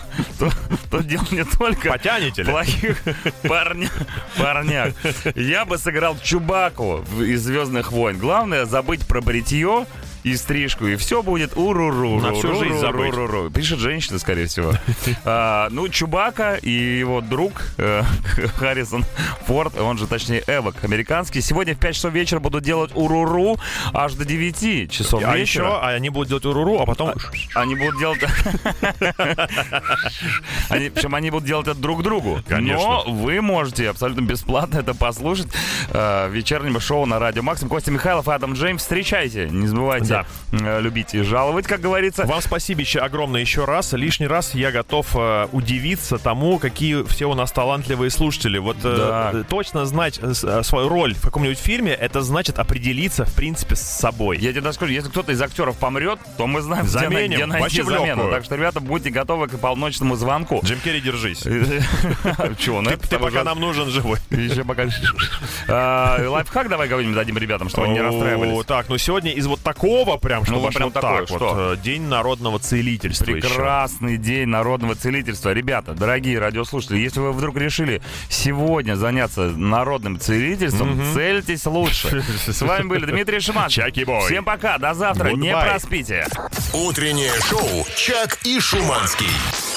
Тут 0.91 1.07
дело 1.07 1.25
не 1.31 1.45
только 1.45 1.89
Потянете 1.91 2.43
ли? 2.43 2.51
плохих 2.51 3.03
парня, 3.43 3.89
парняк. 4.37 4.93
Я 5.35 5.65
бы 5.65 5.79
сыграл 5.79 6.17
Чубаку 6.23 7.03
из 7.19 7.43
«Звездных 7.43 7.93
войн». 7.93 8.19
Главное 8.19 8.67
забыть 8.67 9.07
про 9.07 9.21
бритье 9.21 9.87
и 10.25 10.37
стрижку, 10.37 10.87
и 10.87 10.97
все 10.97 11.23
будет 11.23 11.57
уруру. 11.57 12.19
На 12.19 12.33
всю 12.33 12.55
жизнь 12.57 12.79
забыть. 12.79 13.15
Пишет 13.53 13.79
женщина, 13.79 14.19
скорее 14.19 14.47
всего. 14.47 14.73
А, 15.27 15.69
ну, 15.71 15.89
Чубака 15.89 16.55
и 16.55 16.71
его 16.71 17.21
друг 17.21 17.63
э, 17.79 18.03
Харрисон 18.57 19.05
Форд, 19.47 19.79
он 19.79 19.99
же, 19.99 20.07
точнее, 20.07 20.43
Эвок, 20.47 20.77
американский, 20.83 21.41
сегодня 21.41 21.75
в 21.75 21.79
5 21.79 21.95
часов 21.95 22.13
вечера 22.13 22.41
будут 22.41 22.65
делать 22.65 22.91
уруру 22.95 23.59
аж 23.93 24.15
до 24.15 24.25
9 24.25 24.91
часов 24.91 25.23
А 25.25 25.37
вечера. 25.37 25.67
еще 25.67 25.81
они 25.81 26.09
будут 26.09 26.29
делать 26.29 26.45
уруру, 26.47 26.81
а 26.81 26.87
потом... 26.87 27.13
Они 27.55 27.75
будут 27.75 27.99
делать... 27.99 28.21
Причем 30.69 31.15
они 31.15 31.31
будут 31.31 31.47
делать 31.47 31.69
это 31.69 31.79
друг 31.79 32.03
другу. 32.03 32.41
Конечно. 32.49 32.87
Но 32.87 33.05
вы 33.07 33.41
можете 33.41 33.91
абсолютно 33.91 34.23
бесплатно 34.23 34.79
это 34.79 34.95
послушать 34.95 35.49
э, 35.91 36.29
в 36.29 36.33
вечернем 36.33 36.81
шоу 36.81 37.05
на 37.07 37.19
Радио 37.19 37.43
Максим. 37.43 37.69
Костя 37.69 37.91
Михайлов 37.91 38.29
и 38.29 38.33
Адам 38.33 38.55
Джеймс. 38.55 38.83
Встречайте. 38.83 39.49
Не 39.51 39.67
забывайте 39.67 40.14
Да. 40.15 40.27
э, 40.53 40.81
любить 40.81 41.15
и 41.15 41.23
жаловать, 41.23 41.67
как 41.67 41.81
говорится. 41.81 42.25
Вам 42.27 42.41
спасибо 42.41 42.83
огромное 43.01 43.41
еще 43.41 43.65
раз. 43.65 43.93
Лишний 43.93 44.27
раз 44.27 44.55
я 44.55 44.71
готов 44.73 45.09
э, 45.15 45.49
удивиться 45.53 46.19
тому, 46.19 46.59
какие 46.59 47.03
все 47.05 47.27
у 47.27 47.35
нас 47.35 47.53
талантливые 47.53 48.11
слушатели. 48.11 48.59
Вот 48.59 48.77
э, 48.85 48.97
Да. 48.97 49.31
э, 49.33 49.45
точно 49.49 49.87
знать 49.87 50.19
э, 50.21 50.63
свою 50.63 50.89
роль 50.89 51.15
в 51.15 51.23
каком-нибудь 51.23 51.59
фильме, 51.59 51.93
это 51.93 52.23
значит 52.23 52.59
определиться, 52.59 53.25
в 53.25 53.35
принципе, 53.35 53.77
с 53.77 53.81
собой. 53.81 54.39
Я 54.39 54.51
тебе 54.51 54.61
даже 54.63 54.75
скажу, 54.75 54.93
если 54.93 55.09
кто-то 55.11 55.33
из 55.33 55.41
актеров 55.41 55.77
помрет, 55.79 56.19
то 56.37 56.47
мы 56.47 56.61
знаем, 56.63 56.85
где, 56.85 56.95
на- 56.95 57.01
Заменим. 57.01 57.31
где 57.37 57.47
найти 57.47 57.63
Вообще 57.63 57.85
замену. 57.85 58.31
Так 58.31 58.45
что, 58.45 58.57
ребята, 58.57 58.81
будьте 58.81 59.11
готовы 59.11 59.49
к 59.49 59.59
полночному 59.59 60.17
звонку. 60.17 60.61
Джим 60.65 60.79
Керри, 60.81 61.01
держись. 61.01 61.43
Чего? 62.59 62.81
Ну, 62.81 62.91
Ты, 62.91 63.19
пока 63.19 63.45
нам 63.45 63.61
нужен 63.61 63.89
живой. 63.91 64.19
Еще 64.31 64.65
пока... 64.65 64.85
Лайфхак 65.69 66.69
давай 66.69 66.89
кого-нибудь 66.89 67.15
дадим 67.17 67.39
ребятам, 67.39 67.69
чтобы 67.69 67.87
они 67.87 67.95
не 67.95 68.01
расстраивались. 68.03 68.65
Так, 68.67 68.89
ну 68.89 68.99
сегодня 68.99 69.33
из 69.33 69.47
вот 69.47 69.61
такого 69.61 70.04
прям, 70.19 70.45
чтобы 70.45 70.61
вот 70.61 70.69
аж 70.69 70.75
прям 70.75 70.91
вот 70.91 70.95
такое, 70.95 71.19
так 71.21 71.29
что? 71.29 71.39
вот. 71.39 71.79
э, 71.79 71.83
День 71.83 72.03
народного 72.03 72.59
целительства 72.59 73.31
еще. 73.31 73.49
Прекрасный 73.49 74.17
день 74.17 74.49
народного 74.49 74.95
целительства. 74.95 75.53
Ребята, 75.53 75.93
дорогие 75.95 76.39
радиослушатели, 76.39 76.99
если 76.99 77.21
вы 77.21 77.33
вдруг 77.33 77.57
решили 77.57 78.03
сегодня 78.29 78.95
заняться 78.95 79.49
народным 79.51 80.19
целительством, 80.19 81.01
цельтесь 81.15 81.67
лучше. 81.67 82.23
С 82.47 82.61
вами 82.63 82.87
были 82.89 83.07
Дмитрий 83.07 83.41
Шиман. 83.41 83.69
Чаки-бой. 83.69 84.27
Всем 84.27 84.45
пока, 84.45 84.79
до 84.79 84.95
завтра, 84.95 85.31
не 85.31 85.51
Goodbye. 85.51 85.71
проспите. 85.71 86.27
Утреннее 86.73 87.33
шоу 87.49 87.87
«Чак 87.97 88.39
и 88.45 88.61
Шуманский». 88.61 89.74